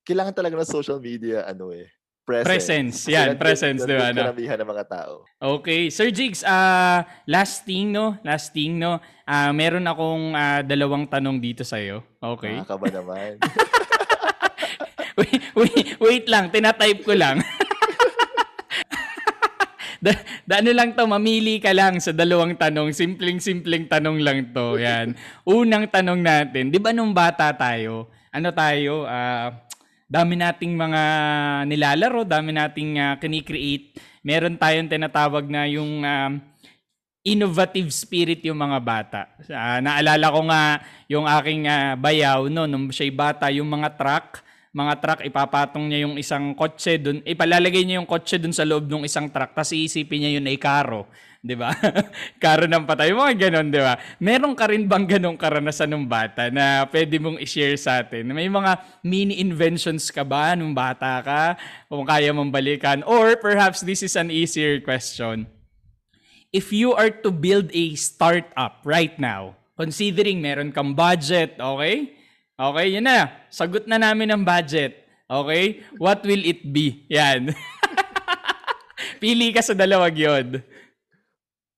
kailangan 0.07 0.31
talaga 0.31 0.55
ng 0.55 0.71
social 0.71 1.03
media, 1.03 1.43
ano 1.43 1.75
eh, 1.75 1.91
presence. 2.23 2.47
Presence. 2.47 2.97
Yan, 3.07 3.35
nandun- 3.35 3.39
presence, 3.43 3.79
di 3.83 3.95
ba? 3.95 4.11
nandun 4.11 4.15
No? 4.15 4.23
karamihan 4.27 4.57
ng 4.59 4.69
mga 4.71 4.85
tao. 4.87 5.13
Okay. 5.39 5.81
Sir 5.91 6.07
Jigs, 6.11 6.43
ah 6.47 7.03
last 7.27 7.67
thing, 7.67 7.91
no? 7.91 8.15
Last 8.23 8.55
thing, 8.55 8.79
no? 8.79 8.99
Ah 9.23 9.51
meron 9.55 9.83
akong 9.87 10.35
ah, 10.35 10.59
dalawang 10.63 11.07
tanong 11.07 11.39
dito 11.39 11.67
sa'yo. 11.67 12.03
Okay. 12.19 12.59
Nakakaba 12.59 12.87
naman. 12.91 13.29
wait, 15.19 15.41
wait, 15.55 15.87
wait 15.99 16.25
lang, 16.27 16.51
tinatype 16.51 17.03
ko 17.03 17.15
lang. 17.15 17.39
da, 20.03 20.11
da, 20.45 20.53
ano 20.61 20.71
lang 20.75 20.93
to, 20.93 21.03
mamili 21.09 21.57
ka 21.57 21.73
lang 21.73 21.97
sa 21.97 22.13
dalawang 22.13 22.53
tanong. 22.59 22.93
Simpleng-simpleng 22.93 23.89
tanong 23.89 24.21
lang 24.21 24.53
to. 24.53 24.77
Yan. 24.77 25.17
Unang 25.47 25.89
tanong 25.89 26.21
natin, 26.21 26.69
di 26.69 26.79
ba 26.79 26.93
nung 26.93 27.15
bata 27.15 27.49
tayo, 27.55 28.11
ano 28.29 28.49
tayo, 28.53 29.07
ah, 29.09 29.66
dami 30.07 30.39
nating 30.39 30.73
mga 30.73 31.01
nilalaro, 31.67 32.23
dami 32.23 32.55
nating 32.55 32.91
ah, 32.97 33.15
kinikreate. 33.19 33.99
Meron 34.23 34.55
tayong 34.55 34.87
tinatawag 34.87 35.45
na 35.51 35.67
yung 35.67 36.01
um, 36.01 36.31
innovative 37.27 37.91
spirit 37.91 38.39
yung 38.47 38.55
mga 38.55 38.79
bata. 38.79 39.21
Ah, 39.51 39.83
naalala 39.83 40.27
ko 40.31 40.41
nga 40.47 40.63
yung 41.11 41.27
aking 41.27 41.67
ah, 41.67 41.99
bayaw 41.99 42.47
no 42.47 42.63
nung 42.63 42.87
siya'y 42.87 43.11
bata, 43.11 43.51
yung 43.51 43.67
mga 43.67 43.99
truck, 43.99 44.39
mga 44.75 44.93
truck 44.99 45.21
ipapatong 45.23 45.87
niya 45.87 46.07
yung 46.07 46.15
isang 46.19 46.55
kotse 46.55 46.99
doon, 46.99 47.23
ipalalagay 47.23 47.83
niya 47.83 47.99
yung 48.01 48.09
kotse 48.09 48.39
doon 48.39 48.55
sa 48.55 48.67
loob 48.67 48.87
ng 48.87 49.07
isang 49.07 49.31
truck, 49.31 49.55
tapos 49.55 49.75
iisipin 49.75 50.23
niya 50.23 50.31
yun 50.39 50.49
ay 50.49 50.59
karo, 50.59 51.07
'di 51.39 51.55
ba? 51.55 51.71
karo 52.43 52.67
ng 52.67 52.83
patay, 52.83 53.15
mga 53.15 53.47
ganon, 53.47 53.67
'di 53.71 53.81
ba? 53.81 53.95
Meron 54.19 54.53
ka 54.57 54.65
rin 54.67 54.83
bang 54.89 55.05
ganong 55.07 55.37
karanasan 55.39 55.91
ng 55.93 56.05
bata 56.07 56.49
na 56.51 56.83
pwede 56.91 57.15
mong 57.21 57.39
i-share 57.39 57.77
sa 57.79 58.03
atin? 58.03 58.27
May 58.33 58.51
mga 58.51 59.03
mini 59.05 59.39
inventions 59.39 60.11
ka 60.11 60.25
ba 60.25 60.57
nung 60.57 60.75
bata 60.75 61.21
ka? 61.21 61.41
Kung 61.87 62.03
kaya 62.03 62.33
mong 62.33 62.51
balikan 62.51 63.05
or 63.07 63.37
perhaps 63.37 63.85
this 63.85 64.03
is 64.03 64.17
an 64.19 64.33
easier 64.33 64.81
question 64.83 65.47
if 66.57 66.71
you 66.71 66.95
are 66.95 67.11
to 67.11 67.29
build 67.31 67.69
a 67.73 67.93
startup 67.93 68.81
right 68.81 69.19
now, 69.19 69.55
considering 69.77 70.41
meron 70.41 70.73
kang 70.73 70.97
budget, 70.97 71.59
okay? 71.59 72.16
Okay, 72.57 72.97
yun 72.97 73.05
na. 73.05 73.29
Sagot 73.53 73.85
na 73.85 74.01
namin 74.01 74.33
ang 74.33 74.41
budget. 74.41 75.05
Okay? 75.29 75.85
What 76.01 76.25
will 76.25 76.41
it 76.41 76.65
be? 76.65 77.05
Yan. 77.05 77.53
Pili 79.21 79.53
ka 79.53 79.61
sa 79.61 79.77
dalawang 79.77 80.17
yun. 80.17 80.47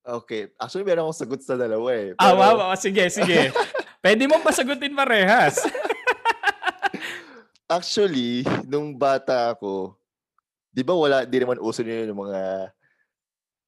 Okay. 0.08 0.48
Actually, 0.56 0.88
meron 0.88 1.04
akong 1.04 1.20
sagot 1.20 1.44
sa 1.44 1.60
dalawa 1.60 1.92
eh. 1.92 2.16
Ah, 2.16 2.32
Pero- 2.32 2.40
wow, 2.40 2.54
wow. 2.56 2.72
Sige, 2.80 3.12
sige. 3.12 3.52
Pwede 4.04 4.24
mo 4.32 4.40
pasagutin 4.40 4.96
parehas. 4.96 5.60
Actually, 7.68 8.48
nung 8.64 8.96
bata 8.96 9.52
ako, 9.52 10.00
di 10.72 10.82
ba 10.82 10.96
wala, 10.96 11.28
di 11.28 11.44
naman 11.44 11.60
uso 11.60 11.84
nyo 11.84 12.08
yung 12.08 12.24
mga, 12.24 12.72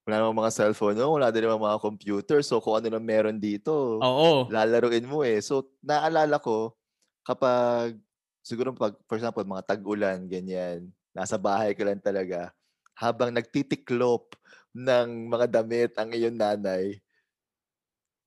wala 0.08 0.16
namang 0.16 0.48
mga 0.48 0.56
cellphone, 0.56 0.96
no? 0.96 1.20
wala 1.20 1.28
din 1.30 1.44
naman 1.44 1.60
mga 1.60 1.84
computer. 1.84 2.40
So, 2.40 2.64
kung 2.64 2.80
ano 2.80 2.88
na 2.88 3.04
meron 3.04 3.38
dito, 3.38 4.00
Oo. 4.00 4.48
lalaruin 4.48 5.04
mo 5.04 5.28
eh. 5.28 5.44
So, 5.44 5.68
naalala 5.84 6.40
ko, 6.40 6.80
kapag, 7.22 7.98
siguro 8.42 8.74
pag, 8.74 8.98
for 9.06 9.18
example, 9.18 9.46
mga 9.46 9.66
tag-ulan, 9.66 10.26
ganyan, 10.26 10.90
nasa 11.14 11.38
bahay 11.38 11.74
ka 11.74 11.86
lang 11.86 12.02
talaga, 12.02 12.54
habang 12.98 13.34
nagtitiklop 13.34 14.36
ng 14.72 15.28
mga 15.28 15.46
damit 15.62 15.92
ang 15.98 16.10
iyong 16.14 16.38
nanay, 16.38 17.02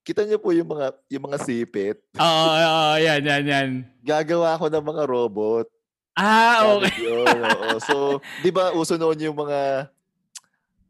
kita 0.04 0.20
niyo 0.28 0.36
po 0.36 0.52
yung 0.52 0.68
mga 0.68 0.92
yung 1.16 1.24
mga 1.32 1.38
sipit. 1.40 1.96
Oo, 2.20 2.46
oo, 2.52 2.94
yan, 3.00 3.24
yan, 3.24 3.44
yan. 3.48 3.68
Gagawa 4.04 4.52
ako 4.52 4.68
ng 4.68 4.84
mga 4.84 5.02
robot. 5.08 5.66
Ah, 6.12 6.76
okay. 6.76 6.92
Yun, 7.00 7.40
oo. 7.40 7.80
So, 7.80 8.20
'di 8.44 8.52
ba 8.52 8.70
uso 8.76 8.94
noon 9.00 9.18
yung 9.18 9.34
mga 9.34 9.88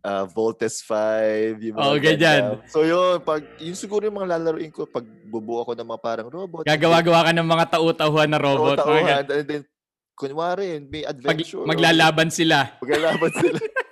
uh, 0.04 0.24
Voltes 0.28 0.84
5, 0.84 1.58
yung 1.64 1.74
mga 1.80 1.84
Oo, 1.88 1.96
ganyan. 1.96 2.42
Gundam. 2.60 2.68
So 2.68 2.84
yun, 2.84 3.24
pag 3.24 3.40
yung 3.58 3.78
siguro 3.78 4.04
yung 4.04 4.16
mga 4.20 4.36
lalaroin 4.36 4.70
ko 4.70 4.84
pag 4.84 5.02
bubuo 5.04 5.64
ako 5.64 5.72
ng 5.74 5.88
mga 5.88 6.02
parang 6.04 6.28
robot. 6.28 6.62
Gagawa-gawa 6.68 7.20
ka 7.26 7.32
ng 7.32 7.48
mga 7.48 7.64
tau-tauhan 7.72 8.30
na 8.30 8.38
robot. 8.38 8.76
Gan- 8.84 9.32
and 9.32 9.48
then 9.48 9.62
kunwari, 10.14 10.78
may 10.84 11.02
Pag, 11.02 11.18
adventure. 11.18 11.66
maglalaban 11.66 12.28
sila. 12.30 12.78
Maglalaban 12.78 13.32
sila. 13.34 13.58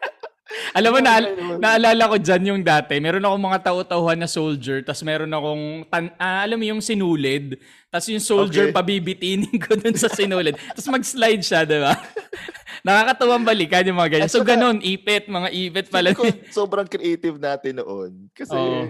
Alam 0.73 0.91
mo, 0.91 0.99
na, 0.99 1.21
naalala 1.59 2.09
ko 2.09 2.17
dyan 2.17 2.43
yung 2.47 2.63
dati. 2.63 2.97
Meron 2.97 3.21
akong 3.21 3.45
mga 3.45 3.61
tau-tauhan 3.63 4.17
na 4.17 4.27
soldier, 4.27 4.81
tapos 4.81 5.03
meron 5.03 5.29
akong, 5.29 5.65
tan- 5.87 6.17
ah, 6.17 6.43
alam 6.43 6.57
mo 6.57 6.65
yung 6.65 6.81
sinulid, 6.81 7.61
tapos 7.87 8.09
yung 8.09 8.25
soldier 8.25 8.69
Okay. 8.69 8.75
pabibitinin 8.75 9.53
ko 9.61 9.77
dun 9.77 9.93
sa 9.95 10.09
sinulid. 10.09 10.57
tapos 10.73 10.89
mag-slide 10.89 11.45
siya, 11.45 11.63
di 11.63 11.77
ba? 11.77 11.93
Nakakatuwang 12.87 13.45
balikan 13.45 13.85
yung 13.85 13.97
mga 13.97 14.11
ganyan. 14.11 14.27
At 14.27 14.33
So, 14.33 14.41
saka- 14.41 14.57
ganun, 14.57 14.81
ipit, 14.81 15.29
mga 15.29 15.49
ipit 15.53 15.87
pala. 15.87 16.17
Ko 16.17 16.25
sobrang 16.51 16.89
creative 16.89 17.37
natin 17.37 17.79
noon. 17.79 18.33
Kasi 18.33 18.57
Oo. 18.57 18.89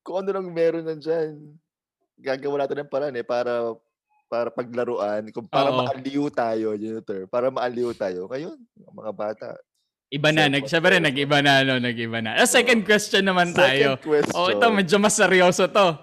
kung 0.00 0.20
ano 0.20 0.30
lang 0.30 0.46
meron 0.48 0.84
nandyan, 0.84 1.32
gagawa 2.16 2.62
natin 2.62 2.84
ng 2.84 2.92
paraan 2.92 3.16
eh, 3.16 3.24
para 3.24 3.72
para 4.26 4.50
paglaruan, 4.50 5.30
kung 5.30 5.46
para 5.46 5.70
Oo. 5.70 5.86
maaliw 5.86 6.26
tayo, 6.28 6.74
yun 6.74 6.98
term, 7.00 7.24
para 7.26 7.46
maaliw 7.46 7.94
tayo. 7.94 8.26
Ngayon, 8.26 8.58
mga 8.92 9.12
bata. 9.14 9.48
Iba 10.06 10.30
na, 10.30 10.46
nag, 10.46 10.62
rin, 10.62 11.02
nag-iba 11.02 11.42
na, 11.42 11.66
no, 11.66 11.82
nag-iba 11.82 12.22
na. 12.22 12.38
Ah, 12.38 12.46
second 12.46 12.86
question 12.86 13.26
naman 13.26 13.50
tayo. 13.50 13.98
Second 13.98 14.06
question. 14.06 14.38
Oh, 14.38 14.54
ito, 14.54 14.66
medyo 14.70 15.02
mas 15.02 15.18
seryoso 15.18 15.66
to. 15.66 15.88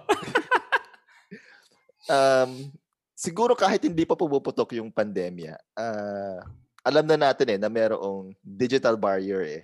um, 2.12 2.68
siguro 3.16 3.56
kahit 3.56 3.88
hindi 3.88 4.04
pa 4.04 4.20
pumuputok 4.20 4.76
yung 4.76 4.92
pandemya, 4.92 5.56
ah, 5.80 6.44
alam 6.84 7.08
na 7.08 7.16
natin 7.16 7.56
eh 7.56 7.60
na 7.60 7.72
merong 7.72 8.36
digital 8.44 9.00
barrier 9.00 9.44
eh. 9.48 9.64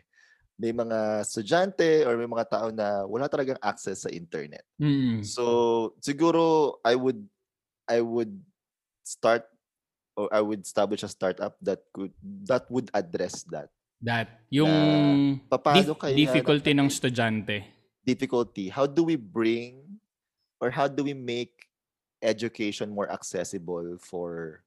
May 0.55 0.71
mga 0.71 1.23
estudyante 1.23 2.07
or 2.07 2.15
may 2.15 2.27
mga 2.27 2.47
tao 2.47 2.67
na 2.71 3.03
wala 3.03 3.27
talagang 3.27 3.59
access 3.59 4.07
sa 4.07 4.11
internet. 4.11 4.63
Hmm. 4.79 5.23
So 5.23 5.95
siguro 5.99 6.75
I 6.83 6.95
would 6.95 7.19
I 7.87 8.03
would 8.03 8.31
start 9.03 9.47
or 10.19 10.27
I 10.31 10.43
would 10.43 10.63
establish 10.63 11.03
a 11.03 11.11
startup 11.11 11.55
that 11.63 11.79
could 11.95 12.11
that 12.43 12.67
would 12.67 12.91
address 12.91 13.47
that 13.51 13.71
That, 13.99 14.47
yung 14.47 15.43
paano 15.51 15.91
dif- 15.91 15.99
kaya 15.99 16.15
difficulty 16.15 16.71
ng 16.71 16.87
estudyante. 16.87 17.57
difficulty. 18.07 18.71
How 18.71 18.87
do 18.87 19.03
we 19.03 19.19
bring 19.19 19.99
or 20.57 20.71
how 20.71 20.87
do 20.87 21.03
we 21.03 21.13
make 21.13 21.69
education 22.23 22.89
more 22.89 23.11
accessible 23.11 23.99
for 24.01 24.63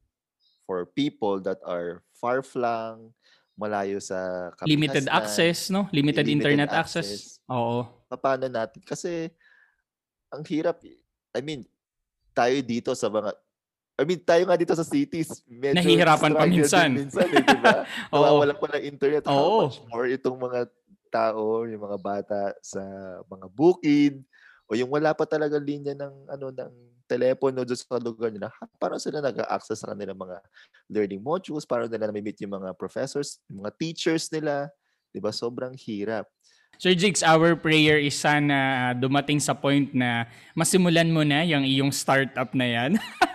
for 0.62 0.86
people 0.86 1.42
that 1.42 1.58
are 1.66 2.06
far 2.14 2.40
flung, 2.44 3.10
malayo 3.58 4.00
sa 4.00 4.50
Limited 4.64 5.08
kapitasnan? 5.08 5.18
access, 5.18 5.58
no? 5.68 5.88
Limited, 5.90 6.24
limited 6.24 6.28
internet 6.28 6.70
access. 6.72 7.08
access. 7.08 7.42
Oo. 7.50 7.88
paano 8.12 8.46
natin? 8.46 8.80
Kasi, 8.84 9.32
ang 10.32 10.44
hirap. 10.46 10.80
I 11.32 11.40
mean, 11.40 11.64
tayo 12.32 12.56
dito 12.62 12.92
sa 12.96 13.08
mga, 13.08 13.32
I 14.00 14.08
mean, 14.08 14.20
tayo 14.24 14.42
nga 14.48 14.56
dito 14.56 14.72
sa 14.72 14.86
cities, 14.86 15.44
medyo 15.44 15.84
Nahihirapan 15.84 16.32
pa 16.32 16.48
minsan. 16.48 16.90
minsan 16.96 17.28
eh, 17.28 17.44
di 17.44 17.58
ba? 17.60 17.84
Nawawalan 18.12 18.56
pa 18.56 18.66
ng 18.76 18.84
internet. 18.88 19.28
How 19.28 19.36
Oo. 19.36 19.68
much 19.68 19.84
more 19.92 20.08
itong 20.08 20.38
mga 20.40 20.60
tao, 21.12 21.68
yung 21.68 21.82
mga 21.84 21.98
bata 22.00 22.40
sa 22.64 22.80
mga 23.28 23.46
bukid, 23.52 24.24
o 24.64 24.72
yung 24.72 24.88
wala 24.88 25.12
pa 25.12 25.28
talaga 25.28 25.60
linya 25.60 25.92
ng 25.92 26.14
ano 26.32 26.48
ng 26.48 26.72
telepono 27.04 27.60
doon 27.60 27.76
sa 27.76 28.00
lugar 28.00 28.32
nila, 28.32 28.48
paano 28.80 28.96
sila 28.96 29.20
nag-access 29.20 29.84
sa 29.84 29.92
kanilang 29.92 30.16
mga 30.16 30.40
learning 30.88 31.20
modules, 31.20 31.68
paano 31.68 31.84
nila 31.84 32.08
na-meet 32.08 32.40
yung 32.40 32.56
mga 32.56 32.72
professors, 32.80 33.36
yung 33.52 33.60
mga 33.60 33.76
teachers 33.76 34.32
nila, 34.32 34.72
'di 35.12 35.20
ba? 35.20 35.28
Sobrang 35.28 35.76
hirap. 35.76 36.24
Sir 36.80 36.96
Jigs, 36.96 37.20
our 37.20 37.52
prayer 37.52 38.00
is 38.00 38.16
sana 38.16 38.90
dumating 38.96 39.38
sa 39.38 39.52
point 39.52 39.92
na 39.92 40.24
masimulan 40.56 41.12
mo 41.12 41.20
na 41.20 41.44
yung 41.44 41.68
iyong 41.68 41.92
startup 41.92 42.56
na 42.56 42.64
yan. 42.64 42.92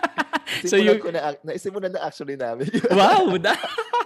So 0.64 0.76
you- 0.76 0.98
ko 0.98 1.08
na, 1.08 1.36
naisimulan 1.42 1.92
na 1.92 2.02
actually 2.02 2.34
namin. 2.34 2.68
wow! 2.90 3.36
Da- 3.36 3.58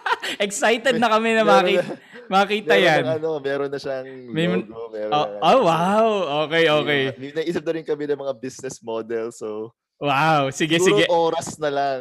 Excited 0.38 0.96
na 0.96 1.08
kami 1.08 1.34
na 1.34 1.44
makita, 1.44 1.92
makita 2.26 2.72
meron 2.72 2.86
yan. 2.86 3.02
ng 3.02 3.12
ano, 3.18 3.30
meron 3.38 3.68
na 3.68 3.76
siyang 3.76 4.06
May- 4.26 4.48
logo, 4.48 4.88
meron 4.88 5.12
Oh, 5.12 5.26
na- 5.28 5.40
oh, 5.44 5.58
wow! 5.62 6.06
Okay, 6.46 6.64
okay. 6.66 7.02
May, 7.12 7.20
may 7.20 7.32
naisip 7.38 7.62
na 7.62 7.72
rin 7.72 7.84
kami 7.84 8.04
ng 8.06 8.18
mga 8.18 8.34
business 8.36 8.80
model, 8.80 9.30
so 9.30 9.70
Wow! 9.98 10.50
Sige, 10.50 10.82
siguro 10.82 10.98
sige. 10.98 11.06
oras 11.06 11.54
na 11.56 11.70
lang. 11.70 12.00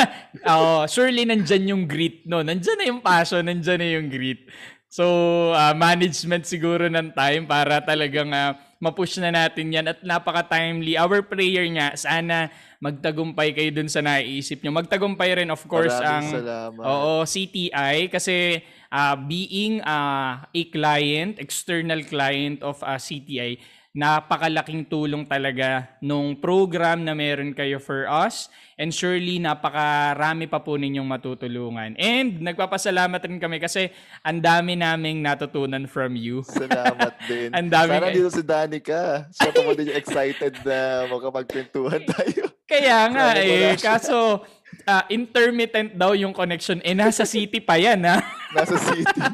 Oo, 0.52 0.88
surely 0.88 1.28
nandyan 1.28 1.68
yung 1.68 1.84
grit, 1.84 2.24
no? 2.24 2.40
Nandyan 2.40 2.80
na 2.80 2.86
yung 2.88 3.04
passion, 3.04 3.44
nandyan 3.44 3.76
na 3.76 3.88
yung 3.92 4.08
grit. 4.08 4.48
So, 4.88 5.04
ah, 5.52 5.72
management 5.72 6.44
siguro 6.44 6.88
ng 6.88 7.12
time 7.12 7.44
para 7.44 7.80
talagang 7.80 8.32
ah, 8.32 8.56
mapush 8.82 9.22
na 9.22 9.30
natin 9.30 9.70
yan 9.70 9.86
at 9.86 10.02
napaka-timely. 10.02 10.98
Our 10.98 11.22
prayer 11.22 11.62
nga, 11.70 11.94
sana 11.94 12.50
magtagumpay 12.82 13.54
kayo 13.54 13.70
dun 13.70 13.86
sa 13.86 14.02
naiisip 14.02 14.58
nyo. 14.58 14.74
Magtagumpay 14.74 15.38
rin, 15.38 15.54
of 15.54 15.62
course, 15.70 15.94
Maraming 15.94 16.34
ang 16.34 16.42
salamat. 16.42 16.82
Oo, 16.82 17.14
CTI 17.22 18.10
kasi 18.10 18.58
ah, 18.90 19.14
being 19.14 19.78
ah, 19.86 20.50
a 20.50 20.62
client, 20.74 21.38
external 21.38 22.02
client 22.02 22.58
of 22.66 22.82
ah, 22.82 22.98
CTI, 22.98 23.62
napakalaking 23.92 24.88
tulong 24.88 25.28
talaga 25.28 25.84
nung 26.00 26.32
program 26.32 27.04
na 27.04 27.12
meron 27.12 27.52
kayo 27.52 27.76
for 27.76 28.08
us 28.08 28.48
and 28.80 28.88
surely 28.88 29.36
napakarami 29.36 30.48
pa 30.48 30.64
po 30.64 30.80
ninyong 30.80 31.04
matutulungan. 31.04 31.92
And 32.00 32.40
nagpapasalamat 32.40 33.20
rin 33.20 33.36
kami 33.36 33.60
kasi 33.60 33.92
ang 34.24 34.40
dami 34.40 34.80
naming 34.80 35.20
natutunan 35.20 35.84
from 35.84 36.16
you. 36.16 36.40
Salamat 36.40 37.20
din. 37.28 37.52
Ang 37.52 37.68
dami 37.68 37.92
Sana 38.00 38.08
dito 38.08 38.32
si 38.32 38.42
Danica. 38.42 39.28
Siya 39.28 39.52
pa 39.52 39.60
mo 39.68 39.76
din 39.76 39.92
yung 39.92 40.00
excited 40.00 40.56
na 40.64 41.06
makapagkwentuhan 41.12 42.02
tayo. 42.08 42.48
Kaya 42.64 43.12
nga 43.12 43.36
eh, 43.36 43.76
kaso 43.76 44.40
ah, 44.88 45.04
intermittent 45.12 45.92
daw 46.00 46.16
yung 46.16 46.32
connection. 46.32 46.80
Eh, 46.80 46.96
nasa 46.96 47.28
city 47.28 47.60
pa 47.60 47.76
yan 47.76 48.00
ha. 48.08 48.24
Nasa 48.56 48.80
city. 48.80 49.20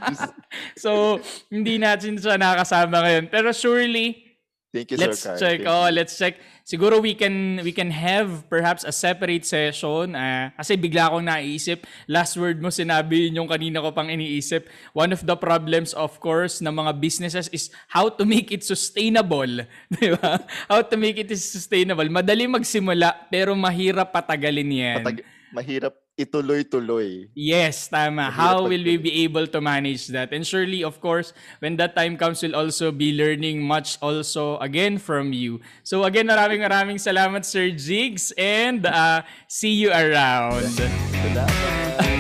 So, 0.81 1.21
hindi 1.53 1.77
natin 1.77 2.17
siya 2.17 2.41
nakasama 2.41 3.05
ngayon. 3.05 3.29
Pero 3.29 3.53
surely, 3.53 4.28
Thank 4.69 4.93
you, 4.93 5.01
let's 5.01 5.25
Sir 5.25 5.33
Carl. 5.33 5.41
check. 5.41 5.59
Thank 5.65 5.73
Oh, 5.73 5.87
you. 5.89 5.97
let's 5.97 6.13
check. 6.13 6.35
Siguro 6.61 7.01
we 7.01 7.17
can 7.17 7.65
we 7.65 7.73
can 7.73 7.89
have 7.89 8.45
perhaps 8.53 8.85
a 8.85 8.93
separate 8.93 9.49
session. 9.49 10.13
ah, 10.13 10.53
kasi 10.55 10.77
bigla 10.77 11.09
akong 11.09 11.25
naisip. 11.25 11.89
Last 12.05 12.37
word 12.37 12.61
mo 12.61 12.69
sinabi 12.69 13.33
yun 13.33 13.41
yung 13.41 13.49
kanina 13.49 13.81
ko 13.81 13.97
pang 13.97 14.13
iniisip. 14.13 14.69
One 14.93 15.17
of 15.17 15.25
the 15.25 15.41
problems 15.41 15.97
of 15.97 16.21
course 16.21 16.61
ng 16.61 16.69
mga 16.71 17.01
businesses 17.01 17.49
is 17.49 17.73
how 17.89 18.13
to 18.13 18.29
make 18.29 18.53
it 18.53 18.61
sustainable, 18.61 19.65
'di 19.97 20.21
ba? 20.21 20.45
How 20.69 20.85
to 20.85 21.01
make 21.01 21.17
it 21.17 21.33
sustainable. 21.33 22.05
Madali 22.13 22.45
magsimula 22.45 23.33
pero 23.33 23.57
mahirap 23.57 24.13
patagalin 24.13 24.69
'yan. 24.69 25.01
Patag- 25.01 25.25
mahirap 25.49 25.97
ituloy-tuloy. 26.19 27.31
Yes, 27.33 27.87
tama. 27.87 28.29
How 28.35 28.67
will 28.67 28.83
we 28.83 28.99
be 28.99 29.23
able 29.23 29.47
to 29.47 29.61
manage 29.63 30.11
that? 30.11 30.35
And 30.35 30.45
surely, 30.45 30.83
of 30.83 31.01
course, 31.01 31.33
when 31.63 31.79
that 31.79 31.95
time 31.95 32.19
comes, 32.19 32.43
we'll 32.43 32.59
also 32.59 32.91
be 32.91 33.15
learning 33.15 33.63
much 33.63 33.97
also 34.03 34.59
again 34.59 34.99
from 34.99 35.33
you. 35.33 35.63
So 35.87 36.03
again, 36.05 36.27
maraming 36.27 36.67
maraming 36.67 36.99
salamat, 36.99 37.47
Sir 37.47 37.71
Jigs, 37.71 38.35
and 38.35 38.85
uh, 38.85 39.23
see 39.47 39.79
you 39.79 39.95
around. 39.95 40.67
Salamat. 40.75 42.18